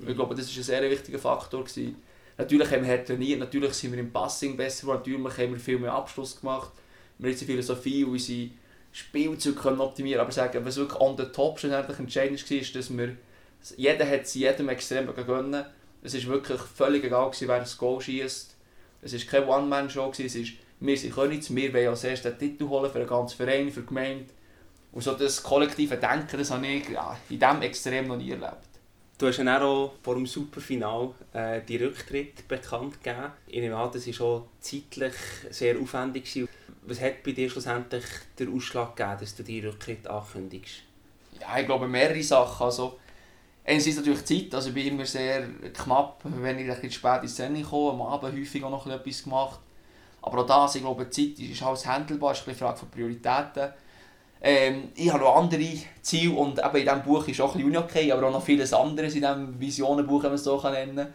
Ich 0.00 0.14
glaube, 0.14 0.34
das 0.34 0.48
war 0.48 0.60
ein 0.60 0.62
sehr 0.62 0.90
wichtiger 0.90 1.18
Faktor. 1.18 1.64
Gewesen. 1.64 1.96
Natürlich 2.36 2.70
haben 2.70 2.86
wir 2.86 3.04
trainiert, 3.04 3.40
natürlich 3.40 3.72
sind 3.72 3.92
wir 3.92 3.98
im 3.98 4.12
Passing 4.12 4.56
besser 4.56 4.82
geworden, 4.82 5.22
natürlich 5.22 5.38
haben 5.38 5.52
wir 5.54 5.60
viel 5.60 5.78
mehr 5.78 5.92
Abschluss 5.94 6.38
gemacht. 6.38 6.72
Wir 7.18 7.28
haben 7.28 7.32
unsere 7.32 7.50
Philosophie 7.50 8.04
und 8.04 8.12
unsere 8.12 8.50
Spielzeuge 8.92 9.56
können 9.56 9.80
optimieren 9.80 10.20
aber 10.20 10.30
sagen, 10.30 10.64
was 10.64 10.76
wirklich 10.76 11.00
on 11.00 11.16
the 11.16 11.24
top 11.24 11.58
schlussendlich 11.58 11.98
entscheidend 11.98 12.50
war, 12.50 12.58
ist, 12.58 12.76
dass 12.76 12.96
wir, 12.96 13.16
jeder 13.76 14.08
hat 14.08 14.22
es 14.22 14.34
jedem 14.34 14.68
extrem 14.68 15.06
gönnen. 15.14 15.64
Es 16.02 16.14
war 16.14 16.34
wirklich 16.34 16.60
völlig 16.60 17.04
egal, 17.04 17.30
gewesen, 17.30 17.48
wer 17.48 17.60
das 17.60 17.76
Goal 17.76 18.00
schießt. 18.00 18.56
Es 19.02 19.12
war 19.12 19.20
keine 19.30 19.46
One-Man-Show, 19.46 20.10
es 20.12 20.34
ist, 20.34 20.52
wir 20.80 20.96
sind 20.96 21.14
Königs, 21.14 21.54
wir 21.54 21.72
wollen 21.72 21.88
als 21.88 22.04
erstes 22.04 22.36
den 22.36 22.38
Titel 22.38 22.68
holen 22.68 22.90
für 22.90 22.98
den 22.98 23.08
ganzen 23.08 23.36
Verein, 23.36 23.70
für 23.70 23.80
die 23.80 23.86
Gemeinde. 23.86 24.26
Und 24.92 25.02
so 25.02 25.14
das 25.14 25.42
kollektive 25.42 25.96
Denken, 25.96 26.38
das 26.38 26.50
habe 26.50 26.66
ich 26.66 26.88
ja, 26.88 27.16
in 27.28 27.38
diesem 27.38 27.62
extrem 27.62 28.08
noch 28.08 28.16
nie 28.16 28.30
erlebt. 28.30 28.68
Du 29.18 29.26
hast 29.26 29.38
ja 29.38 29.62
auch 29.62 29.94
vor 30.00 30.14
dem 30.14 30.26
Superfinal 30.26 31.10
äh, 31.32 31.60
die 31.62 31.76
Rücktritt 31.76 32.46
bekannt 32.46 33.02
gegeben. 33.02 33.32
Ich 33.48 33.60
nehme 33.60 33.76
an, 33.76 33.90
das 33.92 34.06
war 34.06 34.14
schon 34.14 34.44
zeitlich 34.60 35.14
sehr 35.50 35.76
aufwendig. 35.80 36.32
Gewesen. 36.32 36.48
Was 36.82 37.00
hat 37.00 37.24
bei 37.24 37.32
dir 37.32 37.50
schlussendlich 37.50 38.04
den 38.38 38.54
Ausschlag 38.54 38.94
gegeben, 38.94 39.16
dass 39.20 39.34
du 39.34 39.42
die 39.42 39.58
Rücktritt 39.58 40.06
ankündigst? 40.06 40.82
Ja, 41.40 41.58
ich 41.58 41.66
glaube 41.66 41.88
mehrere 41.88 42.22
Sachen. 42.22 42.64
Also, 42.64 43.00
einerseits 43.68 43.96
natürlich 43.96 44.24
Zeit. 44.24 44.54
Also 44.54 44.68
ich 44.70 44.74
bin 44.74 44.88
immer 44.88 45.04
sehr 45.04 45.46
knapp, 45.74 46.22
wenn 46.24 46.58
ich 46.58 46.70
ein 46.70 46.90
spät 46.90 47.22
ins 47.22 47.34
Szene 47.34 47.62
komme. 47.62 48.02
Am 48.02 48.12
Abend 48.12 48.36
häufig 48.36 48.64
auch 48.64 48.70
noch 48.70 48.86
etwas 48.86 49.22
gemacht. 49.22 49.60
Aber 50.22 50.42
auch 50.42 50.46
das, 50.46 50.74
ich 50.74 50.82
glaube, 50.82 51.08
Zeit 51.10 51.38
ist 51.38 51.62
alles 51.62 51.86
handelbar. 51.86 52.32
Es 52.32 52.40
ist 52.40 52.48
eine 52.48 52.56
Frage 52.56 52.78
von 52.78 52.90
Prioritäten. 52.90 53.72
Ähm, 54.40 54.88
ich 54.94 55.12
habe 55.12 55.22
noch 55.22 55.36
andere 55.36 55.66
Ziele 56.00 56.32
und 56.32 56.58
eben 56.58 56.76
in 56.76 56.84
diesem 56.84 57.02
Buch 57.02 57.26
ist 57.26 57.40
auch 57.40 57.54
ein 57.54 57.60
bisschen 57.60 57.76
okay, 57.76 58.12
aber 58.12 58.28
auch 58.28 58.32
noch 58.32 58.44
vieles 58.44 58.72
anderes 58.72 59.14
in 59.14 59.20
diesem 59.20 59.58
Visionenbuch, 59.58 60.22
wenn 60.22 60.30
man 60.30 60.36
es 60.36 60.44
so 60.44 60.60
nennen 60.62 60.96
kann. 60.96 61.14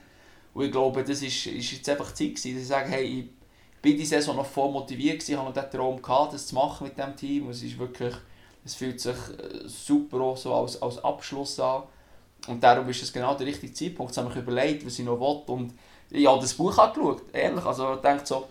Und 0.53 0.65
ich 0.65 0.71
glaube, 0.71 1.03
das 1.03 1.21
ist, 1.21 1.45
ist 1.47 1.71
jetzt 1.71 1.89
einfach 1.89 2.13
Zeit 2.13 2.35
gewesen, 2.35 2.53
dass 2.53 2.63
ich 2.63 2.67
sage, 2.67 2.89
hey, 2.89 3.05
ich 3.05 3.25
bin 3.81 3.97
die 3.97 4.05
Saison 4.05 4.35
noch 4.35 4.45
voll 4.45 4.71
motiviert 4.71 5.19
gewesen, 5.19 5.39
habe 5.39 5.53
den 5.53 5.71
Traum 5.71 6.01
gehabt, 6.01 6.33
das 6.33 6.47
zu 6.47 6.55
machen 6.55 6.85
mit 6.85 6.97
diesem 6.97 7.15
Team. 7.15 7.45
Und 7.45 7.51
es 7.51 7.63
ist 7.63 7.79
wirklich, 7.79 8.13
es 8.65 8.75
fühlt 8.75 8.99
sich 8.99 9.15
äh, 9.15 9.67
super 9.67 10.19
auch 10.19 10.37
so 10.37 10.53
als, 10.53 10.81
als 10.81 11.01
Abschluss 11.03 11.59
an. 11.61 11.83
Und 12.47 12.63
darum 12.63 12.87
ist 12.89 13.01
es 13.01 13.13
genau 13.13 13.35
der 13.35 13.47
richtige 13.47 13.73
Zeitpunkt. 13.73 14.11
Jetzt 14.11 14.17
habe 14.17 14.29
ich 14.31 14.35
überlegt, 14.35 14.85
was 14.85 14.99
ich 14.99 15.05
noch 15.05 15.19
will. 15.19 15.53
Und 15.53 15.73
ich 16.09 16.27
habe 16.27 16.41
das 16.41 16.53
Buch 16.53 16.77
angeschaut, 16.77 17.23
ehrlich. 17.31 17.65
Also 17.65 17.93
ich 17.93 18.01
denke 18.01 18.25
so, 18.25 18.47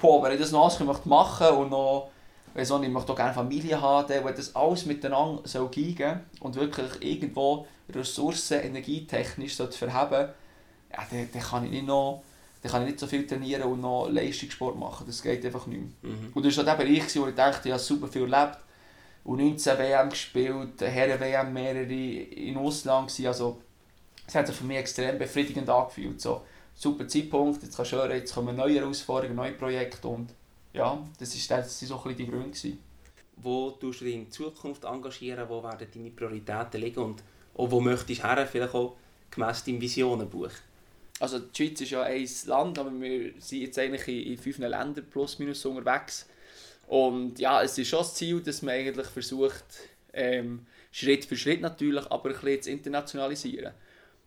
boah, 0.00 0.22
wenn 0.22 0.32
ich 0.32 0.40
das 0.40 0.52
noch 0.52 0.64
alles 0.64 0.78
machen 0.80 1.08
möchte 1.08 1.52
und 1.52 1.70
noch 1.70 2.10
weil 2.54 2.64
so, 2.64 2.80
ich 2.80 2.88
möchte 2.88 3.12
auch 3.12 3.16
gerne 3.16 3.34
Familie 3.34 3.80
haben, 3.80 4.06
der 4.06 4.22
das 4.32 4.54
alles 4.54 4.86
miteinander 4.86 5.42
soll 5.44 5.68
geben 5.68 6.20
und 6.38 6.54
wirklich 6.54 6.90
irgendwo 7.00 7.66
Ressourcen, 7.92 8.60
energietechnisch 8.60 9.56
soll 9.56 9.72
verheben 9.72 10.28
ja, 10.92 11.06
dann, 11.10 11.28
dann, 11.32 11.42
kann 11.42 11.64
ich 11.64 11.72
nicht 11.72 11.86
noch 11.86 12.22
dann 12.62 12.72
kann 12.72 12.82
ich 12.82 12.88
nicht 12.88 13.00
so 13.00 13.06
viel 13.06 13.26
trainieren 13.26 13.64
und 13.64 13.80
noch 13.80 14.08
Leistungssport 14.08 14.78
machen. 14.78 15.04
Das 15.06 15.22
geht 15.22 15.44
einfach 15.44 15.66
nicht 15.66 15.80
mehr. 15.80 16.12
Mhm. 16.12 16.32
Und 16.32 16.46
das 16.46 16.56
war 16.56 16.64
der 16.64 16.76
Bereich, 16.76 17.14
wo 17.16 17.26
ich 17.26 17.34
dachte, 17.34 17.68
ich 17.68 17.72
habe 17.72 17.82
super 17.82 18.08
viel 18.08 18.22
erlebt. 18.22 18.58
Und 19.24 19.38
19 19.38 19.78
WM 19.78 20.10
gespielt, 20.10 20.80
Herren-WM 20.80 21.52
mehrere 21.52 21.92
in 21.92 22.56
Ausland 22.56 23.08
gewesen. 23.08 23.26
Also, 23.26 23.62
es 24.26 24.34
hat 24.34 24.46
sich 24.46 24.56
für 24.56 24.64
mich 24.64 24.78
extrem 24.78 25.18
befriedigend 25.18 25.68
angefühlt. 25.68 26.20
So, 26.20 26.42
super 26.74 27.06
Zeitpunkt, 27.08 27.62
jetzt 27.62 27.76
kannst 27.76 27.92
du 27.92 27.96
hören, 27.96 28.12
jetzt 28.12 28.34
kommen 28.34 28.56
neue 28.56 28.80
Herausforderungen, 28.80 29.36
neue 29.36 29.52
Projekte 29.52 30.08
und 30.08 30.30
ja, 30.72 31.02
das 31.18 31.34
ist 31.34 31.50
das 31.50 31.78
sind 31.78 31.88
so 31.88 32.02
ein 32.02 32.16
die 32.16 32.26
Gründe 32.26 32.48
gewesen. 32.48 32.78
Wo 33.36 33.70
tust 33.70 34.00
du 34.00 34.04
dich 34.04 34.14
in 34.14 34.30
Zukunft 34.30 34.84
engagieren? 34.84 35.48
Wo 35.48 35.62
werden 35.62 35.86
deine 35.92 36.10
Prioritäten 36.10 36.80
liegen? 36.80 37.00
Und 37.00 37.22
auch 37.54 37.70
wo 37.70 37.80
möchtest 37.80 38.22
du 38.22 38.28
her? 38.28 38.46
Vielleicht 38.46 38.74
auch 38.74 38.96
gemäss 39.30 39.64
deinem 39.64 39.80
Visionenbuch? 39.80 40.50
Also 41.20 41.38
die 41.38 41.56
Schweiz 41.56 41.80
ist 41.80 41.90
ja 41.90 42.02
ein 42.02 42.28
Land, 42.46 42.78
aber 42.78 42.92
wir 43.00 43.32
sind 43.38 43.60
jetzt 43.60 43.78
eigentlich 43.78 44.08
in, 44.08 44.32
in 44.32 44.38
fünf 44.38 44.58
Ländern 44.58 45.06
plus 45.10 45.38
minus 45.38 45.64
unterwegs. 45.64 46.28
Und 46.86 47.38
ja, 47.38 47.62
es 47.62 47.78
ist 47.78 47.88
schon 47.88 48.00
das 48.00 48.14
Ziel, 48.14 48.40
dass 48.40 48.62
man 48.62 48.74
eigentlich 48.74 49.06
versucht, 49.06 49.64
ähm, 50.12 50.66
Schritt 50.92 51.24
für 51.24 51.36
Schritt 51.36 51.60
natürlich, 51.60 52.06
aber 52.10 52.30
ein 52.30 52.36
bisschen 52.36 52.62
zu 52.62 52.70
internationalisieren. 52.70 53.72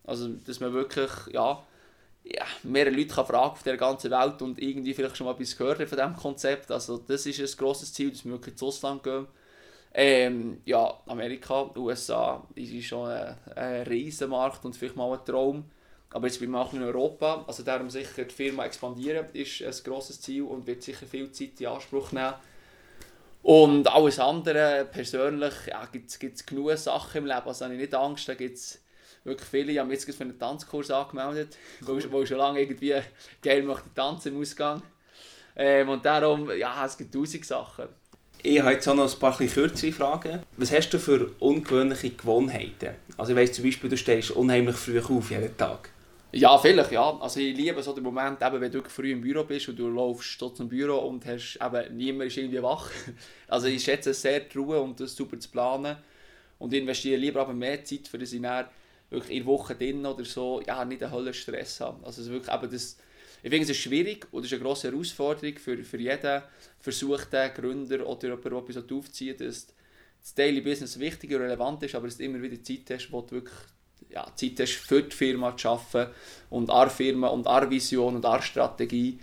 Also, 0.04 0.30
dass 0.30 0.60
man 0.60 0.74
wirklich, 0.74 1.10
ja, 1.32 1.64
ja, 2.24 2.46
mehrere 2.64 2.94
Leute 2.94 3.14
kann 3.16 3.26
fragen 3.26 3.52
auf 3.52 3.64
der 3.64 3.78
ganzen 3.78 4.12
Welt 4.12 4.42
und 4.42 4.62
irgendwie 4.62 4.94
vielleicht 4.94 5.18
schon 5.18 5.26
mal 5.26 5.34
etwas 5.34 5.58
gehört 5.58 5.78
von 5.78 5.98
diesem 5.98 6.16
Konzept. 6.16 6.72
Also 6.72 6.98
das 6.98 7.26
ist 7.26 7.40
ein 7.40 7.58
grosses 7.58 7.94
Ziel, 7.94 8.12
dass 8.12 8.26
wir 8.26 8.34
wirklich 8.34 8.54
ins 8.54 8.64
Ausland 8.64 9.04
gehen. 9.04 9.28
Ähm, 9.94 10.62
ja, 10.66 10.94
Amerika, 11.08 11.72
USA 11.76 12.46
ist 12.56 12.84
schon 12.86 13.10
ein, 13.10 13.36
ein 13.56 13.82
Riesenmarkt 13.84 14.64
und 14.66 14.76
vielleicht 14.76 14.96
mal 14.96 15.18
ein 15.18 15.26
Traum. 15.26 15.66
Aber 16.18 16.26
jetzt 16.26 16.40
bin 16.40 16.50
ich 16.50 16.56
auch 16.56 16.74
in 16.74 16.82
Europa, 16.82 17.46
also 17.46 17.62
darum 17.62 17.92
sicher 17.92 18.24
die 18.24 18.34
Firma 18.34 18.66
expandieren 18.66 19.28
ist 19.34 19.62
ein 19.62 19.72
grosses 19.84 20.20
Ziel 20.20 20.42
und 20.42 20.66
wird 20.66 20.82
sicher 20.82 21.06
viel 21.06 21.32
Zeit 21.32 21.62
in 21.62 21.68
Anspruch 21.68 22.12
nehmen. 22.12 22.34
Und 23.44 23.88
alles 23.88 24.18
andere, 24.18 24.88
persönlich, 24.92 25.54
ja, 25.68 25.86
gibt 25.86 26.10
es 26.10 26.44
genug 26.44 26.76
Sachen 26.76 27.20
im 27.20 27.26
Leben, 27.28 27.46
also 27.46 27.66
habe 27.66 27.76
ich 27.76 27.82
nicht 27.82 27.94
Angst, 27.94 28.28
da 28.28 28.34
gibt 28.34 28.58
wirklich 29.26 29.48
viele. 29.48 29.72
Ich 29.74 29.78
habe 29.78 29.90
mich 29.90 30.04
jetzt 30.04 30.18
für 30.18 30.24
einen 30.24 30.40
Tanzkurs 30.40 30.90
angemeldet, 30.90 31.56
wo, 31.82 32.00
wo 32.10 32.24
ich 32.24 32.30
schon 32.30 32.40
lange 32.40 32.62
irgendwie 32.62 32.96
geil 33.44 33.62
möchte 33.62 33.94
tanzen 33.94 34.34
im 34.34 34.42
Ausgang. 34.42 34.82
Ähm, 35.56 35.88
und 35.88 36.04
darum, 36.04 36.50
ja, 36.58 36.84
es 36.84 36.98
gibt 36.98 37.14
tausend 37.14 37.46
Sachen. 37.46 37.90
Ich 38.42 38.60
habe 38.60 38.72
jetzt 38.72 38.88
auch 38.88 38.96
noch 38.96 39.14
ein 39.14 39.20
paar 39.20 39.38
kürzere 39.38 39.92
Fragen. 39.92 40.42
Was 40.58 40.72
hast 40.72 40.90
du 40.90 40.98
für 40.98 41.30
ungewöhnliche 41.38 42.10
Gewohnheiten? 42.10 42.96
Also 43.18 43.34
ich 43.34 43.38
weiss 43.38 43.54
zum 43.54 43.66
Beispiel, 43.66 43.92
du 43.92 43.98
stehst 43.98 44.32
unheimlich 44.32 44.78
früh 44.78 45.00
auf 45.00 45.30
jeden 45.30 45.56
Tag. 45.56 45.92
Ja, 46.32 46.58
vielleicht, 46.58 46.92
ja. 46.92 47.18
Also 47.20 47.40
ich 47.40 47.56
liebe 47.56 47.82
so 47.82 47.94
den 47.94 48.04
Moment, 48.04 48.42
eben, 48.42 48.60
wenn 48.62 48.72
du 48.72 48.84
früh 48.90 49.12
im 49.12 49.22
Büro 49.22 49.44
bist 49.46 49.70
und 49.70 49.80
du 49.80 49.88
läufst 49.88 50.42
dort 50.42 50.58
zum 50.58 50.68
Büro 50.68 50.98
und 51.08 51.26
hast, 51.26 51.58
eben, 51.62 51.96
niemand 51.98 52.28
ist 52.30 52.38
irgendwie 52.38 52.62
wach. 52.62 52.92
Also 53.48 53.68
ich 53.68 53.84
schätze 53.84 54.10
es 54.12 54.22
sehr, 54.22 54.42
die 54.42 54.58
Ruhe 54.58 54.80
und 54.82 55.00
das 55.00 55.16
super 55.16 55.40
zu 55.40 55.50
planen. 55.50 55.98
Und 56.60 56.74
investiere 56.74 57.18
lieber 57.18 57.42
aber 57.42 57.54
mehr 57.54 57.84
Zeit, 57.84 58.08
für 58.08 58.18
das 58.18 58.34
ich 58.34 58.42
dann 58.42 58.66
wirklich 59.10 59.38
in 59.38 59.44
der 59.44 59.48
Woche 59.48 59.76
drin 59.76 60.06
oder 60.06 60.26
so, 60.26 60.62
ja, 60.66 60.84
nicht 60.86 61.02
einen 61.04 61.14
Hölle 61.14 61.34
Stress 61.34 61.80
haben. 61.80 62.04
Also 62.04 62.22
es 62.22 62.30
wirklich, 62.30 62.54
eben 62.54 62.72
das, 62.72 62.98
ich 63.44 63.50
finde 63.50 63.64
es 63.64 63.70
ist 63.70 63.78
schwierig 63.78 64.28
und 64.32 64.42
es 64.42 64.48
ist 64.48 64.54
eine 64.54 64.64
grosse 64.64 64.92
Herausforderung 64.92 65.58
für, 65.58 65.78
für 65.84 66.00
jeden 66.00 66.44
versuchten 66.80 67.54
Gründer 67.54 68.06
oder 68.06 68.28
jemanden, 68.30 68.50
der 68.50 68.60
etwas 68.60 68.92
aufziehen 68.92 69.38
dass 69.38 69.68
das 70.22 70.34
Daily 70.36 70.62
Business 70.62 71.00
wichtig 71.00 71.32
und 71.34 71.42
relevant 71.42 71.84
ist, 71.84 71.96
aber 71.96 72.08
dass 72.08 72.18
du 72.18 72.24
immer 72.24 72.42
wieder 72.42 72.62
Zeit 72.62 72.90
hast, 72.90 73.12
wo 73.12 73.22
du 73.22 73.36
wirklich 73.36 73.56
ja, 74.10 74.26
Zeit 74.36 74.60
hast, 74.60 74.74
für 74.74 75.04
die 75.04 75.16
Firma 75.16 75.56
zu 75.56 75.70
arbeiten 75.70 76.12
und 76.50 76.70
an 76.70 76.90
Firma 76.90 77.28
und 77.28 77.48
an 77.48 77.70
Vision 77.70 78.16
und 78.16 78.26
an 78.26 78.42
Strategie. 78.42 79.20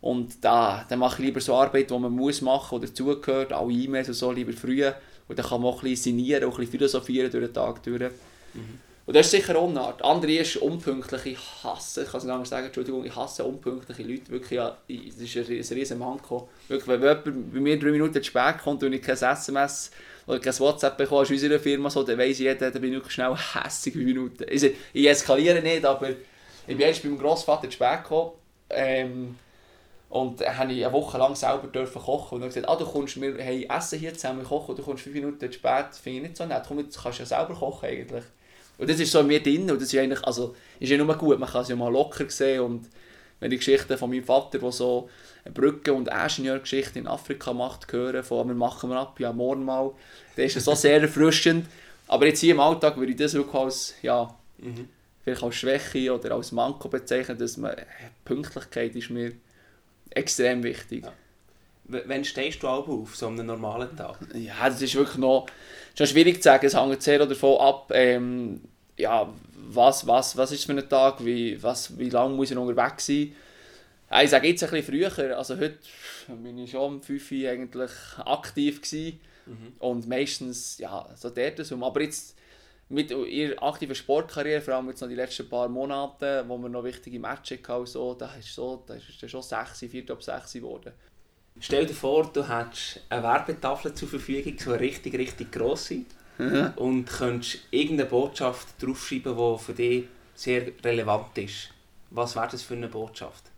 Und 0.00 0.44
da, 0.44 0.84
dann 0.88 0.98
mache 0.98 1.20
ich 1.20 1.26
lieber 1.26 1.40
so 1.40 1.54
Arbeit, 1.54 1.90
die 1.90 1.98
man 1.98 2.12
muss 2.12 2.40
machen 2.42 2.76
oder 2.76 2.86
dazugehört, 2.86 3.52
auch 3.52 3.70
E-Mails 3.70 4.08
und 4.08 4.14
so, 4.14 4.30
lieber 4.30 4.52
früh. 4.52 4.84
Und 5.28 5.38
dann 5.38 5.46
kann 5.46 5.60
man 5.60 5.72
auch 5.72 5.82
ein 5.82 5.90
bisschen 5.90 6.12
sinnieren, 6.16 6.44
auch 6.44 6.52
ein 6.52 6.56
bisschen 6.58 6.72
philosophieren 6.72 7.30
durch 7.30 7.44
den 7.46 7.54
Tag 7.54 7.82
durch. 7.82 8.12
Mhm. 8.54 8.78
Und 9.06 9.14
das 9.14 9.26
ist 9.26 9.32
sicher 9.32 9.56
auch 9.56 9.68
eine 9.68 9.80
Art. 9.80 10.04
Andere 10.04 10.32
ist 10.32 10.56
unpünktlich. 10.56 11.26
Ich 11.26 11.64
hasse, 11.64 12.02
ich 12.02 12.10
kann 12.10 12.18
es 12.18 12.24
nicht 12.24 12.32
anders 12.32 12.48
sagen, 12.48 12.66
Entschuldigung, 12.66 13.04
ich 13.04 13.14
hasse 13.14 13.44
unpünktliche 13.44 14.02
Leute. 14.02 14.30
Wirklich, 14.30 14.56
ja, 14.56 14.76
das 14.88 14.96
ist 15.16 15.36
ein, 15.36 15.56
ein 15.56 15.78
riesen 15.78 15.98
Manko. 16.00 16.48
Wirklich, 16.66 16.88
wenn 16.88 17.00
jemand 17.00 17.24
bei 17.24 17.60
mir 17.60 17.78
drei 17.78 17.90
Minuten 17.92 18.14
zu 18.14 18.24
spät 18.24 18.58
kommt 18.62 18.82
und 18.82 18.92
ich 18.92 19.02
kein 19.02 19.14
SMS 19.14 19.92
oder 20.26 20.40
kein 20.40 20.58
WhatsApp 20.58 20.96
bekomme 20.96 21.20
aus 21.22 21.30
unserer 21.30 21.58
Firma, 21.58 21.88
so, 21.88 22.02
dann 22.02 22.18
weiss 22.18 22.38
jeder, 22.38 22.70
dann 22.70 22.82
bin 22.82 22.94
ich 22.94 23.10
schnell 23.10 23.34
hässig 23.36 23.94
bei 23.94 24.00
Minuten. 24.00 24.44
Also, 24.50 24.68
ich 24.92 25.08
eskaliere 25.08 25.62
nicht, 25.62 25.84
aber 25.84 26.10
ich 26.10 26.16
bin 26.66 26.80
erst 26.80 27.02
bei 27.02 27.08
meinem 27.08 27.18
Grossvater 27.18 27.68
zu 27.68 27.72
spät 27.72 28.02
gekommen. 28.02 28.32
Ähm, 28.70 29.36
und 30.08 30.40
dann 30.40 30.56
habe 30.56 30.72
ich 30.72 30.84
eine 30.84 30.92
Woche 30.92 31.18
lang 31.18 31.34
selber 31.34 31.68
dürfen 31.68 32.00
kochen 32.00 32.36
und 32.36 32.40
dann 32.40 32.48
gesagt, 32.48 32.68
ah, 32.68 32.76
du 32.76 32.84
kommst, 32.84 33.20
wir 33.20 33.32
haben 33.44 33.62
Essen 33.62 33.98
hier 33.98 34.14
zusammen 34.14 34.44
kochen 34.44 34.70
und 34.70 34.78
du 34.78 34.82
kommst 34.82 35.02
fünf 35.02 35.14
Minuten 35.14 35.52
spät, 35.52 35.86
finde 36.00 36.18
ich 36.18 36.22
nicht 36.22 36.36
so 36.36 36.46
nett. 36.46 36.64
Komm, 36.66 36.78
jetzt 36.78 37.00
kannst 37.00 37.18
du 37.18 37.22
ja 37.22 37.26
selber 37.26 37.54
kochen 37.54 37.86
eigentlich. 37.86 38.24
Und 38.78 38.90
das 38.90 39.00
ist 39.00 39.10
so 39.10 39.20
in 39.20 39.26
mir 39.26 39.42
drin 39.42 39.70
und 39.70 39.80
das 39.80 39.92
ist 39.92 39.98
eigentlich, 39.98 40.22
also, 40.24 40.54
ist 40.80 40.90
ja 40.90 40.96
nur 40.96 41.14
gut, 41.16 41.38
man 41.38 41.48
kann 41.48 41.62
es 41.62 41.68
ja 41.68 41.76
mal 41.76 41.92
locker 41.92 42.28
sehen 42.28 42.60
und 42.60 42.88
wenn 43.40 43.50
die 43.50 43.56
Geschichten 43.58 43.96
von 43.98 44.10
meinem 44.10 44.24
Vater, 44.24 44.58
der 44.58 44.72
so 44.72 45.08
eine 45.46 45.54
Brücke- 45.54 45.92
und 45.92 46.08
Ingenieurgeschichte 46.08 46.98
in 46.98 47.06
Afrika 47.06 47.52
macht, 47.52 47.90
hören, 47.92 48.22
von 48.22 48.48
«Wir 48.48 48.54
machen 48.54 48.90
wir 48.90 48.96
ab, 48.96 49.18
ja, 49.20 49.32
morgen 49.32 49.64
mal», 49.64 49.92
dann 50.36 50.44
ist 50.44 50.60
so 50.60 50.74
sehr 50.74 51.00
erfrischend. 51.00 51.66
Aber 52.08 52.26
jetzt 52.26 52.40
hier 52.40 52.54
im 52.54 52.60
Alltag 52.60 52.96
würde 52.96 53.12
ich 53.12 53.18
das 53.18 53.34
wirklich 53.34 53.54
als, 53.54 53.94
ja, 54.02 54.34
mhm. 54.58 54.88
vielleicht 55.24 55.42
als 55.42 55.54
Schwäche 55.56 56.14
oder 56.14 56.34
als 56.34 56.52
Manko 56.52 56.88
bezeichnen, 56.88 57.38
dass 57.38 57.56
man, 57.56 57.74
Pünktlichkeit 58.24 58.94
ist 58.94 59.10
mir 59.10 59.32
extrem 60.10 60.62
wichtig. 60.62 61.04
Ja. 61.04 61.12
Wann 62.06 62.24
stehst 62.24 62.62
du 62.62 62.68
auch 62.68 62.88
auf, 62.88 63.16
so 63.16 63.28
einem 63.28 63.46
normalen 63.46 63.96
Tag? 63.96 64.18
Ja, 64.34 64.68
das 64.68 64.82
ist 64.82 64.94
wirklich 64.96 65.18
noch 65.18 65.46
schon 65.96 66.06
schwierig 66.06 66.36
zu 66.36 66.42
sagen. 66.42 66.66
Es 66.66 66.74
hängt 66.74 67.02
sehr 67.02 67.24
davon 67.24 67.60
ab, 67.60 67.92
ähm, 67.94 68.60
ja, 68.96 69.32
was, 69.68 70.06
was, 70.06 70.36
was 70.36 70.52
ist 70.52 70.64
für 70.64 70.72
ein 70.72 70.88
Tag, 70.88 71.24
wie, 71.24 71.62
was, 71.62 71.96
wie 71.96 72.10
lange 72.10 72.34
muss 72.34 72.50
ich 72.50 72.56
unterwegs 72.56 73.06
sein. 73.06 73.32
Ich 74.22 74.30
sage 74.30 74.48
jetzt 74.48 74.62
ein 74.62 74.70
bisschen 74.70 75.14
früher, 75.16 75.36
also 75.36 75.56
heute 75.56 75.78
bin 76.28 76.58
ich 76.58 76.70
schon 76.70 76.94
um 76.94 77.02
5 77.02 77.32
Uhr 77.32 77.48
eigentlich 77.48 77.90
aktiv 78.24 78.80
gewesen. 78.82 79.20
Mhm. 79.46 79.72
Und 79.78 80.08
meistens, 80.08 80.78
ja, 80.78 81.08
so 81.14 81.30
dort 81.30 81.64
so. 81.64 81.84
Aber 81.84 82.00
jetzt 82.02 82.36
mit 82.88 83.10
ihrer 83.10 83.62
aktiven 83.62 83.94
Sportkarriere, 83.94 84.60
vor 84.60 84.74
allem 84.74 84.88
jetzt 84.88 85.00
noch 85.00 85.08
die 85.08 85.14
letzten 85.14 85.48
paar 85.48 85.68
Monate, 85.68 86.44
wo 86.46 86.56
wir 86.58 86.68
noch 86.68 86.84
wichtige 86.84 87.18
Matches 87.18 87.60
hatten, 87.66 87.86
so, 87.86 88.14
da 88.14 88.32
ist 88.34 88.54
so, 88.54 88.84
da 88.86 88.94
ist 88.94 89.30
schon 89.30 89.42
6, 89.42 89.78
4 89.90 90.10
ab 90.10 90.22
6 90.22 90.52
geworden. 90.52 90.92
Stell 91.58 91.86
dir 91.86 91.94
vor, 91.94 92.30
du 92.32 92.46
hättest 92.46 93.00
eine 93.08 93.22
Werbetafel 93.22 93.94
zur 93.94 94.08
Verfügung, 94.08 94.58
so 94.58 94.72
eine 94.72 94.80
richtig, 94.80 95.14
richtig 95.14 95.50
grosse, 95.50 96.02
mhm. 96.38 96.72
und 96.76 97.06
könntest 97.06 97.60
irgendeine 97.70 98.10
Botschaft 98.10 98.68
draufschreiben, 98.80 99.36
die 99.36 99.58
für 99.58 99.72
dich 99.72 100.04
sehr 100.34 100.70
relevant 100.84 101.36
ist. 101.38 101.70
Was 102.10 102.36
wäre 102.36 102.48
das 102.50 102.62
für 102.62 102.74
eine 102.74 102.88
Botschaft? 102.88 103.50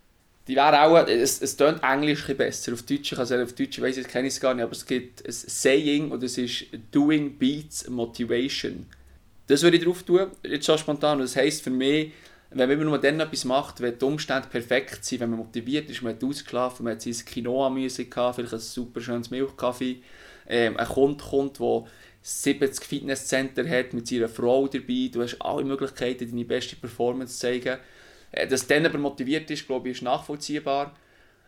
Die 0.49 0.57
wäre 0.57 0.83
auch, 0.83 1.07
es, 1.07 1.43
es 1.43 1.57
klingt 1.59 1.83
Englisch 1.83 2.27
ein 2.27 2.37
besser, 2.37 2.73
auf 2.73 2.83
Deutsch, 2.83 3.13
ich 3.13 3.19
auf 3.19 3.53
Deutsch 3.53 3.81
weiss 3.83 3.99
ich, 3.99 4.09
kenne 4.09 4.29
es 4.29 4.41
gar 4.41 4.55
nicht, 4.55 4.65
aber 4.65 4.73
es 4.73 4.87
gibt 4.87 5.27
ein 5.27 5.31
Saying 5.31 6.11
und 6.11 6.23
es 6.23 6.39
ist 6.39 6.65
Doing 6.91 7.37
Beats 7.37 7.87
Motivation. 7.91 8.87
Das 9.47 9.63
würde 9.63 9.77
ich 9.77 9.85
drauf 9.85 10.03
tun, 10.03 10.29
jetzt 10.43 10.65
schon 10.65 10.79
spontan. 10.79 11.19
das 11.19 11.37
heisst 11.37 11.63
für 11.63 11.71
mich, 11.71 12.13
wenn 12.51 12.67
man 12.67 12.81
immer 12.81 12.97
dann 12.99 13.21
etwas 13.21 13.45
macht, 13.45 13.83
wenn 13.83 13.99
die 13.99 14.05
Umstände 14.07 14.49
perfekt 14.49 15.05
sind, 15.05 15.21
wenn 15.21 15.31
man 15.31 15.41
motiviert 15.41 15.91
ist, 15.91 16.01
man 16.01 16.15
hat 16.15 16.25
ausgeschlafen, 16.25 16.85
man 16.85 16.95
hat 16.95 17.03
sein 17.03 17.13
Quinoa-Musik 17.13 18.11
gehabt, 18.11 18.37
vielleicht 18.37 18.55
ein 18.55 18.61
super 18.61 19.03
schönes 19.03 19.31
Milchkaffee, 19.31 19.99
ähm, 20.49 20.79
ein 20.79 20.89
Kunde 20.89 21.23
kommt, 21.23 21.61
der 21.61 21.85
70 22.23 22.85
Fitnesscenter 22.85 23.69
hat, 23.69 23.93
mit 23.93 24.09
seiner 24.09 24.31
Frau 24.31 24.67
dabei, 24.67 25.11
du 25.13 25.23
hast 25.23 25.41
alle 25.41 25.65
Möglichkeiten, 25.65 26.31
deine 26.31 26.45
beste 26.47 26.77
Performance 26.77 27.35
zu 27.35 27.41
zeigen. 27.41 27.79
Äh, 28.33 28.47
dass 28.47 28.67
dann 28.67 28.87
aber 28.87 28.99
motiviert 28.99 29.51
ist, 29.51 29.67
glaube 29.67 29.88
ich, 29.88 29.99
ist 29.99 30.03
nachvollziehbar. 30.03 30.95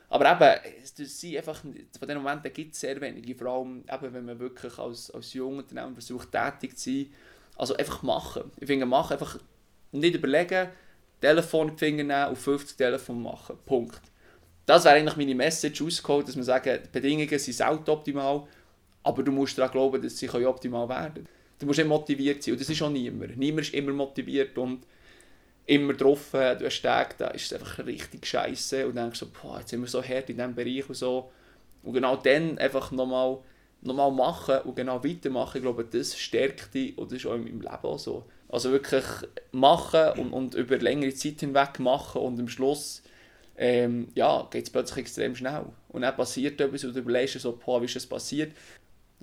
Aber 0.09 0.33
eben, 0.33 0.75
es 0.83 1.21
sind 1.21 1.37
einfach, 1.37 1.61
von 1.61 2.09
den 2.09 2.19
Momenten 2.19 2.53
gibt 2.53 2.75
es 2.75 2.81
sehr 2.81 3.01
wenige, 3.01 3.35
vor 3.37 3.47
allem 3.47 3.85
eben, 3.90 4.14
wenn 4.14 4.25
man 4.25 4.38
wirklich 4.40 4.77
als, 4.79 5.11
als 5.12 5.33
junger 5.35 5.59
Unternehmer 5.59 5.93
versucht, 5.93 6.33
tätig 6.33 6.77
zu 6.77 6.90
sein, 6.90 7.12
also 7.57 7.77
einfach 7.77 8.03
machen. 8.03 8.51
Ich 8.59 8.66
finde, 8.66 8.87
machen, 8.87 9.12
einfach 9.12 9.38
nicht 9.93 10.16
überlegen, 10.16 10.69
Telefon 11.21 11.69
in 11.69 11.77
die 11.77 11.79
Finger 11.79 12.03
nehmen 12.03 12.29
und 12.31 12.38
50 12.38 12.77
Telefon 12.77 13.23
machen. 13.23 13.57
Punkt. 13.64 14.01
Das 14.66 14.85
wäre 14.85 14.97
eigentlich 14.97 15.16
meine 15.16 15.35
Message 15.35 15.81
ausgeholt, 15.81 16.27
dass 16.27 16.37
man 16.37 16.45
sagt, 16.45 16.66
die 16.66 16.88
Bedingungen 16.90 17.38
sind 17.38 17.88
optimal, 17.88 18.49
aber 19.03 19.23
du 19.23 19.31
musst 19.31 19.59
daran 19.59 19.71
glauben, 19.71 20.03
dass 20.03 20.19
sie 20.19 20.29
optimal 20.29 20.88
werden 20.88 21.14
können. 21.14 21.29
Du 21.59 21.66
musst 21.66 21.79
nicht 21.79 21.88
motiviert 21.88 22.43
sein 22.43 22.55
und 22.55 22.61
das 22.61 22.69
ist 22.69 22.83
auch 22.83 22.90
niemand. 22.90 23.37
Niemand 23.37 23.66
ist 23.66 23.75
immer 23.75 23.93
motiviert 23.93 24.57
und 24.59 24.87
immer 25.66 25.94
drauf. 25.94 26.29
Du 26.33 26.64
hast 26.64 26.83
Tage, 26.83 27.14
da 27.18 27.29
ist 27.29 27.46
es 27.46 27.53
einfach 27.53 27.85
richtig 27.87 28.27
scheiße 28.27 28.87
und 28.87 28.96
denkst 28.96 29.18
so, 29.18 29.29
boah, 29.31 29.59
jetzt 29.61 29.70
sind 29.70 29.81
wir 29.81 29.88
so 29.88 30.03
hart 30.03 30.31
in 30.31 30.37
diesem 30.37 30.55
Bereich 30.55 30.88
und 30.88 30.94
so. 30.94 31.31
Und 31.83 31.94
genau 31.94 32.16
dann 32.16 32.59
einfach 32.59 32.90
nochmal 32.90 33.38
nochmal 33.83 34.11
machen 34.11 34.59
und 34.64 34.77
genau 34.77 35.03
weitermachen, 35.03 35.57
ich 35.57 35.62
glaube, 35.62 35.85
das 35.85 36.16
stärkt 36.16 36.75
dich 36.75 36.96
und 36.99 37.11
das 37.11 37.18
ist 37.18 37.27
auch 37.27 37.37
meinem 37.37 37.61
Leben 37.61 37.66
auch 37.66 37.99
so. 37.99 38.25
Also 38.49 38.73
wirklich 38.73 39.05
machen 39.53 40.18
und, 40.18 40.33
und 40.33 40.55
über 40.55 40.77
längere 40.79 41.14
Zeit 41.14 41.40
hinweg 41.40 41.79
machen 41.79 42.20
und 42.20 42.40
am 42.40 42.49
Schluss 42.49 43.03
ähm, 43.57 44.09
ja, 44.14 44.49
geht 44.51 44.64
es 44.64 44.70
plötzlich 44.70 44.99
extrem 44.99 45.37
schnell. 45.37 45.66
Und 45.88 46.03
dann 46.03 46.16
passiert 46.16 46.61
etwas 46.61 46.85
und 46.85 46.94
du 46.94 47.01
überlegst 47.01 47.38
so, 47.40 47.59
boah, 47.64 47.81
wie 47.81 47.87
ist 47.87 47.96
das 47.96 48.07
passiert? 48.07 48.53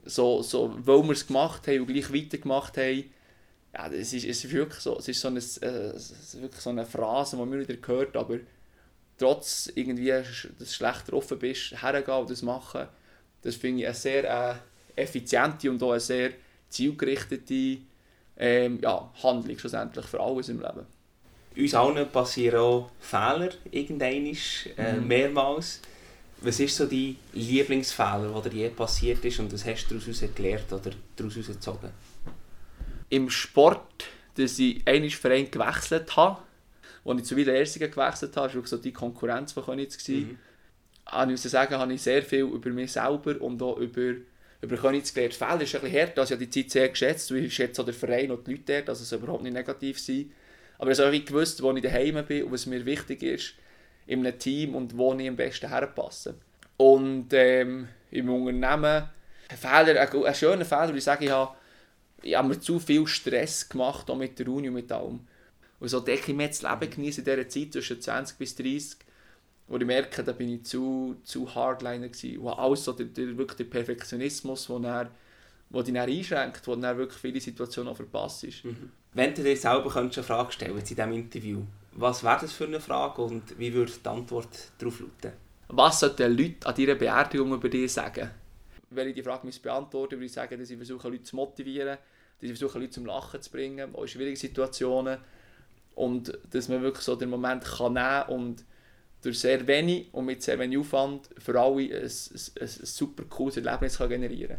So, 0.06 0.42
so, 0.42 0.74
weil 0.78 1.04
wir 1.04 1.12
es 1.12 1.28
gemacht 1.28 1.68
haben 1.68 1.82
und 1.82 1.88
gleich 1.88 2.14
weitergemacht 2.14 2.78
haben, 2.78 3.06
ja, 3.78 3.90
das 3.90 4.14
ist, 4.14 4.26
es 4.26 4.44
ist 4.44 4.52
wirklich 4.52 4.80
so, 4.80 4.98
es 4.98 5.08
ist 5.08 5.22
so 5.22 5.28
eine, 5.28 5.40
äh, 5.40 5.94
wirklich 6.42 6.62
so 6.62 6.72
eine 6.72 6.86
Phrase, 6.86 7.38
die 7.38 7.46
man 7.46 7.60
wieder 7.60 7.88
hört, 7.88 8.18
aber 8.18 8.38
trotz 9.18 9.72
irgendwie, 9.76 10.10
dass 10.10 10.48
du 10.58 10.66
schlecht 10.66 11.12
drauf 11.12 11.28
bist, 11.40 11.82
hergehen 11.82 12.18
und 12.18 12.30
das 12.30 12.42
machen, 12.42 12.88
das 13.44 13.56
finde 13.56 13.82
ich 13.82 13.88
eine 13.88 13.96
sehr 13.96 14.24
äh, 14.24 15.02
effiziente 15.02 15.70
und 15.70 15.82
auch 15.84 15.92
eine 15.92 16.00
sehr 16.00 16.32
zielgerichtete 16.70 17.78
ähm, 18.38 18.80
ja, 18.82 19.12
Handlung 19.22 19.58
schlussendlich 19.58 20.06
für 20.06 20.20
alles 20.20 20.50
im 20.50 20.60
Leben. 20.60 20.86
Uns 21.56 21.74
allen 21.74 22.10
passieren 22.10 22.60
auch 22.60 22.92
Fehler, 23.00 23.50
irgendwann, 23.72 24.38
äh, 24.78 24.94
mhm. 24.94 25.08
mehrmals. 25.08 25.82
Was 26.42 26.60
ist 26.60 26.76
so 26.76 26.86
dein 26.86 27.16
Lieblingsfehler, 27.34 28.42
der 28.44 28.52
dir 28.52 28.62
je 28.64 28.70
passiert 28.70 29.26
ist 29.26 29.40
und 29.40 29.52
was 29.52 29.66
hast 29.66 29.88
du 29.90 29.98
daraus 29.98 30.24
gelernt 30.36 30.72
oder 30.72 30.92
daraus 31.16 31.34
gezogen? 31.34 31.90
Im 33.10 33.30
Sport, 33.30 34.06
dass 34.36 34.60
ich 34.60 34.82
einmal 34.86 35.10
Verein 35.10 35.50
gewechselt 35.50 36.16
habe, 36.16 36.42
als 37.06 37.20
ich 37.20 37.26
zu 37.26 37.36
Wieler 37.38 37.54
Ersigen 37.54 37.90
gewechselt 37.90 38.36
habe, 38.36 38.54
war 38.54 38.68
so 38.68 38.78
die 38.78 38.92
Konkurrenz 38.92 39.54
von 39.54 39.64
Königs. 39.64 40.08
Mhm 40.08 40.38
ich 41.10 41.28
muss 41.28 41.44
sagen, 41.44 41.76
habe 41.76 41.94
ich 41.94 42.02
sehr 42.02 42.22
viel 42.24 42.44
über 42.44 42.70
mich 42.70 42.92
selber 42.92 43.40
und 43.42 43.62
auch 43.62 43.78
über, 43.78 44.16
über 44.62 44.78
Königs 44.78 45.14
gelernt. 45.14 45.34
Fehler 45.34 45.62
ist 45.62 45.72
bisschen 45.72 45.94
hart, 45.94 46.20
also 46.20 46.34
ich 46.34 46.40
habe 46.40 46.48
die 46.48 46.64
Zeit 46.64 46.72
sehr 46.72 46.90
geschätzt, 46.90 47.32
weil 47.32 47.46
ich 47.46 47.56
schätze 47.56 47.82
auch 47.82 47.86
den 47.86 47.94
Verein 47.94 48.32
und 48.32 48.46
die 48.46 48.52
Leute 48.52 48.74
dort, 48.74 48.90
dass 48.90 49.02
es 49.02 49.12
überhaupt 49.12 49.44
nicht 49.44 49.54
negativ 49.54 50.00
sein. 50.00 50.32
Aber 50.78 50.92
ich 50.92 51.00
habe 51.00 51.16
auch 51.16 51.26
gewusst, 51.26 51.62
wo 51.62 51.72
ich 51.72 51.82
daheim 51.82 52.24
bin 52.26 52.44
und 52.44 52.52
was 52.52 52.66
mir 52.66 52.86
wichtig 52.86 53.24
ist 53.24 53.54
in 54.06 54.26
einem 54.26 54.38
Team 54.38 54.76
und 54.76 54.98
wo 54.98 55.14
ich 55.14 55.28
am 55.28 55.36
besten 55.36 55.70
herpasse. 55.70 56.36
Und 56.78 57.28
ähm, 57.32 57.88
im 58.12 58.30
Unternehmen, 58.30 59.10
ein 59.50 59.58
Fehler, 59.58 60.00
ein, 60.00 60.26
ein 60.26 60.36
schöner 60.36 60.66
Fehler, 60.66 60.88
würde 60.88 60.98
ich 60.98 61.04
sagen, 61.04 61.24
ich 61.24 61.32
habe, 61.32 61.56
ich 62.22 62.36
habe 62.36 62.48
mir 62.48 62.60
zu 62.60 62.80
viel 62.80 63.06
Stress 63.08 63.70
gemacht, 63.70 64.10
auch 64.10 64.18
mit 64.18 64.38
der 64.40 64.48
Uni 64.48 64.68
und 64.68 64.76
mit 64.76 64.92
allem. 64.92 65.20
Und 65.80 65.88
so 65.90 66.00
denke 66.00 66.32
ich 66.32 66.38
mir 66.38 66.48
das 66.48 66.62
Leben 66.62 66.90
genießen 66.90 67.24
in 67.24 67.36
dieser 67.36 67.50
Zeit 67.50 67.74
zwischen 67.74 68.02
20 68.02 68.38
bis 68.38 68.56
30 68.56 68.98
wo 69.68 69.78
ich 69.78 69.86
merke, 69.86 70.24
da 70.24 70.32
bin 70.32 70.50
ich 70.50 70.64
zu, 70.64 71.18
zu 71.24 71.54
Hardliner 71.54 72.08
gewesen. 72.08 72.42
Wo 72.42 72.50
alles 72.52 72.86
so 72.86 72.94
der, 72.94 73.08
der, 73.08 73.38
wirklich 73.38 73.58
der 73.58 73.66
Perfektionismus, 73.66 74.70
wo, 74.70 74.82
wo 75.70 75.82
dich 75.82 75.94
dann 75.94 76.10
einschränkt, 76.10 76.66
wo 76.68 76.76
dann 76.76 76.98
wirklich 76.98 77.20
viele 77.20 77.42
Situationen 77.42 77.92
auch 77.92 77.98
verpasst 77.98 78.46
ist. 78.46 78.64
Mhm. 78.64 78.92
Wenn 79.14 79.34
du 79.34 79.44
dir 79.44 79.58
selber 79.58 79.94
eine 79.96 80.12
Frage 80.12 80.52
stellen 80.52 80.78
in 80.78 80.84
diesem 80.84 81.12
Interview, 81.12 81.64
was 81.94 82.24
wäre 82.24 82.40
das 82.42 82.54
für 82.54 82.66
eine 82.66 82.80
Frage 82.80 83.22
und 83.22 83.60
wie 83.60 83.74
würde 83.74 83.92
die 83.92 84.08
Antwort 84.08 84.72
darauf 84.78 85.00
lauten? 85.00 85.34
Was 85.70 86.00
sollten 86.00 86.38
Leute 86.38 86.68
an 86.68 86.76
deiner 86.76 86.96
Beerdigung 86.96 87.54
über 87.54 87.68
dich 87.68 87.92
sagen? 87.92 88.30
Wenn 88.90 89.08
ich 89.08 89.16
die 89.16 89.24
Frage 89.24 89.50
beantworten 89.62 90.14
würde 90.14 90.26
ich 90.26 90.32
sagen, 90.32 90.60
dass 90.60 90.70
ich 90.70 90.78
versuche, 90.78 91.10
Leute 91.10 91.24
zu 91.24 91.36
motivieren, 91.36 91.98
dass 92.40 92.50
ich 92.50 92.58
versuche, 92.58 92.80
Leute 92.80 92.92
zum 92.92 93.06
Lachen 93.06 93.42
zu 93.42 93.52
bringen, 93.52 93.94
auch 93.96 94.04
in 94.04 94.08
schwierigen 94.08 94.36
Situationen. 94.36 95.18
Und 95.96 96.38
dass 96.52 96.70
man 96.70 96.82
wirklich 96.82 97.04
so 97.04 97.16
den 97.16 97.30
Moment 97.30 97.66
kann 97.66 97.94
nehmen 97.94 98.24
und 98.28 98.66
durch 99.22 99.40
sehr 99.40 99.66
wenig 99.68 100.08
und 100.14 100.26
mit 100.26 100.44
sehr 100.44 100.60
wenig 100.60 100.78
Aufwand 100.78 101.30
für 101.38 101.60
alle 101.60 101.82
ein, 101.82 101.92
ein, 101.92 102.00
ein, 102.00 102.62
ein 102.62 102.68
super 102.68 103.24
cooles 103.28 103.58
Erlebnis 103.58 103.98
kann 103.98 104.10
generieren 104.10 104.58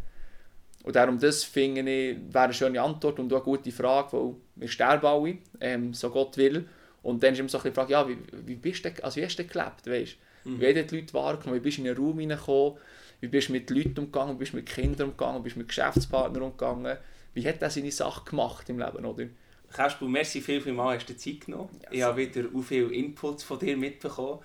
Und 0.82 0.96
darum, 0.96 1.18
das 1.18 1.44
finde 1.44 1.80
ich, 1.82 2.18
wäre 2.32 2.44
eine 2.44 2.54
schöne 2.54 2.82
Antwort 2.82 3.20
und 3.20 3.32
auch 3.32 3.36
eine 3.36 3.44
gute 3.44 3.70
Frage, 3.70 4.12
weil 4.12 4.34
wir 4.56 4.68
sterben 4.68 5.06
alle, 5.06 5.38
ähm, 5.60 5.94
so 5.94 6.10
Gott 6.10 6.36
will. 6.36 6.68
Und 7.02 7.22
dann 7.22 7.32
ist 7.32 7.38
immer 7.38 7.48
so 7.48 7.58
die 7.58 7.70
Frage, 7.70 7.92
ja, 7.92 8.08
wie, 8.08 8.18
wie, 8.44 8.56
bist 8.56 8.84
du, 8.84 8.90
also 9.02 9.20
wie 9.20 9.24
hast 9.24 9.38
du 9.38 9.44
gelebt, 9.44 9.86
weißt? 9.86 10.16
Mhm. 10.44 10.60
Wie 10.60 10.66
haben 10.66 10.86
die 10.86 10.96
Leute 10.96 11.14
wahrgenommen, 11.14 11.60
wie 11.60 11.64
bist 11.64 11.78
du 11.78 11.82
in 11.82 11.88
einen 11.88 11.96
Raum 11.96 12.18
hineingekommen, 12.18 12.78
wie 13.20 13.28
bist 13.28 13.48
du 13.48 13.52
mit 13.52 13.70
Leuten 13.70 13.98
umgegangen, 13.98 14.34
wie 14.34 14.38
bist 14.38 14.52
du 14.52 14.56
mit 14.56 14.66
Kindern 14.66 15.10
umgegangen, 15.10 15.40
wie 15.40 15.44
bist 15.44 15.56
du 15.56 15.60
mit 15.60 15.68
Geschäftspartnern 15.68 16.42
umgegangen, 16.42 16.98
wie 17.34 17.46
hat 17.46 17.62
er 17.62 17.70
seine 17.70 17.92
Sache 17.92 18.24
gemacht 18.24 18.68
im 18.68 18.78
Leben, 18.78 19.04
oder? 19.04 19.26
Kasper, 19.72 20.06
merci 20.06 20.40
viel, 20.40 20.60
viel 20.60 20.72
mal, 20.72 20.96
hast 20.96 21.08
du 21.08 21.16
Zeit 21.16 21.46
genommen. 21.46 21.68
Ja, 21.84 21.88
ich 21.90 22.02
habe 22.02 22.16
wieder 22.16 22.48
auch 22.54 22.62
viele 22.62 22.92
Inputs 22.92 23.44
von 23.44 23.58
dir 23.58 23.76
mitbekommen. 23.76 24.40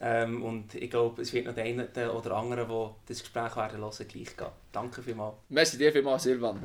Ähm, 0.00 0.42
und 0.42 0.74
ich 0.74 0.90
glaube, 0.90 1.22
es 1.22 1.32
wird 1.32 1.46
noch 1.46 1.54
den 1.54 1.80
einen 1.80 2.10
oder 2.10 2.36
anderen, 2.36 2.68
der 2.68 2.94
das 3.06 3.20
Gespräch 3.20 3.56
werden 3.56 3.80
hören, 3.80 4.08
gleich 4.08 4.36
gehen. 4.36 4.48
Danke 4.72 5.02
vielmals. 5.02 5.36
Merci 5.48 5.78
dir 5.78 5.92
vielmals, 5.92 6.24
Silvan. 6.24 6.60